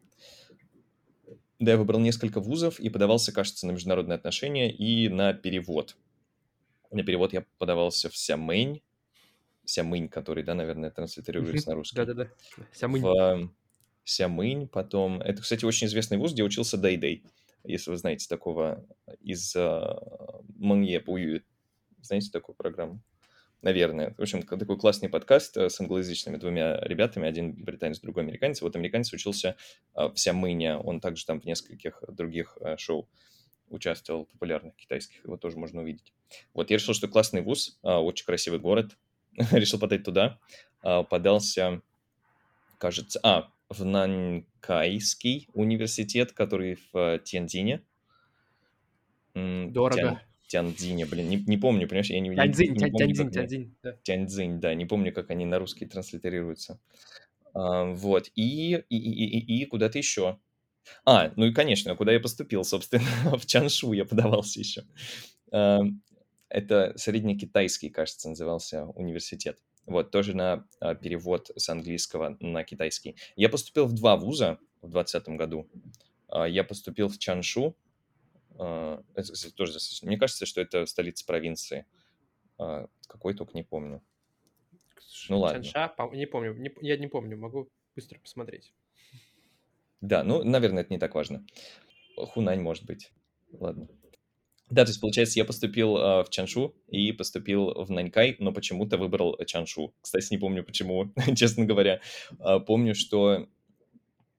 Да, 1.59 1.71
я 1.71 1.77
выбрал 1.77 1.99
несколько 1.99 2.39
вузов 2.39 2.79
и 2.79 2.89
подавался, 2.89 3.31
кажется, 3.31 3.65
на 3.65 3.71
международные 3.71 4.15
отношения 4.15 4.71
и 4.71 5.07
на 5.09 5.33
перевод. 5.33 5.95
На 6.91 7.03
перевод 7.03 7.33
я 7.33 7.45
подавался 7.57 8.09
в 8.09 8.17
Сямынь, 8.17 8.81
Сямынь, 9.65 10.09
который, 10.09 10.43
да, 10.43 10.55
наверное, 10.55 10.91
транслитерируется 10.91 11.69
на 11.69 11.75
русский. 11.75 11.95
Да-да-да. 11.95 12.29
Сямынь. 12.73 13.01
В 13.01 13.07
э, 13.07 13.47
Сямынь, 14.03 14.67
потом... 14.67 15.21
Это, 15.21 15.41
кстати, 15.41 15.63
очень 15.63 15.87
известный 15.87 16.17
вуз, 16.17 16.33
где 16.33 16.43
учился 16.43 16.77
Дэйдэй, 16.77 17.23
если 17.63 17.91
вы 17.91 17.97
знаете 17.97 18.27
такого 18.27 18.85
из 19.21 19.55
э, 19.55 19.81
Манье 20.57 20.99
Пую. 20.99 21.43
Знаете 22.01 22.31
такую 22.31 22.55
программу? 22.55 23.01
Наверное. 23.61 24.13
В 24.17 24.21
общем, 24.21 24.43
такой 24.43 24.77
классный 24.77 25.07
подкаст 25.07 25.55
э, 25.55 25.69
с 25.69 25.79
англоязычными 25.79 26.37
двумя 26.37 26.77
ребятами, 26.81 27.27
один 27.27 27.53
британец, 27.53 27.99
другой 27.99 28.23
американец. 28.23 28.61
Вот 28.61 28.75
американец 28.75 29.13
учился 29.13 29.55
э, 29.95 30.07
в 30.07 30.17
Сямыне, 30.17 30.77
он 30.77 30.99
также 30.99 31.25
там 31.25 31.39
в 31.39 31.45
нескольких 31.45 32.03
других 32.09 32.57
э, 32.59 32.75
шоу 32.77 33.07
участвовал, 33.69 34.25
популярных 34.25 34.75
китайских, 34.75 35.23
его 35.23 35.37
тоже 35.37 35.57
можно 35.57 35.81
увидеть. 35.81 36.13
Вот, 36.53 36.69
я 36.69 36.77
решил, 36.77 36.93
что 36.93 37.07
классный 37.07 37.41
вуз, 37.41 37.79
а, 37.81 38.01
очень 38.01 38.25
красивый 38.25 38.59
город, 38.59 38.97
решил 39.51 39.79
подать 39.79 40.03
туда, 40.03 40.39
а, 40.81 41.03
подался, 41.03 41.81
кажется, 42.77 43.19
а, 43.23 43.51
в 43.73 43.83
Нанкайский 43.85 45.49
университет, 45.53 46.31
который 46.31 46.75
в 46.75 46.95
э, 46.97 47.19
Тяньцзине. 47.23 47.81
Дорого. 49.33 49.95
Тян- 50.01 50.19
Тяньцзине, 50.47 51.05
блин, 51.07 51.29
не, 51.29 51.37
не 51.37 51.57
помню, 51.57 51.87
понимаешь, 51.87 52.09
я 52.11 52.19
не, 52.19 52.29
не- 52.29 52.35
Тяньцзинь, 52.35 52.71
не 52.73 52.77
Тянь- 52.79 52.91
помню, 52.91 53.07
Тяньцзинь, 53.15 53.31
Тяньцзинь. 53.31 53.75
да. 53.81 53.93
Тяньцзинь, 54.03 54.59
да, 54.59 54.73
не 54.75 54.85
помню, 54.85 55.11
как 55.11 55.31
они 55.31 55.45
на 55.45 55.57
русский 55.57 55.85
транслитерируются. 55.87 56.79
А, 57.55 57.85
вот, 57.85 58.29
и, 58.35 58.75
и, 58.75 58.97
и, 58.97 59.39
и, 59.39 59.61
и 59.63 59.65
куда-то 59.65 59.97
еще. 59.97 60.39
А, 61.05 61.31
ну 61.37 61.45
и, 61.45 61.53
конечно, 61.53 61.95
куда 61.95 62.11
я 62.11 62.19
поступил, 62.19 62.63
собственно, 62.63 63.03
в 63.37 63.45
Чаншу 63.47 63.93
я 63.93 64.05
подавался 64.05 64.59
еще. 64.59 64.83
А, 65.51 65.79
Это 66.49 66.93
среднекитайский, 66.97 67.89
кажется, 67.89 68.29
назывался 68.29 68.85
университет. 68.85 69.57
Вот, 69.85 70.11
тоже 70.11 70.35
на 70.35 70.65
а, 70.79 70.95
перевод 70.95 71.51
с 71.55 71.69
английского 71.69 72.37
на 72.39 72.63
китайский. 72.63 73.15
Я 73.35 73.49
поступил 73.49 73.85
в 73.85 73.93
два 73.93 74.15
вуза 74.15 74.59
в 74.81 74.91
2020 74.91 75.29
году. 75.29 75.69
А, 76.29 76.45
Я 76.45 76.63
поступил 76.63 77.09
в 77.09 77.17
Чаншу. 77.17 77.75
А, 78.57 79.03
Это, 79.13 79.33
кстати, 79.33 79.53
тоже 79.53 79.77
Мне 80.03 80.17
кажется, 80.17 80.45
что 80.45 80.61
это 80.61 80.85
столица 80.85 81.25
провинции. 81.25 81.85
Какой 83.07 83.33
только 83.33 83.53
не 83.55 83.63
помню. 83.63 84.01
Ну 85.27 85.39
ладно. 85.39 85.63
Чанша, 85.63 85.93
не 86.13 86.27
помню, 86.27 86.53
не 86.53 86.71
я 86.81 86.97
не 86.97 87.07
помню, 87.07 87.37
могу 87.37 87.67
быстро 87.95 88.19
посмотреть. 88.19 88.73
Да, 90.01 90.23
ну, 90.23 90.43
наверное, 90.43 90.83
это 90.83 90.93
не 90.93 90.99
так 90.99 91.15
важно. 91.15 91.45
Хунань, 92.15 92.61
может 92.61 92.85
быть. 92.85 93.11
Ладно. 93.51 93.87
Да, 94.69 94.85
то 94.85 94.89
есть, 94.89 95.01
получается, 95.01 95.39
я 95.39 95.45
поступил 95.45 95.97
а, 95.97 96.23
в 96.23 96.29
Чаншу 96.29 96.75
и 96.87 97.11
поступил 97.11 97.73
в 97.73 97.91
Нанькай, 97.91 98.35
но 98.39 98.51
почему-то 98.51 98.97
выбрал 98.97 99.37
Чаншу. 99.45 99.93
Кстати, 100.01 100.27
не 100.31 100.37
помню 100.37 100.63
почему, 100.63 101.13
честно 101.35 101.65
говоря. 101.65 102.01
А, 102.39 102.59
помню, 102.59 102.95
что 102.95 103.47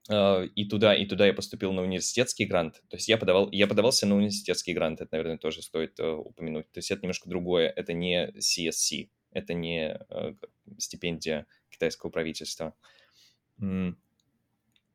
а, 0.09 0.43
и 0.43 0.64
туда, 0.64 0.95
и 0.95 1.07
туда 1.07 1.27
я 1.27 1.33
поступил 1.33 1.72
на 1.72 1.83
университетский 1.83 2.47
грант. 2.47 2.83
То 2.89 2.97
есть 2.97 3.09
я 3.09 3.16
подавал, 3.16 3.51
я 3.53 3.66
подавался 3.66 4.07
на 4.07 4.16
университетский 4.16 4.75
грант, 4.75 5.01
это, 5.01 5.09
наверное, 5.12 5.39
тоже 5.39 5.62
стоит 5.62 5.99
э, 6.01 6.11
упомянуть. 6.11 6.70
То 6.72 6.79
есть 6.79 6.91
это 6.91 7.03
немножко 7.03 7.29
другое, 7.29 7.68
это 7.68 7.93
не 7.93 8.31
CSC, 8.39 9.09
это 9.33 9.55
не 9.55 9.99
э, 10.09 10.35
стипендия 10.79 11.47
китайского 11.70 12.11
правительства. 12.11 12.75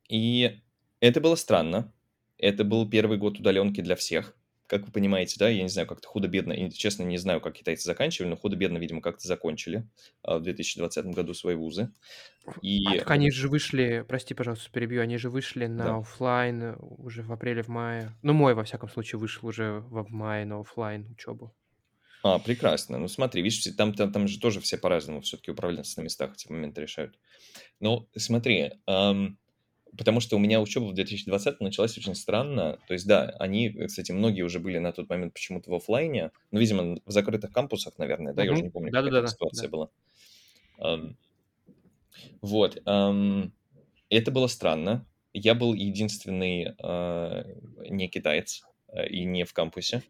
И 0.08 0.60
Это 1.00 1.20
было 1.20 1.34
странно. 1.36 1.92
Это 2.36 2.64
был 2.64 2.88
первый 2.88 3.16
год 3.16 3.38
удаленки 3.38 3.80
для 3.80 3.96
всех. 3.96 4.36
Как 4.70 4.86
вы 4.86 4.92
понимаете, 4.92 5.34
да, 5.36 5.48
я 5.48 5.64
не 5.64 5.68
знаю, 5.68 5.88
как-то 5.88 6.06
худо-бедно, 6.06 6.52
и, 6.52 6.70
честно, 6.70 7.02
не 7.02 7.18
знаю, 7.18 7.40
как 7.40 7.54
китайцы 7.54 7.82
заканчивали, 7.82 8.28
но 8.30 8.36
худо-бедно, 8.36 8.78
видимо, 8.78 9.00
как-то 9.00 9.26
закончили 9.26 9.84
а, 10.22 10.38
в 10.38 10.42
2020 10.42 11.06
году 11.06 11.34
свои 11.34 11.56
вузы. 11.56 11.90
И 12.62 12.86
А, 12.86 12.98
так 12.98 13.10
они 13.10 13.32
же 13.32 13.48
вышли, 13.48 14.04
прости, 14.06 14.32
пожалуйста, 14.32 14.70
перебью, 14.70 15.02
они 15.02 15.18
же 15.18 15.28
вышли 15.28 15.66
на 15.66 15.84
да, 15.84 15.96
оффлайн 15.96 16.62
э, 16.62 16.76
уже 16.78 17.24
в 17.24 17.32
апреле, 17.32 17.64
в 17.64 17.68
мае. 17.68 18.12
Ну, 18.22 18.32
мой, 18.32 18.54
во 18.54 18.62
всяком 18.62 18.88
случае, 18.88 19.18
вышел 19.18 19.48
уже 19.48 19.80
в 19.80 20.08
мае 20.08 20.44
на 20.44 20.60
оффлайн 20.60 21.10
учебу. 21.10 21.52
А, 22.22 22.38
прекрасно. 22.38 22.96
Ну, 22.98 23.08
смотри, 23.08 23.42
видишь, 23.42 23.64
там, 23.76 23.92
там, 23.92 24.12
там 24.12 24.28
же 24.28 24.38
тоже 24.38 24.60
все 24.60 24.78
по-разному 24.78 25.20
все-таки 25.22 25.50
управленцы 25.50 25.98
на 25.98 26.04
местах 26.04 26.34
эти 26.34 26.46
моменты 26.48 26.80
решают. 26.80 27.18
Ну, 27.80 28.08
смотри, 28.16 28.70
ам, 28.86 29.36
потому 29.96 30.20
что 30.20 30.36
у 30.36 30.38
меня 30.38 30.60
учеба 30.60 30.84
в 30.84 30.94
2020 30.94 31.60
началась 31.60 31.96
очень 31.98 32.14
странно. 32.14 32.78
То 32.86 32.94
есть, 32.94 33.06
да, 33.06 33.34
они, 33.38 33.70
кстати, 33.70 34.12
многие 34.12 34.42
уже 34.42 34.58
были 34.60 34.78
на 34.78 34.92
тот 34.92 35.08
момент 35.08 35.34
почему-то 35.34 35.70
в 35.70 35.74
оффлайне, 35.74 36.30
ну, 36.50 36.60
видимо, 36.60 36.98
в 37.04 37.10
закрытых 37.10 37.52
кампусах, 37.52 37.98
наверное, 37.98 38.32
да, 38.32 38.42
я 38.42 38.52
уже 38.52 38.62
не 38.62 38.70
помню, 38.70 38.92
какая 38.92 39.26
ситуация 39.26 39.68
да. 39.68 39.70
была. 39.70 39.90
Ам, 40.78 41.16
вот. 42.40 42.80
ам, 42.84 43.52
это 44.08 44.30
было 44.30 44.46
странно. 44.46 45.06
Я 45.32 45.54
был 45.54 45.74
единственный 45.74 46.74
а, 46.82 47.44
не 47.88 48.08
китаец 48.08 48.64
а, 48.88 49.04
и 49.04 49.24
не 49.24 49.44
в 49.44 49.52
кампусе. 49.52 50.02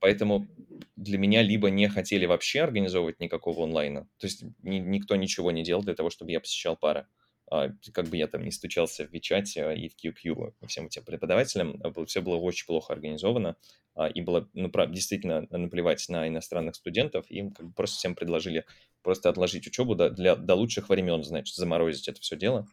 Поэтому 0.00 0.48
для 0.96 1.18
меня 1.18 1.42
либо 1.42 1.70
не 1.70 1.88
хотели 1.88 2.26
вообще 2.26 2.62
организовывать 2.62 3.20
никакого 3.20 3.64
онлайна, 3.64 4.08
то 4.18 4.26
есть 4.26 4.42
ни- 4.62 4.80
никто 4.80 5.14
ничего 5.14 5.52
не 5.52 5.62
делал 5.62 5.82
для 5.82 5.94
того, 5.94 6.10
чтобы 6.10 6.32
я 6.32 6.40
посещал 6.40 6.76
пары. 6.76 7.00
А, 7.00 7.06
как 7.48 8.08
бы 8.08 8.16
я 8.16 8.26
там 8.26 8.42
не 8.44 8.50
стучался 8.50 9.06
в 9.06 9.12
Вичате 9.12 9.64
а, 9.64 9.72
и 9.72 9.88
в 9.88 9.96
QQ 9.96 10.54
всем 10.66 10.86
этим 10.86 11.04
преподавателям, 11.04 11.80
все 12.06 12.20
было 12.20 12.36
очень 12.36 12.66
плохо 12.66 12.92
организовано, 12.92 13.56
а, 13.94 14.08
и 14.08 14.20
было, 14.22 14.48
ну, 14.54 14.70
прав- 14.70 14.90
действительно 14.90 15.46
наплевать 15.50 16.08
на 16.08 16.26
иностранных 16.28 16.74
студентов, 16.74 17.30
им 17.30 17.52
как 17.52 17.66
бы 17.66 17.72
просто 17.72 17.98
всем 17.98 18.14
предложили 18.14 18.64
просто 19.02 19.28
отложить 19.28 19.66
учебу 19.66 19.94
до, 19.94 20.10
для, 20.10 20.34
до 20.36 20.54
лучших 20.54 20.88
времен, 20.88 21.22
значит, 21.22 21.54
заморозить 21.54 22.08
это 22.08 22.20
все 22.20 22.36
дело. 22.36 22.66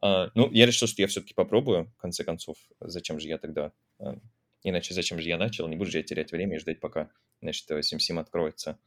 А, 0.00 0.30
ну, 0.34 0.50
я 0.50 0.66
решил, 0.66 0.88
что 0.88 1.02
я 1.02 1.08
все-таки 1.08 1.34
попробую, 1.34 1.92
в 1.96 2.00
конце 2.00 2.24
концов. 2.24 2.56
Зачем 2.80 3.20
же 3.20 3.28
я 3.28 3.38
тогда... 3.38 3.72
а, 4.00 4.16
Иначе 4.64 4.94
зачем 4.94 5.20
же 5.20 5.28
я 5.28 5.38
начал? 5.38 5.66
Не 5.66 5.74
буду 5.74 5.90
же 5.90 5.98
я 5.98 6.04
терять 6.04 6.30
время 6.30 6.56
и 6.56 6.58
ждать, 6.60 6.78
пока, 6.78 7.10
значит, 7.40 7.68
SimSim 7.70 8.18
откроется. 8.20 8.78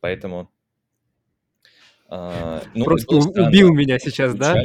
Поэтому... 0.00 0.50
а, 2.10 2.62
ну, 2.74 2.86
Просто 2.86 3.16
убил 3.16 3.74
меня 3.74 3.98
сейчас, 3.98 4.34
да? 4.34 4.54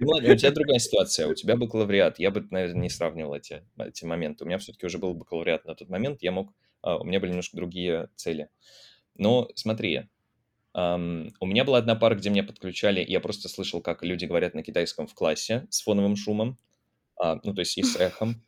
Молодец. 0.00 0.32
У 0.32 0.36
тебя 0.36 0.50
другая 0.52 0.78
ситуация. 0.78 1.26
У 1.26 1.34
тебя 1.34 1.56
бакалавриат. 1.56 2.20
Я 2.20 2.30
бы, 2.30 2.46
наверное, 2.50 2.82
не 2.82 2.88
сравнивал 2.88 3.34
эти, 3.34 3.64
эти 3.78 4.04
моменты. 4.04 4.44
У 4.44 4.46
меня 4.46 4.58
все-таки 4.58 4.86
уже 4.86 4.98
был 4.98 5.14
бакалавриат 5.14 5.64
на 5.64 5.74
тот 5.74 5.88
момент. 5.88 6.22
Я 6.22 6.30
мог... 6.30 6.52
а, 6.82 6.98
У 6.98 7.04
меня 7.04 7.18
были 7.18 7.30
немножко 7.30 7.56
другие 7.56 8.10
цели. 8.14 8.48
Но 9.16 9.48
смотри, 9.56 10.08
ам, 10.72 11.30
у 11.40 11.46
меня 11.46 11.64
была 11.64 11.78
одна 11.78 11.96
пара, 11.96 12.14
где 12.14 12.30
меня 12.30 12.44
подключали, 12.44 13.02
и 13.02 13.10
я 13.10 13.18
просто 13.18 13.48
слышал, 13.48 13.80
как 13.80 14.04
люди 14.04 14.24
говорят 14.26 14.54
на 14.54 14.62
китайском 14.62 15.08
в 15.08 15.14
классе 15.14 15.66
с 15.68 15.82
фоновым 15.82 16.14
шумом, 16.14 16.58
а, 17.20 17.40
ну, 17.42 17.54
то 17.54 17.60
есть 17.60 17.76
и 17.76 17.82
с 17.82 17.96
эхом. 17.96 18.40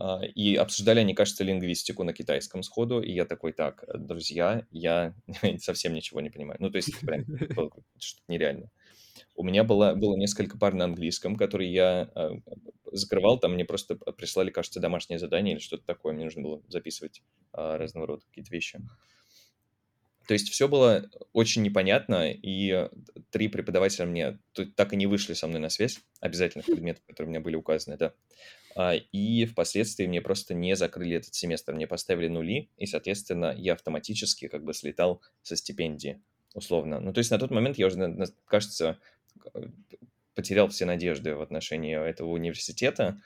А, 0.00 0.22
И 0.34 0.56
обсуждали 0.56 1.00
они, 1.00 1.14
кажется, 1.14 1.44
лингвистику 1.44 2.04
на 2.04 2.14
китайском 2.14 2.62
сходу, 2.62 3.02
и 3.02 3.12
я 3.12 3.26
такой, 3.26 3.52
так, 3.52 3.84
друзья, 3.94 4.66
я 4.70 5.14
совсем 5.58 5.92
ничего 5.92 6.22
не 6.22 6.30
понимаю. 6.30 6.56
Ну, 6.58 6.70
то 6.70 6.76
есть 6.76 6.88
это 6.88 7.06
прям 7.06 7.24
что-то 7.98 8.24
нереально. 8.28 8.70
У 9.34 9.44
меня 9.44 9.62
было, 9.62 9.94
было 9.94 10.16
несколько 10.16 10.56
пар 10.56 10.72
на 10.72 10.84
английском, 10.84 11.36
которые 11.36 11.70
я 11.70 12.10
а, 12.14 12.32
закрывал, 12.92 13.38
там 13.38 13.52
мне 13.52 13.66
просто 13.66 13.96
прислали, 13.96 14.50
кажется, 14.50 14.80
домашнее 14.80 15.18
задание 15.18 15.54
или 15.54 15.60
что-то 15.60 15.84
такое, 15.84 16.14
мне 16.14 16.24
нужно 16.24 16.42
было 16.42 16.62
записывать 16.68 17.22
а, 17.52 17.76
разного 17.76 18.06
рода 18.06 18.22
какие-то 18.26 18.50
вещи. 18.50 18.80
То 20.26 20.32
есть 20.32 20.48
все 20.48 20.66
было 20.66 21.10
очень 21.34 21.62
непонятно, 21.62 22.30
и 22.30 22.88
три 23.30 23.48
преподавателя 23.48 24.06
мне 24.06 24.38
так 24.76 24.94
и 24.94 24.96
не 24.96 25.06
вышли 25.06 25.34
со 25.34 25.46
мной 25.46 25.60
на 25.60 25.68
связь, 25.68 26.00
обязательных 26.20 26.66
предметов, 26.66 27.04
которые 27.06 27.28
у 27.28 27.32
меня 27.32 27.40
были 27.40 27.56
указаны, 27.56 27.98
да. 27.98 28.14
А, 28.76 28.94
И 28.94 29.44
впоследствии 29.46 30.06
мне 30.06 30.20
просто 30.20 30.54
не 30.54 30.76
закрыли 30.76 31.16
этот 31.16 31.34
семестр, 31.34 31.74
мне 31.74 31.86
поставили 31.86 32.28
нули, 32.28 32.70
и, 32.76 32.86
соответственно, 32.86 33.54
я 33.56 33.74
автоматически 33.74 34.48
как 34.48 34.64
бы 34.64 34.74
слетал 34.74 35.22
со 35.42 35.56
стипендии, 35.56 36.22
условно. 36.54 37.00
Ну, 37.00 37.12
то 37.12 37.18
есть 37.18 37.30
на 37.30 37.38
тот 37.38 37.50
момент 37.50 37.78
я 37.78 37.86
уже, 37.86 38.26
кажется, 38.46 38.98
э, 39.54 39.62
потерял 40.34 40.68
все 40.68 40.84
надежды 40.84 41.34
в 41.34 41.42
отношении 41.42 41.96
этого 41.96 42.30
университета, 42.30 43.20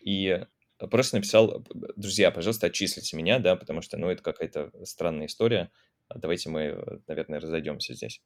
и 0.00 0.44
просто 0.90 1.16
написал, 1.16 1.64
друзья, 1.96 2.30
пожалуйста, 2.30 2.66
отчислите 2.68 3.16
меня, 3.16 3.38
да, 3.38 3.56
потому 3.56 3.82
что, 3.82 3.96
ну, 3.96 4.08
это 4.10 4.22
какая-то 4.22 4.72
странная 4.84 5.26
история, 5.26 5.70
А 6.08 6.18
давайте 6.18 6.48
мы, 6.50 6.60
э, 6.62 6.98
наверное, 7.06 7.40
разойдемся 7.40 7.94
здесь. 7.94 8.22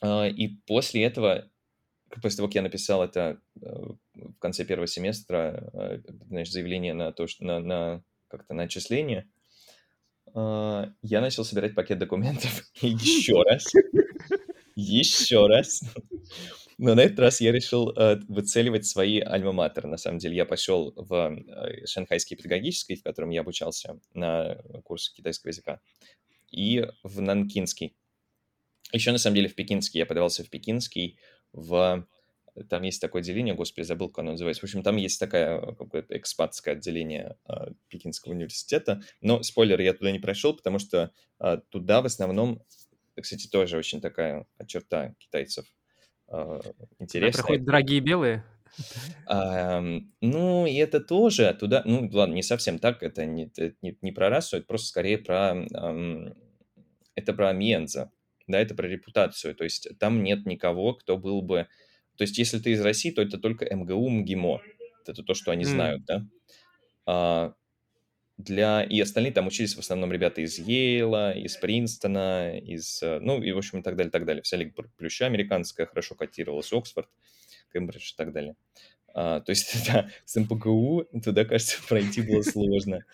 А, 0.00 0.26
И 0.28 0.48
после 0.66 1.04
этого, 1.04 1.50
после 2.22 2.38
того, 2.38 2.48
как 2.48 2.54
я 2.54 2.62
написал 2.62 3.02
это 3.02 3.40
э, 3.60 3.68
в 4.14 4.38
конце 4.38 4.64
первого 4.64 4.86
семестра, 4.86 5.70
э, 5.72 6.00
значит, 6.28 6.52
заявление 6.52 6.94
на 6.94 7.12
то, 7.12 7.26
что 7.26 7.44
на, 7.44 7.60
на 7.60 8.02
как-то 8.28 8.54
на 8.54 8.64
отчисление, 8.64 9.28
а, 10.34 10.92
я 11.02 11.20
начал 11.20 11.44
собирать 11.44 11.74
пакет 11.74 11.98
документов 11.98 12.64
еще 12.80 13.42
раз, 13.42 13.72
еще 14.74 15.46
раз. 15.46 15.82
Но 16.78 16.94
на 16.94 17.00
этот 17.00 17.18
раз 17.18 17.40
я 17.40 17.52
решил 17.52 17.90
э, 17.90 18.20
выцеливать 18.28 18.84
свои 18.84 19.20
альма-матер. 19.20 19.86
На 19.86 19.96
самом 19.96 20.18
деле 20.18 20.36
я 20.36 20.44
пошел 20.44 20.92
в 20.94 21.14
э, 21.14 21.86
Шанхайский 21.86 22.36
педагогический, 22.36 22.96
в 22.96 23.02
котором 23.02 23.30
я 23.30 23.40
обучался 23.40 23.98
на 24.12 24.56
курсе 24.84 25.10
китайского 25.14 25.48
языка, 25.48 25.80
и 26.50 26.86
в 27.02 27.22
Нанкинский. 27.22 27.96
Еще, 28.92 29.10
на 29.10 29.18
самом 29.18 29.36
деле, 29.36 29.48
в 29.48 29.54
Пекинский. 29.54 29.98
Я 29.98 30.06
подавался 30.06 30.44
в 30.44 30.50
Пекинский, 30.50 31.18
в... 31.56 32.06
Там 32.70 32.82
есть 32.82 33.02
такое 33.02 33.20
отделение, 33.20 33.54
господи, 33.54 33.84
забыл, 33.84 34.08
как 34.08 34.20
оно 34.20 34.30
называется. 34.32 34.62
В 34.62 34.64
общем, 34.64 34.82
там 34.82 34.96
есть 34.96 35.20
такое 35.20 35.60
э, 35.60 35.74
какое-то 35.74 36.16
экспатское 36.16 36.74
отделение 36.74 37.36
э, 37.48 37.72
Пекинского 37.88 38.32
университета. 38.32 39.02
Но, 39.20 39.42
спойлер, 39.42 39.78
я 39.80 39.92
туда 39.92 40.10
не 40.10 40.18
прошел, 40.18 40.56
потому 40.56 40.78
что 40.78 41.10
э, 41.38 41.58
туда 41.68 42.00
в 42.00 42.06
основном, 42.06 42.62
кстати, 43.14 43.46
тоже 43.46 43.76
очень 43.76 44.00
такая 44.00 44.46
черта 44.66 45.14
китайцев 45.18 45.66
э, 46.28 46.60
Туда 46.62 46.72
интересная. 46.98 47.42
приходят 47.42 47.64
дорогие 47.64 48.00
белые. 48.00 48.44
Ам, 49.26 50.12
ну, 50.20 50.66
и 50.66 50.74
это 50.74 51.00
тоже 51.00 51.56
туда, 51.58 51.82
ну, 51.84 52.08
ладно, 52.12 52.34
не 52.34 52.42
совсем 52.42 52.78
так, 52.78 53.02
это 53.02 53.24
не, 53.24 53.46
это 53.46 53.74
не, 53.82 53.96
не 54.02 54.12
про 54.12 54.28
расу, 54.28 54.56
это 54.56 54.66
просто 54.66 54.88
скорее 54.88 55.18
про, 55.18 55.66
ам, 55.74 56.34
это 57.14 57.32
про 57.32 57.52
Менза, 57.52 58.12
да, 58.46 58.60
это 58.60 58.74
про 58.74 58.86
репутацию, 58.86 59.54
то 59.54 59.64
есть 59.64 59.88
там 59.98 60.22
нет 60.22 60.46
никого, 60.46 60.94
кто 60.94 61.16
был 61.16 61.42
бы, 61.42 61.68
то 62.16 62.22
есть 62.22 62.38
если 62.38 62.58
ты 62.58 62.72
из 62.72 62.80
России, 62.80 63.10
то 63.10 63.22
это 63.22 63.38
только 63.38 63.66
МГУ, 63.74 64.08
МГИМО, 64.08 64.62
это 65.06 65.22
то, 65.22 65.34
что 65.34 65.50
они 65.50 65.64
М. 65.64 65.70
знают, 65.70 66.04
да. 66.04 66.26
А, 67.06 67.54
для... 68.38 68.82
И 68.82 69.00
остальные 69.00 69.32
там 69.32 69.46
учились 69.46 69.74
в 69.74 69.78
основном 69.78 70.12
ребята 70.12 70.40
из 70.40 70.58
Йейла, 70.58 71.32
из 71.32 71.56
Принстона, 71.56 72.58
из... 72.58 73.02
э, 73.02 73.18
Ну, 73.20 73.42
и, 73.42 73.52
в 73.52 73.58
общем, 73.58 73.80
и 73.80 73.82
так 73.82 73.96
далее, 73.96 74.10
так 74.10 74.26
далее. 74.26 74.42
Вся 74.42 74.56
Лига 74.56 74.72
Плюща 74.96 75.26
американская 75.26 75.86
хорошо 75.86 76.14
котировалась, 76.14 76.72
Оксфорд, 76.72 77.08
Кембридж 77.72 78.12
и 78.12 78.16
так 78.16 78.32
далее. 78.32 78.56
А, 79.14 79.40
то 79.40 79.50
есть, 79.50 79.72
да, 79.86 80.10
с 80.24 80.36
МПГУ 80.36 81.06
туда, 81.24 81.44
кажется, 81.44 81.78
пройти 81.88 82.22
было 82.22 82.42
сложно. 82.42 83.04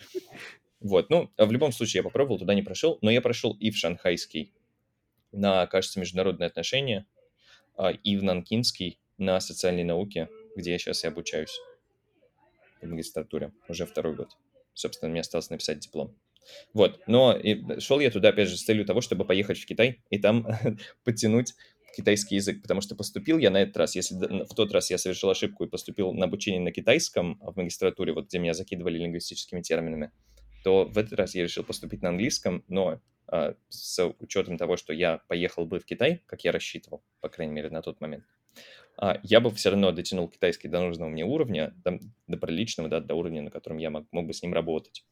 Вот, 0.80 1.10
ну, 1.10 1.30
а 1.36 1.46
в 1.46 1.52
любом 1.52 1.70
случае 1.70 2.00
я 2.00 2.02
попробовал, 2.02 2.40
туда 2.40 2.54
не 2.54 2.62
прошел, 2.62 2.98
но 3.02 3.10
я 3.10 3.20
прошел 3.20 3.56
и 3.60 3.70
в 3.70 3.76
Шанхайский 3.76 4.52
на, 5.32 5.66
кажется, 5.66 6.00
международные 6.00 6.46
отношения, 6.46 7.06
а, 7.76 7.90
и 7.90 8.16
в 8.16 8.22
Нанкинский 8.22 8.98
на 9.18 9.40
социальные 9.40 9.84
науки, 9.84 10.28
где 10.56 10.72
я 10.72 10.78
сейчас 10.78 11.04
и 11.04 11.08
обучаюсь 11.08 11.58
в 12.80 12.86
магистратуре 12.86 13.52
уже 13.68 13.86
второй 13.86 14.14
год. 14.14 14.36
Собственно, 14.74 15.10
мне 15.10 15.20
осталось 15.20 15.50
написать 15.50 15.80
диплом. 15.80 16.16
Вот, 16.74 17.00
но 17.06 17.36
и 17.36 17.80
шел 17.80 18.00
я 18.00 18.10
туда, 18.10 18.30
опять 18.30 18.48
же, 18.48 18.56
с 18.56 18.64
целью 18.64 18.84
того, 18.84 19.00
чтобы 19.00 19.24
поехать 19.24 19.58
в 19.58 19.66
Китай 19.66 20.02
и 20.10 20.18
там 20.18 20.46
подтянуть 21.04 21.54
китайский 21.96 22.36
язык, 22.36 22.62
потому 22.62 22.80
что 22.80 22.94
поступил 22.94 23.38
я 23.38 23.50
на 23.50 23.58
этот 23.58 23.76
раз, 23.76 23.94
если 23.94 24.14
в 24.14 24.54
тот 24.54 24.72
раз 24.72 24.90
я 24.90 24.98
совершил 24.98 25.30
ошибку 25.30 25.64
и 25.64 25.68
поступил 25.68 26.12
на 26.12 26.24
обучение 26.24 26.60
на 26.60 26.72
китайском 26.72 27.38
в 27.40 27.56
магистратуре, 27.56 28.12
вот 28.12 28.28
где 28.28 28.38
меня 28.38 28.54
закидывали 28.54 28.98
лингвистическими 28.98 29.60
терминами, 29.60 30.10
то 30.64 30.84
в 30.84 30.96
этот 30.96 31.12
раз 31.14 31.34
я 31.34 31.42
решил 31.42 31.64
поступить 31.64 32.02
на 32.02 32.08
английском, 32.08 32.64
но 32.68 32.88
а, 32.88 33.00
с 33.68 34.14
учетом 34.18 34.58
того, 34.58 34.76
что 34.76 34.92
я 34.92 35.22
поехал 35.28 35.64
бы 35.64 35.78
в 35.78 35.84
Китай, 35.84 36.22
как 36.26 36.44
я 36.44 36.52
рассчитывал, 36.52 37.02
по 37.20 37.28
крайней 37.28 37.54
мере, 37.54 37.70
на 37.70 37.82
тот 37.82 38.00
момент, 38.00 38.24
а, 38.96 39.18
я 39.22 39.40
бы 39.40 39.50
все 39.50 39.70
равно 39.70 39.92
дотянул 39.92 40.28
китайский 40.28 40.68
до 40.68 40.80
нужного 40.80 41.08
мне 41.08 41.24
уровня, 41.24 41.72
до, 41.84 41.98
до 42.26 42.36
приличного, 42.36 42.88
да, 42.88 43.00
до 43.00 43.14
уровня, 43.14 43.42
на 43.42 43.50
котором 43.50 43.78
я 43.78 43.90
мог, 43.90 44.06
мог 44.12 44.26
бы 44.26 44.34
с 44.34 44.42
ним 44.42 44.52
работать. 44.52 45.04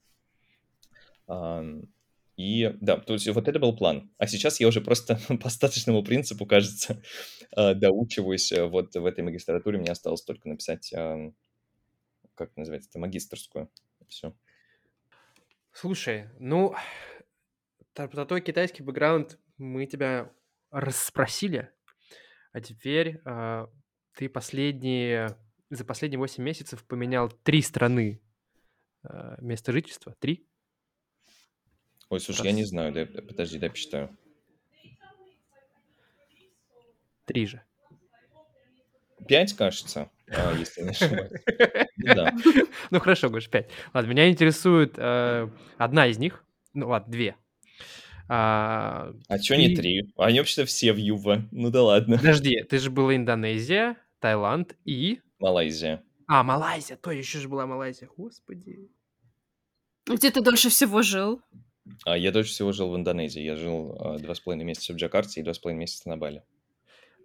И 2.37 2.75
да, 2.81 2.97
то 2.97 3.13
есть 3.13 3.29
вот 3.29 3.49
это 3.49 3.59
был 3.59 3.77
план. 3.77 4.11
А 4.17 4.27
сейчас 4.27 4.61
я 4.61 4.69
уже 4.69 4.81
просто 4.81 5.19
по 5.41 5.49
остаточному 5.49 6.03
принципу, 6.03 6.47
кажется, 6.47 7.03
э, 7.57 7.75
доучиваюсь 7.75 8.51
э, 8.53 8.65
вот 8.67 8.95
в 8.95 9.05
этой 9.05 9.23
магистратуре. 9.23 9.79
Мне 9.79 9.93
осталось 9.93 10.23
только 10.23 10.49
написать, 10.49 10.91
как 12.35 12.57
называется 12.57 12.89
это, 12.91 12.99
магистрскую. 12.99 13.71
Все. 14.09 14.35
Слушай, 15.73 16.29
ну, 16.39 16.75
та- 17.95 18.09
про 18.09 18.25
твой 18.27 18.41
китайский 18.41 18.83
бэкграунд 18.83 19.39
мы 19.59 19.87
тебя 19.87 20.33
расспросили, 20.71 21.71
а 22.53 22.61
теперь 22.61 23.21
а, 23.25 23.69
ты 24.15 24.29
последние, 24.29 25.37
за 25.71 25.85
последние 25.85 26.19
8 26.19 26.43
месяцев 26.43 26.85
поменял 26.85 27.29
три 27.31 27.63
страны 27.63 28.21
а, 29.03 29.37
место 29.41 29.73
жительства. 29.73 30.15
Три? 30.21 30.47
Ой, 32.09 32.21
слушай, 32.21 32.47
я 32.47 32.53
не 32.53 32.63
Раз. 32.63 32.71
знаю, 32.71 32.93
дай- 32.93 33.07
подожди, 33.07 33.59
дай 33.59 33.71
посчитаю. 33.71 34.17
Три 37.25 37.47
же. 37.47 37.63
Пять, 39.29 39.53
кажется, 39.55 40.11
а, 40.29 40.53
если 40.55 40.83
не 40.83 40.91
ошибаюсь. 40.91 41.33
Ну 42.03 42.15
Да. 42.15 42.35
Ну 42.91 42.99
хорошо, 42.99 43.29
Гош, 43.29 43.49
пять. 43.51 43.69
Ладно, 43.93 44.09
меня 44.11 44.31
интересует 44.31 44.95
э, 44.97 45.49
одна 45.77 46.07
из 46.07 46.17
них. 46.19 46.43
Ну 46.73 46.89
ладно, 46.89 47.13
две. 47.13 47.37
А, 48.33 49.13
А 49.27 49.39
чё 49.41 49.57
не 49.57 49.71
ты- 49.71 49.77
три? 49.83 50.13
Они 50.17 50.39
вообще-то 50.39 50.65
все 50.65 50.93
в 50.93 50.97
Юва. 50.99 51.43
Ну 51.51 51.71
да 51.71 51.83
ладно. 51.83 52.17
Подожди, 52.17 52.63
ты 52.63 52.79
же 52.79 52.89
была 52.89 53.17
Индонезия, 53.17 53.97
Таиланд 54.21 54.77
и... 54.85 55.21
Малайзия. 55.41 56.05
А, 56.29 56.45
Малайзия, 56.45 56.97
то 56.97 57.11
еще 57.11 57.41
же 57.41 57.49
была 57.49 57.67
Малайзия. 57.67 58.09
Господи. 58.17 58.89
Где 60.07 60.31
ты 60.31 60.43
дольше 60.43 60.69
всего 60.69 61.03
жил? 61.03 61.43
А 62.05 62.17
я 62.17 62.31
дольше 62.31 62.53
всего 62.53 62.71
жил 62.71 62.91
в 62.93 62.97
Индонезии. 62.97 63.43
Я 63.43 63.57
жил 63.57 63.97
а, 63.99 64.19
два 64.19 64.37
с 64.37 64.39
половиной 64.39 64.63
месяца 64.65 64.93
в 64.93 64.97
Джакарте 64.97 65.41
и 65.41 65.43
два 65.43 65.53
с 65.53 65.59
половиной 65.59 65.81
месяца 65.81 66.09
на 66.09 66.17
Бали. 66.17 66.45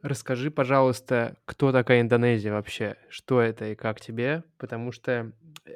Расскажи, 0.01 0.49
пожалуйста, 0.49 1.35
кто 1.45 1.71
такая 1.71 2.01
Индонезия 2.01 2.51
вообще? 2.51 2.95
Что 3.09 3.41
это 3.41 3.65
и 3.71 3.75
как 3.75 4.01
тебе? 4.01 4.43
Потому 4.57 4.91
что 4.91 5.33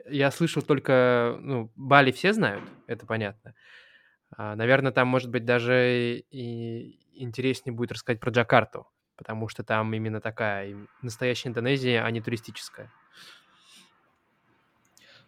я 0.09 0.31
слышал 0.31 0.63
только, 0.63 1.37
ну, 1.39 1.71
Бали 1.75 2.11
все 2.11 2.33
знают, 2.33 2.63
это 2.87 3.05
понятно. 3.05 3.53
А, 4.31 4.55
наверное, 4.55 4.91
там, 4.91 5.07
может 5.07 5.29
быть, 5.29 5.45
даже 5.45 6.23
и 6.31 6.99
интереснее 7.15 7.73
будет 7.73 7.91
рассказать 7.91 8.19
про 8.19 8.31
Джакарту, 8.31 8.87
потому 9.17 9.49
что 9.49 9.63
там 9.63 9.93
именно 9.93 10.21
такая 10.21 10.75
настоящая 11.01 11.49
Индонезия, 11.49 12.03
а 12.03 12.11
не 12.11 12.21
туристическая. 12.21 12.91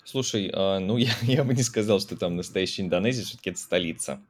Слушай, 0.04 0.52
а, 0.54 0.80
ну 0.80 0.98
я, 0.98 1.12
я 1.22 1.44
бы 1.44 1.54
не 1.54 1.64
сказал, 1.64 2.00
что 2.00 2.18
там 2.18 2.36
настоящая 2.36 2.84
Индонезия, 2.84 3.24
все-таки 3.24 3.52
это 3.52 3.60
столица. 3.60 4.22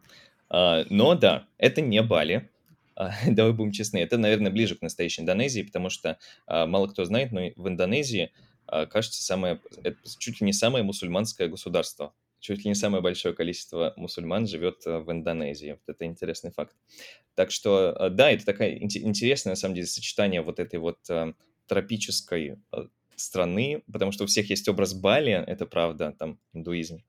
А, 0.50 0.86
но 0.90 1.16
да, 1.16 1.48
это 1.58 1.82
не 1.82 2.02
Бали. 2.02 2.50
Давай 3.26 3.54
будем 3.54 3.72
честны, 3.72 3.98
это, 3.98 4.18
наверное, 4.18 4.52
ближе 4.52 4.76
к 4.76 4.82
настоящей 4.82 5.22
Индонезии, 5.22 5.64
потому 5.64 5.90
что 5.90 6.20
мало 6.46 6.88
кто 6.88 7.06
знает, 7.06 7.32
но 7.32 7.50
в 7.56 7.68
Индонезии, 7.68 8.32
кажется, 8.68 9.24
самое, 9.24 9.60
чуть 10.20 10.40
ли 10.40 10.46
не 10.46 10.54
самое 10.54 10.84
мусульманское 10.84 11.48
государство. 11.48 12.14
Чуть 12.42 12.66
ли 12.66 12.70
не 12.70 12.76
самое 12.76 13.04
большое 13.04 13.36
количество 13.36 13.94
мусульман 13.96 14.48
живет 14.48 14.82
а, 14.88 15.00
в 15.00 15.12
Индонезии. 15.12 15.74
Вот 15.74 15.96
это 15.96 16.06
интересный 16.06 16.52
факт. 16.52 16.76
Так 17.36 17.52
что, 17.52 17.96
а, 17.96 18.10
да, 18.10 18.32
это 18.32 18.44
такая 18.46 18.78
инте- 18.78 19.00
интересное, 19.00 19.52
на 19.52 19.56
самом 19.56 19.76
деле, 19.76 19.88
сочетание 19.88 20.42
вот 20.42 20.60
этой 20.60 20.80
вот 20.80 21.00
а, 21.10 21.34
тропической 21.68 22.58
страны, 23.16 23.84
потому 23.92 24.12
что 24.12 24.24
у 24.24 24.28
всех 24.28 24.50
есть 24.50 24.68
образ 24.68 24.96
Бали, 24.96 25.32
это 25.32 25.68
правда, 25.68 26.14
там 26.18 26.40
индуизм, 26.54 27.04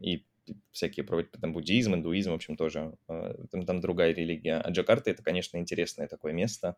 и 0.00 0.24
всякие 0.70 1.04
там 1.04 1.52
буддизм, 1.52 1.94
индуизм, 1.94 2.30
в 2.30 2.34
общем, 2.34 2.56
тоже, 2.56 2.94
там, 3.06 3.66
там 3.66 3.80
другая 3.80 4.14
религия. 4.14 4.60
А 4.60 4.70
Джакарта— 4.70 5.10
это, 5.12 5.22
конечно, 5.22 5.58
интересное 5.58 6.06
такое 6.06 6.32
место. 6.32 6.76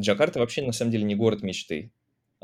Джакарта 0.00 0.40
вообще, 0.40 0.62
на 0.62 0.72
самом 0.72 0.90
деле, 0.90 1.04
не 1.04 1.14
город 1.14 1.42
мечты. 1.42 1.92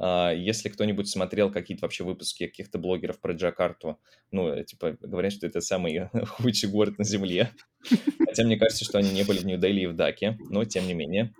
А, 0.00 0.32
Если 0.32 0.68
кто-нибудь 0.68 1.08
смотрел 1.08 1.50
какие-то 1.50 1.84
вообще 1.84 2.04
выпуски 2.04 2.46
каких-то 2.46 2.78
блогеров 2.78 3.20
про 3.20 3.34
Джакарту, 3.34 3.98
ну, 4.30 4.62
типа, 4.62 4.96
говорят, 5.00 5.32
что 5.32 5.46
это 5.46 5.60
самый 5.60 6.08
худший 6.26 6.70
город 6.70 6.98
на 6.98 7.04
Земле. 7.04 7.52
Хотя 8.24 8.44
мне 8.44 8.56
кажется, 8.56 8.84
что 8.84 8.98
они 8.98 9.10
не 9.10 9.24
были 9.24 9.38
в 9.38 9.44
Нью-Дели 9.46 9.80
и 9.80 9.86
в 9.86 9.94
Даке, 9.94 10.38
но 10.48 10.64
тем 10.64 10.86
не 10.86 10.94
менее. 10.94 11.34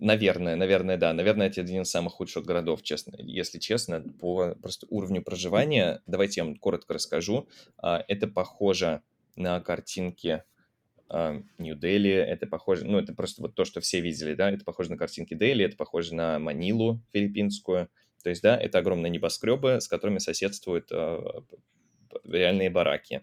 Наверное, 0.00 0.54
наверное, 0.54 0.96
да. 0.96 1.12
Наверное, 1.12 1.48
это 1.48 1.60
один 1.60 1.82
из 1.82 1.90
самых 1.90 2.12
худших 2.14 2.44
городов, 2.44 2.82
честно, 2.82 3.16
если 3.18 3.58
честно, 3.58 4.00
по 4.00 4.54
просто 4.54 4.86
уровню 4.90 5.22
проживания. 5.22 6.02
Давайте 6.06 6.40
я 6.40 6.44
вам 6.44 6.56
коротко 6.56 6.94
расскажу. 6.94 7.48
А, 7.78 8.04
Это 8.06 8.28
похоже 8.28 9.02
на 9.34 9.60
картинки 9.60 10.44
Нью-Дели, 11.58 12.10
это 12.10 12.46
похоже, 12.46 12.84
ну, 12.84 12.98
это 12.98 13.14
просто 13.14 13.42
вот 13.42 13.54
то, 13.54 13.64
что 13.64 13.80
все 13.80 14.00
видели, 14.00 14.34
да, 14.34 14.50
это 14.50 14.64
похоже 14.64 14.90
на 14.90 14.96
картинки 14.98 15.34
Дели, 15.34 15.64
это 15.64 15.76
похоже 15.76 16.14
на 16.14 16.38
Манилу 16.38 17.02
филиппинскую. 17.12 17.88
То 18.22 18.30
есть, 18.30 18.42
да, 18.42 18.56
это 18.58 18.78
огромные 18.78 19.10
небоскребы, 19.10 19.80
с 19.80 19.88
которыми 19.88 20.18
соседствуют 20.18 20.88
а, 20.92 21.42
реальные 22.24 22.70
бараки 22.70 23.22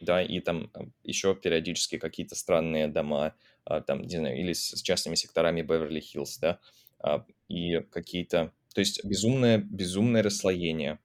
да, 0.00 0.22
и 0.22 0.40
там 0.40 0.70
еще 1.04 1.34
периодически 1.34 1.98
какие-то 1.98 2.34
странные 2.34 2.88
дома, 2.88 3.34
а, 3.64 3.80
там, 3.82 4.02
не 4.02 4.16
знаю, 4.16 4.38
или 4.38 4.52
с 4.52 4.82
частными 4.82 5.14
секторами 5.14 5.62
Беверли-Хиллз, 5.62 6.38
да, 6.40 6.60
а, 7.00 7.26
и 7.48 7.80
какие-то, 7.80 8.52
то 8.74 8.80
есть 8.80 9.04
безумное, 9.04 9.58
безумное 9.58 10.22
расслоение. 10.22 11.00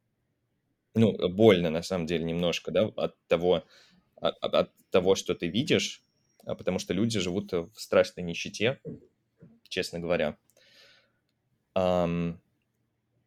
Ну, 0.93 1.13
больно, 1.29 1.69
на 1.69 1.81
самом 1.81 2.05
деле, 2.05 2.23
немножко, 2.23 2.71
да, 2.71 2.85
от 2.85 3.15
того, 3.27 3.63
от, 4.17 4.37
от- 4.43 4.71
того, 4.91 5.15
что 5.15 5.35
ты 5.35 5.47
видишь, 5.47 6.03
а, 6.03 6.04
потому 6.53 6.79
что 6.79 6.93
люди 6.93 7.19
живут 7.19 7.51
в 7.51 7.71
страшной 7.75 8.23
нищете, 8.23 8.79
честно 9.67 9.99
говоря. 9.99 10.37
Ам, 11.73 12.39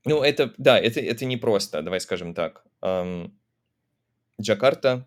ну, 0.04 0.22
это, 0.22 0.54
да, 0.56 0.78
это, 0.78 1.00
это 1.00 1.24
непросто, 1.24 1.82
давай 1.82 2.00
скажем 2.00 2.34
так. 2.34 2.64
Ам, 2.80 3.36
Джакарта 4.40 5.06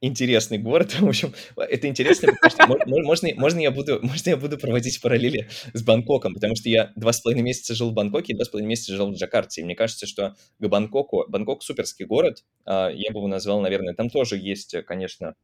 интересный 0.00 0.58
город. 0.58 0.92
В 1.00 1.08
общем, 1.08 1.34
это 1.56 1.88
интересно, 1.88 2.32
потому 2.32 2.50
что 2.50 2.66
мо- 2.66 2.86
мо- 2.86 3.04
можно, 3.04 3.28
можно, 3.34 3.58
я 3.60 3.70
буду, 3.70 4.00
можно 4.02 4.30
я 4.30 4.36
буду 4.36 4.58
проводить 4.58 5.00
параллели 5.00 5.48
с 5.72 5.82
Бангкоком, 5.82 6.34
потому 6.34 6.56
что 6.56 6.68
я 6.68 6.92
два 6.96 7.12
с 7.12 7.20
половиной 7.20 7.42
месяца 7.42 7.74
жил 7.74 7.90
в 7.90 7.94
Бангкоке 7.94 8.32
и 8.32 8.36
два 8.36 8.44
с 8.44 8.48
половиной 8.48 8.70
месяца 8.70 8.94
жил 8.94 9.10
в 9.10 9.14
Джакарте. 9.14 9.60
И 9.60 9.64
мне 9.64 9.74
кажется, 9.74 10.06
что 10.06 10.36
к 10.58 10.68
Бангкоку... 10.68 11.24
Бангкок 11.28 11.62
суперский 11.62 12.04
город, 12.04 12.44
а, 12.64 12.88
я 12.90 13.10
бы 13.10 13.18
его 13.18 13.28
назвал, 13.28 13.60
наверное, 13.60 13.94
там 13.94 14.10
тоже 14.10 14.36
есть, 14.36 14.74
э, 14.74 14.82
конечно, 14.82 15.28
а, 15.28 15.34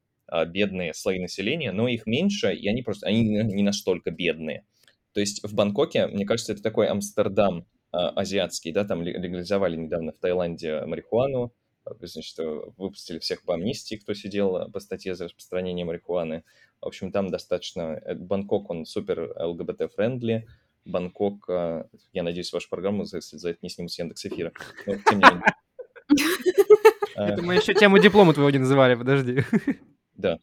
бедные 0.47 0.95
слои 0.95 1.21
населения, 1.21 1.73
но 1.73 1.89
их 1.89 2.07
меньше, 2.07 2.55
и 2.55 2.67
они 2.69 2.83
просто, 2.83 3.07
они 3.07 3.23
не 3.23 3.63
настолько 3.63 4.11
бедные. 4.11 4.65
То 5.13 5.21
есть 5.21 5.43
в 5.45 5.55
Бангкоке, 5.55 6.07
мне 6.09 6.27
кажется, 6.27 6.53
это 6.53 6.63
такой 6.63 6.89
Амстердам 6.89 7.67
а, 7.93 8.09
азиатский, 8.11 8.73
да, 8.73 8.85
там 8.85 9.03
ле- 9.03 9.13
легализовали 9.13 9.77
недавно 9.77 10.13
в 10.13 10.19
Таиланде 10.19 10.85
марихуану, 10.85 11.53
а, 11.85 11.93
значит, 12.03 12.37
э, 12.41 12.61
выпустили 12.77 13.21
всех 13.21 13.45
по 13.45 13.55
амнистии, 13.55 13.95
кто 13.95 14.15
сидел 14.15 14.57
э, 14.57 14.69
по 14.71 14.81
статье 14.81 15.15
за 15.15 15.25
распространение 15.25 15.87
марихуаны. 15.87 16.43
В 16.81 16.87
общем, 16.87 17.13
там 17.13 17.31
достаточно... 17.31 18.01
э, 18.05 18.15
Бангкок, 18.17 18.71
он 18.71 18.85
супер 18.87 19.33
ЛГБТ-френдли. 19.39 20.49
Бангкок, 20.85 21.49
э, 21.49 21.85
я 22.13 22.23
надеюсь, 22.25 22.53
вашу 22.53 22.69
программу 22.69 23.05
за, 23.05 23.21
за 23.21 23.51
это 23.51 23.61
не 23.63 23.69
снимут 23.69 23.93
с 23.93 23.99
Яндекс.Эфира. 24.01 24.53
Но, 24.87 24.95
тем 24.97 25.19
не 25.21 25.25
менее. 25.25 25.45
Э, 27.17 27.27
Это 27.27 27.43
мы 27.43 27.55
еще 27.55 27.75
тему 27.75 28.01
диплома 28.01 28.35
твоего 28.35 28.51
не 28.51 28.59
называли, 28.59 28.97
подожди. 28.97 29.45
Да. 30.15 30.39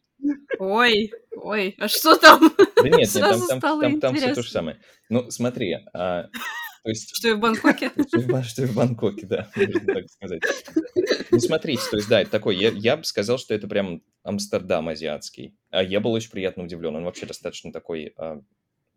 Ой, 0.58 1.12
ой, 1.36 1.74
а 1.78 1.88
что 1.88 2.16
там? 2.16 2.52
Да 2.58 2.88
нет, 2.88 3.12
нет, 3.12 3.12
там, 3.12 3.60
там, 3.60 3.80
там, 3.80 4.00
там 4.00 4.14
все 4.14 4.34
то 4.34 4.42
же 4.42 4.50
самое. 4.50 4.80
Ну, 5.08 5.30
смотри, 5.30 5.78
а, 5.92 6.28
то 6.82 6.88
есть 6.88 7.14
Что 7.14 7.28
и 7.28 7.32
в 7.32 7.40
Бангкоке? 7.40 7.90
Что 8.08 8.42
что 8.42 8.66
в 8.66 8.74
Бангкоке, 8.74 9.26
да, 9.26 9.48
можно 9.54 9.94
так 9.94 10.10
сказать. 10.10 10.42
Ну, 11.30 11.38
смотрите, 11.38 11.82
то 11.88 11.96
есть, 11.96 12.08
да, 12.08 12.20
это 12.22 12.30
такой, 12.30 12.56
я, 12.56 12.70
я 12.70 12.96
бы 12.96 13.04
сказал, 13.04 13.38
что 13.38 13.54
это 13.54 13.68
прям 13.68 14.02
Амстердам 14.24 14.88
азиатский. 14.88 15.54
А 15.70 15.82
я 15.82 16.00
был 16.00 16.12
очень 16.12 16.30
приятно 16.30 16.64
удивлен. 16.64 16.96
Он 16.96 17.04
вообще 17.04 17.26
достаточно 17.26 17.72
такой, 17.72 18.12
а, 18.16 18.40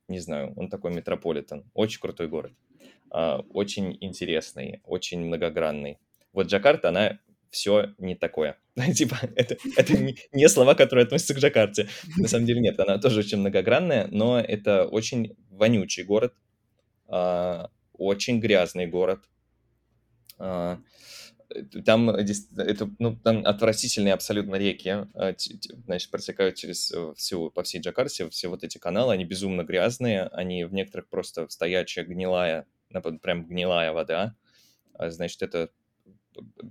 не 0.08 0.20
знаю, 0.20 0.54
он 0.56 0.70
такой 0.70 0.94
метрополитен. 0.94 1.70
Очень 1.74 2.00
крутой 2.00 2.28
город. 2.28 2.54
А, 3.12 3.42
очень 3.50 3.98
интересный, 4.02 4.82
очень 4.84 5.24
многогранный. 5.24 6.00
Вот 6.34 6.48
Джакарта, 6.48 6.90
она 6.90 7.20
все 7.56 7.94
не 7.98 8.16
такое. 8.16 8.58
Типа, 8.96 9.18
это, 9.36 9.58
это 9.78 9.94
не, 9.98 10.18
не 10.32 10.48
слова, 10.50 10.76
которые 10.76 11.06
относятся 11.06 11.34
к 11.34 11.40
Джакарте. 11.40 11.88
На 12.18 12.28
самом 12.28 12.46
деле 12.46 12.62
нет, 12.62 12.80
она 12.80 12.98
тоже 13.00 13.22
очень 13.22 13.40
многогранная, 13.40 14.08
но 14.12 14.40
это 14.40 14.86
очень 14.86 15.36
вонючий 15.50 16.04
город, 16.04 16.34
а, 17.08 17.70
очень 17.94 18.40
грязный 18.40 18.88
город. 18.88 19.24
Э, 20.40 20.78
Там, 21.86 22.10
э, 22.10 22.26
это, 22.58 22.90
ну, 23.00 23.16
там 23.16 23.46
отвратительные 23.46 24.14
абсолютно 24.14 24.56
реки, 24.56 24.90
а, 24.90 25.36
значит, 25.86 26.12
протекают 26.12 26.56
через 26.56 26.92
э, 26.92 27.14
всю, 27.16 27.52
по 27.52 27.64
всей 27.64 27.80
Джакарте, 27.80 28.30
все 28.30 28.48
вот 28.50 28.64
эти 28.64 28.78
каналы, 28.78 29.14
они 29.14 29.26
безумно 29.26 29.64
грязные, 29.64 30.24
они 30.24 30.66
в 30.66 30.74
некоторых 30.74 31.08
просто 31.08 31.48
стоячая, 31.50 32.04
гнилая, 32.04 32.66
прям 33.22 33.48
гнилая 33.48 33.94
вода, 33.94 34.36
значит, 35.00 35.42
это 35.44 35.70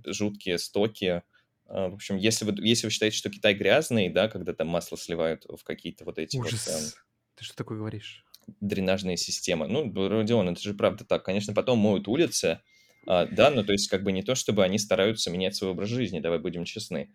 жуткие 0.05 0.57
стоки. 0.57 1.23
А, 1.67 1.89
В 1.89 1.95
общем, 1.95 2.17
если 2.17 2.45
вы, 2.45 2.55
если 2.59 2.87
вы 2.87 2.91
считаете, 2.91 3.17
что 3.17 3.29
Китай 3.29 3.53
грязный, 3.53 4.09
да, 4.09 4.27
когда 4.27 4.53
там 4.53 4.67
масло 4.67 4.97
сливают 4.97 5.45
в 5.45 5.63
какие-то 5.63 6.05
вот 6.05 6.17
эти 6.19 6.37
вот 6.37 6.47
эм, 6.47 6.51
Ужас. 6.67 6.97
Ты 7.35 7.43
что 7.43 7.55
такое 7.55 7.77
говоришь? 7.77 8.23
дренажные 8.59 9.17
системы. 9.17 9.67
Ну, 9.67 9.91
Родион, 10.07 10.49
это 10.49 10.61
же 10.61 10.73
правда 10.73 11.03
так. 11.05 11.23
Конечно, 11.23 11.53
потом 11.53 11.79
моют 11.79 12.07
улицы, 12.07 12.61
а, 13.07 13.25
да, 13.25 13.49
ну, 13.51 13.63
то 13.63 13.71
есть 13.71 13.87
как 13.87 14.03
бы 14.03 14.11
не 14.11 14.23
то, 14.23 14.35
чтобы 14.35 14.63
они 14.63 14.77
стараются 14.77 15.31
менять 15.31 15.55
свой 15.55 15.71
образ 15.71 15.89
жизни, 15.89 16.19
давай 16.19 16.39
будем 16.39 16.63
честны. 16.63 17.11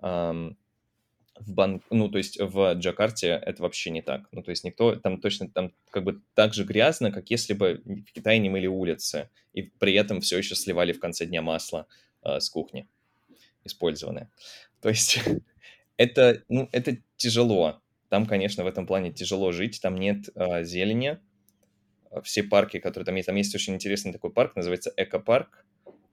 Ам, 0.00 0.56
в 1.40 1.52
Бан... 1.52 1.82
Ну, 1.90 2.08
то 2.08 2.18
есть 2.18 2.38
в 2.40 2.74
Джакарте 2.74 3.28
это 3.28 3.62
вообще 3.62 3.90
не 3.90 4.02
так. 4.02 4.28
Ну, 4.32 4.42
то 4.42 4.50
есть 4.50 4.64
никто 4.64 4.96
там 4.96 5.20
точно 5.20 5.48
там 5.48 5.72
как 5.90 6.04
бы 6.04 6.20
так 6.34 6.54
же 6.54 6.64
грязно, 6.64 7.10
как 7.10 7.30
если 7.30 7.54
бы 7.54 7.82
в 7.84 8.12
Китае 8.12 8.38
не 8.38 8.50
мыли 8.50 8.66
улицы, 8.66 9.30
и 9.52 9.62
при 9.62 9.94
этом 9.94 10.20
все 10.20 10.38
еще 10.38 10.54
сливали 10.54 10.92
в 10.92 11.00
конце 11.00 11.26
дня 11.26 11.42
масло 11.42 11.86
а, 12.22 12.40
с 12.40 12.48
кухни 12.48 12.88
использованное. 13.64 14.30
То 14.80 14.88
есть 14.88 15.20
это, 15.96 16.42
ну, 16.48 16.68
это 16.72 16.98
тяжело. 17.16 17.80
Там, 18.08 18.26
конечно, 18.26 18.64
в 18.64 18.66
этом 18.66 18.86
плане 18.86 19.12
тяжело 19.12 19.52
жить, 19.52 19.80
там 19.80 19.96
нет 19.96 20.28
а, 20.34 20.62
зелени. 20.62 21.18
Все 22.24 22.42
парки, 22.42 22.80
которые 22.80 23.06
там 23.06 23.14
есть, 23.14 23.26
там 23.26 23.36
есть 23.36 23.54
очень 23.54 23.74
интересный 23.74 24.12
такой 24.12 24.32
парк, 24.32 24.56
называется 24.56 24.92
Экопарк. 24.96 25.64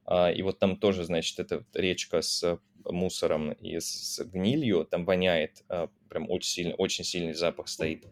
А, 0.05 0.31
И 0.31 0.41
вот 0.41 0.59
там 0.59 0.77
тоже, 0.77 1.03
значит, 1.03 1.39
это 1.39 1.65
речка 1.73 2.21
с 2.21 2.59
мусором 2.91 3.51
и 3.53 3.79
с 3.79 4.19
гнилью, 4.23 4.85
там 4.85 5.05
воняет, 5.05 5.63
а, 5.69 5.89
прям 6.09 6.29
очень 6.29 6.49
сильно, 6.49 6.75
очень 6.75 7.03
сильный 7.03 7.33
запах 7.33 7.67
стоит. 7.67 8.05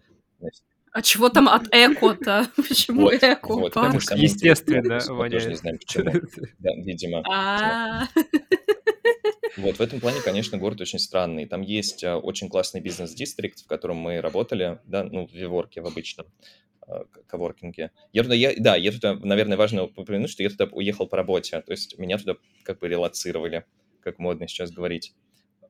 А 0.91 1.01
чего 1.01 1.29
там 1.29 1.49
от 1.49 1.67
эко-то? 1.73 2.47
Почему 2.55 3.01
Вот, 3.01 3.13
эко? 3.15 3.53
вот, 3.53 3.73
самое 3.73 3.95
интересное, 3.95 4.23
Естественно, 4.23 4.93
есть 4.95 5.09
мы 5.09 5.29
тоже 5.29 5.49
не 5.49 5.55
воняет. 5.55 5.57
знаем, 5.59 5.77
почему. 5.77 6.11
Да, 6.59 6.71
видимо. 6.77 7.23
А, 7.29 8.07
Вот 9.57 9.77
в 9.77 9.81
этом 9.81 9.99
плане, 10.01 10.19
конечно, 10.21 10.57
город 10.57 10.81
очень 10.81 10.99
странный. 10.99 11.45
Там 11.45 11.61
есть 11.61 12.03
а, 12.03 12.17
очень 12.17 12.49
классный 12.49 12.81
бизнес-дистрикт, 12.81 13.59
в 13.61 13.67
котором 13.67 13.97
мы 13.97 14.19
работали, 14.21 14.79
да, 14.85 15.03
ну, 15.03 15.27
в 15.27 15.31
Виворке 15.33 15.81
в 15.81 15.87
обычном 15.87 16.27
к- 16.87 17.23
коворкинге. 17.27 17.91
Я 18.13 18.23
туда, 18.23 18.35
я, 18.35 18.53
да, 18.57 18.75
я 18.75 18.91
туда, 18.91 19.15
наверное, 19.15 19.57
важно 19.57 19.83
упомянуть, 19.83 20.29
что 20.29 20.43
я 20.43 20.49
туда 20.49 20.65
уехал 20.71 21.07
по 21.07 21.17
работе, 21.17 21.59
то 21.61 21.71
есть 21.71 21.97
меня 21.97 22.17
туда 22.17 22.35
как 22.63 22.79
бы 22.79 22.87
релацировали, 22.87 23.65
как 24.05 24.19
модно 24.19 24.47
сейчас 24.47 24.71
говорить, 24.71 25.13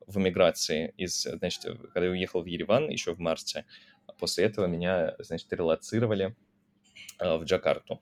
в 0.06 0.18
эмиграции. 0.18 0.94
Из, 0.96 1.22
значит, 1.22 1.64
когда 1.92 2.04
я 2.04 2.12
уехал 2.12 2.42
в 2.42 2.46
Ереван 2.46 2.88
еще 2.88 3.14
в 3.14 3.18
марте, 3.18 3.64
а 4.06 4.12
после 4.12 4.44
этого 4.44 4.66
меня, 4.66 5.16
значит, 5.18 5.52
релацировали 5.52 6.36
а, 7.18 7.38
в 7.38 7.44
Джакарту. 7.44 8.00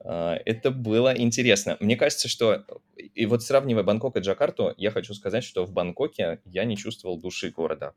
А, 0.00 0.36
Это 0.44 0.70
было 0.70 1.16
интересно. 1.16 1.76
Мне 1.80 1.96
кажется, 1.96 2.28
что... 2.28 2.66
И 2.96 3.24
вот 3.26 3.42
сравнивая 3.42 3.82
Бангкок 3.82 4.16
и 4.16 4.20
Джакарту, 4.20 4.74
я 4.76 4.90
хочу 4.90 5.14
сказать, 5.14 5.44
что 5.44 5.64
в 5.64 5.72
Бангкоке 5.72 6.40
я 6.44 6.64
не 6.64 6.76
чувствовал 6.76 7.18
души 7.18 7.50
города. 7.50 7.94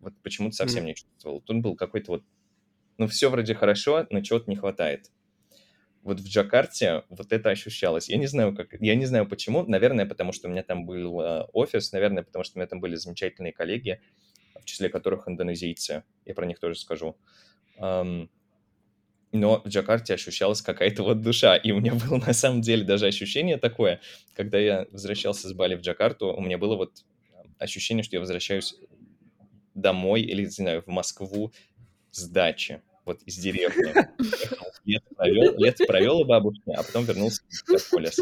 Вот 0.00 0.14
почему-то 0.22 0.56
совсем 0.56 0.80
М. 0.80 0.86
не 0.86 0.94
чувствовал. 0.94 1.40
Тут 1.42 1.60
был 1.60 1.76
какой-то 1.76 2.12
вот... 2.12 2.24
Ну, 2.96 3.08
все 3.08 3.28
вроде 3.28 3.54
хорошо, 3.54 4.06
но 4.10 4.20
чего-то 4.20 4.48
не 4.48 4.56
хватает. 4.56 5.10
Вот 6.04 6.20
в 6.20 6.28
Джакарте 6.28 7.02
вот 7.08 7.32
это 7.32 7.50
ощущалось. 7.50 8.08
Я 8.10 8.18
не 8.18 8.26
знаю, 8.26 8.54
как... 8.54 8.74
Я 8.80 8.94
не 8.94 9.06
знаю 9.06 9.26
почему. 9.26 9.64
Наверное, 9.64 10.06
потому 10.06 10.32
что 10.32 10.48
у 10.48 10.50
меня 10.50 10.62
там 10.62 10.84
был 10.84 11.20
э, 11.20 11.46
офис. 11.52 11.92
Наверное, 11.92 12.22
потому 12.22 12.44
что 12.44 12.56
у 12.56 12.60
меня 12.60 12.68
там 12.68 12.80
были 12.80 12.94
замечательные 12.94 13.52
коллеги, 13.52 14.00
в 14.54 14.64
числе 14.64 14.90
которых 14.90 15.26
индонезийцы. 15.26 16.04
Я 16.26 16.34
про 16.34 16.44
них 16.46 16.60
тоже 16.60 16.76
скажу. 16.76 17.16
Но 19.34 19.62
в 19.64 19.66
Джакарте 19.66 20.14
ощущалась 20.14 20.62
какая-то 20.62 21.02
вот 21.02 21.22
душа. 21.22 21.56
И 21.56 21.72
у 21.72 21.80
меня 21.80 21.94
было 22.08 22.18
на 22.18 22.32
самом 22.32 22.60
деле 22.60 22.84
даже 22.84 23.06
ощущение 23.06 23.56
такое, 23.56 24.00
когда 24.34 24.58
я 24.58 24.86
возвращался 24.92 25.48
с 25.48 25.52
Бали 25.52 25.74
в 25.74 25.80
Джакарту, 25.80 26.32
у 26.32 26.40
меня 26.40 26.56
было 26.56 26.76
вот 26.76 27.04
ощущение, 27.58 28.04
что 28.04 28.16
я 28.16 28.20
возвращаюсь 28.20 28.76
домой 29.74 30.22
или, 30.22 30.42
не 30.42 30.50
знаю, 30.50 30.82
в 30.82 30.86
Москву 30.86 31.52
с 32.12 32.28
дачи, 32.28 32.80
вот 33.04 33.22
из 33.22 33.36
деревни. 33.36 33.94
Лето 34.84 35.14
провел, 35.16 35.58
лето 35.58 35.84
провел 35.86 36.20
у 36.20 36.24
бабушки, 36.24 36.70
а 36.70 36.82
потом 36.82 37.04
вернулся 37.04 37.42
в 37.66 37.90
полис. 37.90 38.18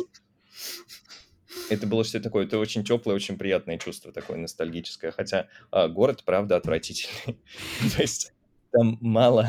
Это 1.70 1.86
было 1.86 2.04
что-то 2.04 2.24
такое, 2.24 2.46
это 2.46 2.58
очень 2.58 2.84
теплое, 2.84 3.14
очень 3.14 3.38
приятное 3.38 3.78
чувство, 3.78 4.12
такое 4.12 4.36
ностальгическое. 4.36 5.10
Хотя 5.10 5.48
а, 5.70 5.88
город, 5.88 6.22
правда, 6.24 6.56
отвратительный. 6.56 7.38
То 7.96 8.02
есть 8.02 8.32
там 8.70 8.98
мало, 9.00 9.48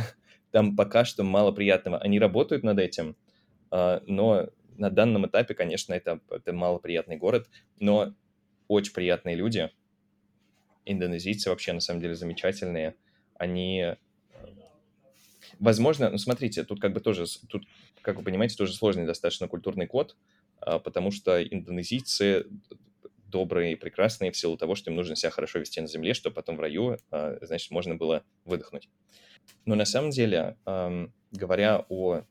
там 0.52 0.76
пока 0.76 1.06
что 1.06 1.24
мало 1.24 1.52
приятного. 1.52 1.98
Они 2.00 2.20
работают 2.20 2.64
над 2.64 2.80
этим, 2.80 3.16
а, 3.72 4.02
но 4.06 4.50
на 4.78 4.90
данном 4.90 5.28
этапе, 5.28 5.54
конечно, 5.54 5.94
это, 5.94 6.20
это 6.30 6.54
малоприятный 6.54 7.18
город, 7.18 7.50
но 7.80 8.14
очень 8.68 8.94
приятные 8.94 9.36
люди. 9.36 9.70
Индонезийцы 10.86 11.50
вообще, 11.50 11.74
на 11.74 11.80
самом 11.80 12.02
деле, 12.02 12.16
замечательные. 12.16 12.96
Они, 13.36 13.96
возможно, 15.64 16.10
ну, 16.10 16.18
смотрите, 16.18 16.64
тут 16.64 16.80
как 16.80 16.94
бы 16.94 17.00
тоже, 17.00 17.26
тут, 17.48 17.64
как 18.02 18.18
вы 18.18 18.24
понимаете, 18.24 18.56
тоже 18.56 18.74
сложный 18.74 19.06
достаточно 19.06 19.48
культурный 19.48 19.88
код, 19.88 20.16
а, 20.60 20.80
потому 20.80 21.12
что 21.12 21.44
индонезийцы 21.44 22.46
добрые 23.28 23.74
и 23.74 23.76
прекрасные 23.76 24.32
в 24.32 24.38
силу 24.38 24.58
того, 24.58 24.76
что 24.76 24.92
им 24.92 24.96
нужно 24.98 25.16
себя 25.16 25.32
хорошо 25.32 25.60
вести 25.60 25.82
на 25.82 25.88
земле, 25.88 26.14
чтобы 26.14 26.36
потом 26.36 26.58
в 26.58 26.60
раю, 26.60 26.98
а, 27.10 27.38
значит, 27.42 27.72
можно 27.72 27.96
было 27.96 28.24
выдохнуть. 28.46 28.90
Но 29.66 29.76
на 29.76 29.86
самом 29.86 30.12
деле, 30.12 30.58
говоря 31.32 31.86
о, 31.90 32.24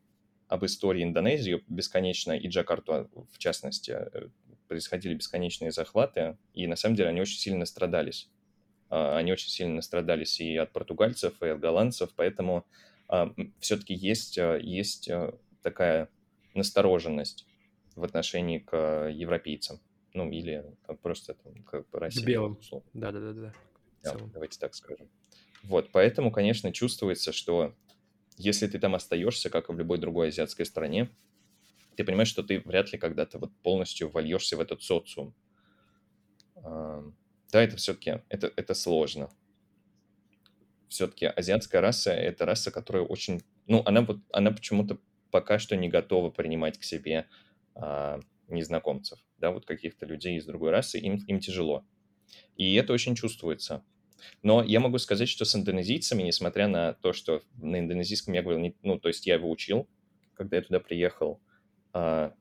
об 0.48 0.64
истории 0.64 1.02
Индонезии 1.02 1.62
бесконечно, 1.68 2.32
и 2.32 2.48
Джакарту 2.48 3.10
в 3.32 3.38
частности, 3.38 3.90
э, 3.90 4.28
происходили 4.68 5.14
бесконечные 5.14 5.72
захваты, 5.72 6.38
и 6.54 6.66
на 6.66 6.76
самом 6.76 6.96
деле 6.96 7.10
они 7.10 7.20
очень 7.20 7.38
сильно 7.38 7.66
страдались. 7.66 8.30
А, 8.88 9.16
Они 9.16 9.32
очень 9.32 9.48
сильно 9.48 9.74
настрадались 9.76 10.40
и 10.40 10.56
от 10.56 10.72
португальцев, 10.72 11.42
и 11.42 11.46
от 11.46 11.60
голландцев, 11.60 12.10
поэтому 12.14 12.66
все-таки 13.60 13.94
есть, 13.94 14.38
а, 14.38 14.56
есть 14.56 15.10
а, 15.10 15.38
такая 15.62 16.08
настороженность 16.54 17.46
в 17.94 18.04
отношении 18.04 18.58
к 18.58 18.70
а, 18.72 19.08
европейцам. 19.08 19.80
Ну, 20.14 20.30
или 20.30 20.64
просто 21.00 21.34
там, 21.34 21.62
как 21.62 21.88
бы 21.90 21.98
Россия. 21.98 22.26
белым. 22.26 22.58
Да-да-да. 22.92 23.54
Да, 24.02 24.16
давайте 24.32 24.58
так 24.58 24.74
скажем. 24.74 25.08
Вот, 25.62 25.90
поэтому, 25.90 26.30
конечно, 26.30 26.72
чувствуется, 26.72 27.32
что 27.32 27.74
если 28.36 28.66
ты 28.66 28.78
там 28.78 28.94
остаешься, 28.94 29.48
как 29.48 29.70
и 29.70 29.72
в 29.72 29.78
любой 29.78 29.98
другой 29.98 30.28
азиатской 30.28 30.66
стране, 30.66 31.10
ты 31.96 32.04
понимаешь, 32.04 32.28
что 32.28 32.42
ты 32.42 32.60
вряд 32.60 32.92
ли 32.92 32.98
когда-то 32.98 33.38
вот 33.38 33.52
полностью 33.62 34.10
вольешься 34.10 34.56
в 34.56 34.60
этот 34.60 34.82
социум. 34.82 35.34
А, 36.56 37.04
Да, 37.52 37.62
это 37.62 37.76
все-таки, 37.76 38.20
это, 38.28 38.52
это 38.56 38.74
сложно. 38.74 39.30
Все-таки 40.92 41.24
азиатская 41.24 41.80
раса– 41.80 42.12
это 42.12 42.44
раса, 42.44 42.70
которая 42.70 43.02
очень, 43.02 43.42
ну, 43.66 43.82
она 43.86 44.02
вот, 44.02 44.18
она 44.30 44.50
почему-то 44.50 44.98
пока 45.30 45.58
что 45.58 45.74
не 45.74 45.88
готова 45.88 46.28
принимать 46.28 46.78
к 46.78 46.84
себе 46.84 47.28
а, 47.74 48.20
незнакомцев, 48.48 49.18
да, 49.38 49.50
вот 49.50 49.64
каких-то 49.64 50.04
людей 50.04 50.36
из 50.36 50.44
другой 50.44 50.70
расы, 50.70 50.98
им, 50.98 51.16
им 51.26 51.40
тяжело. 51.40 51.86
И 52.56 52.74
это 52.74 52.92
очень 52.92 53.14
чувствуется. 53.14 53.82
Но 54.42 54.62
я 54.62 54.80
могу 54.80 54.98
сказать, 54.98 55.30
что 55.30 55.46
с 55.46 55.56
индонезийцами, 55.56 56.22
несмотря 56.22 56.68
на 56.68 56.92
то, 56.92 57.14
что 57.14 57.42
на 57.54 57.78
индонезийском 57.78 58.34
я 58.34 58.42
говорил, 58.42 58.60
не- 58.60 58.76
ну, 58.82 58.98
то 58.98 59.08
есть 59.08 59.26
я 59.26 59.36
его 59.36 59.50
учил, 59.50 59.88
когда 60.34 60.56
я 60.56 60.62
туда 60.62 60.78
приехал, 60.78 61.40
а, 61.94 62.34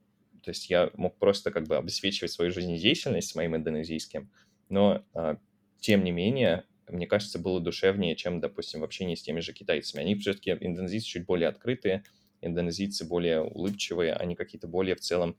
то 0.44 0.52
есть 0.52 0.70
я 0.70 0.92
мог 0.96 1.18
просто 1.18 1.52
как 1.52 1.68
бы 1.68 1.78
обеспечивать 1.78 2.32
свою 2.34 2.52
жизнедеятельность 2.52 3.34
моим 3.34 3.56
индонезийским, 3.56 4.30
но 4.68 5.06
а, 5.14 5.38
тем 5.80 6.04
не 6.04 6.12
менее, 6.12 6.66
мне 6.92 7.08
кажется, 7.08 7.40
было 7.40 7.60
душевнее, 7.60 8.16
чем, 8.16 8.40
допустим, 8.40 8.82
в 8.82 8.84
общении 8.84 9.16
с 9.16 9.22
теми 9.22 9.40
же 9.40 9.54
китайцами. 9.54 10.04
Они 10.04 10.16
все-таки, 10.16 10.52
индонезийцы 10.52 11.08
чуть 11.08 11.26
более 11.26 11.50
открытые, 11.50 12.04
индонезийцы 12.42 13.06
более 13.06 13.42
улыбчивые, 13.42 14.14
они 14.14 14.36
какие-то 14.36 14.68
более 14.68 14.96
в 14.96 15.00
целом 15.00 15.38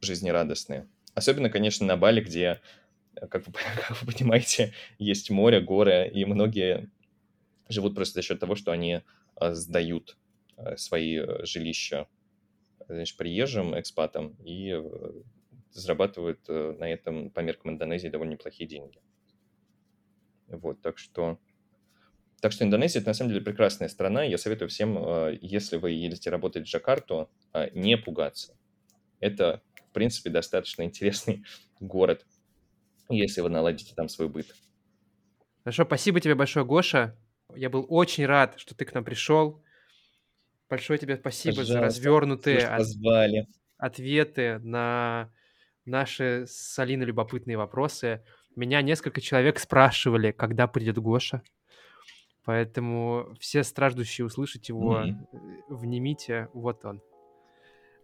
жизнерадостные. 0.00 0.88
Особенно, 1.14 1.50
конечно, 1.50 1.86
на 1.86 1.96
Бали, 1.96 2.20
где, 2.20 2.60
э, 3.14 3.26
как 3.26 3.46
вы, 3.46 3.52
как 3.88 4.02
вы 4.02 4.12
понимаете, 4.12 4.72
есть 4.98 5.30
море, 5.30 5.60
горы, 5.60 6.10
и 6.12 6.24
многие 6.24 6.90
живут 7.68 7.94
просто 7.94 8.20
за 8.20 8.22
счет 8.22 8.40
того, 8.40 8.54
что 8.54 8.72
они 8.72 9.00
а, 9.34 9.54
сдают 9.54 10.16
а, 10.56 10.76
свои 10.76 11.18
э, 11.18 11.44
жилища 11.44 12.08
значит, 12.88 13.16
приезжим, 13.16 13.78
экспатам, 13.78 14.36
и 14.44 14.70
э, 14.70 15.12
зарабатывают 15.72 16.40
э, 16.48 16.76
на 16.78 16.90
этом 16.90 17.30
по 17.30 17.40
меркам 17.40 17.72
Индонезии 17.72 18.08
довольно 18.08 18.32
неплохие 18.32 18.68
деньги. 18.68 19.00
Вот, 20.48 20.80
так 20.80 20.98
что... 20.98 21.38
Так 22.40 22.52
что 22.52 22.64
Индонезия– 22.64 23.00
это 23.00 23.10
на 23.10 23.14
самом 23.14 23.30
деле 23.30 23.42
прекрасная 23.42 23.88
страна. 23.88 24.22
Я 24.22 24.36
советую 24.38 24.68
всем, 24.68 24.98
э, 24.98 25.38
если 25.40 25.78
вы 25.78 25.92
едете 25.92 26.30
работать 26.30 26.64
в 26.64 26.66
Джакарту, 26.66 27.30
э, 27.54 27.70
не 27.72 27.96
пугаться. 27.96 28.56
Это, 29.20 29.62
в 29.88 29.92
принципе, 29.92 30.30
достаточно 30.30 30.82
интересный 30.82 31.44
город, 31.80 32.26
если 33.08 33.40
вы 33.40 33.48
наладите 33.48 33.94
там 33.94 34.08
свой 34.08 34.28
быт. 34.28 34.54
Хорошо, 35.64 35.84
спасибо 35.84 36.20
тебе 36.20 36.34
большое, 36.34 36.64
Гоша. 36.66 37.16
Я 37.54 37.70
был 37.70 37.86
очень 37.88 38.26
рад, 38.26 38.58
что 38.58 38.74
ты 38.74 38.84
к 38.84 38.92
нам 38.92 39.02
пришел. 39.02 39.62
Большое 40.68 40.98
тебе 40.98 41.16
спасибо 41.16 41.64
за 41.64 41.74
Пожалуйста. 41.74 41.86
развернутые, 41.86 42.60
Слушай, 42.60 42.76
позвали. 42.76 43.46
ответы 43.78 44.58
на 44.58 45.32
наши 45.84 46.44
с 46.46 46.78
Алиной 46.78 47.06
любопытные 47.06 47.56
вопросы. 47.56 48.24
Меня 48.56 48.80
несколько 48.82 49.20
человек 49.20 49.58
спрашивали, 49.58 50.32
когда 50.32 50.66
придет 50.66 50.98
Гоша. 50.98 51.42
Поэтому 52.44 53.34
все 53.38 53.62
страждущие 53.64 54.24
услышать 54.24 54.68
его, 54.68 55.00
э, 55.00 55.12
внимите, 55.68 56.48
вот 56.54 56.84
он. 56.84 57.02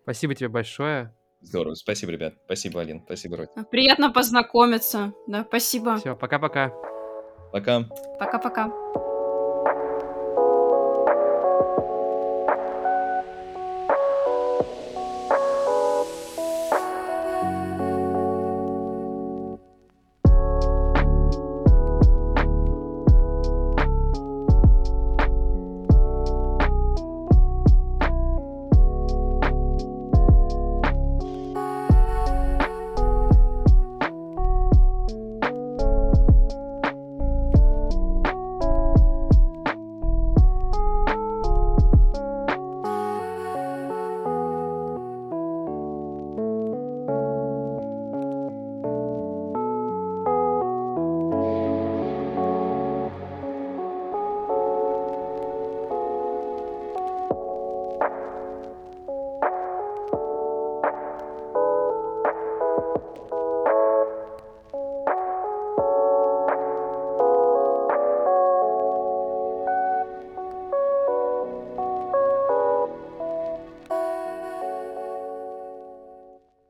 Спасибо 0.02 0.34
тебе 0.34 0.48
большое. 0.48 1.14
Здорово. 1.40 1.74
Спасибо, 1.74 2.12
ребят. 2.12 2.34
Спасибо, 2.44 2.80
Алин. 2.80 3.02
Спасибо, 3.04 3.36
Рой. 3.36 3.48
Приятно 3.70 4.10
познакомиться. 4.10 5.12
Да, 5.26 5.44
спасибо. 5.44 5.96
Все, 5.96 6.14
пока-пока. 6.16 6.72
Пока. 7.52 7.84
Пока-пока. 8.18 9.11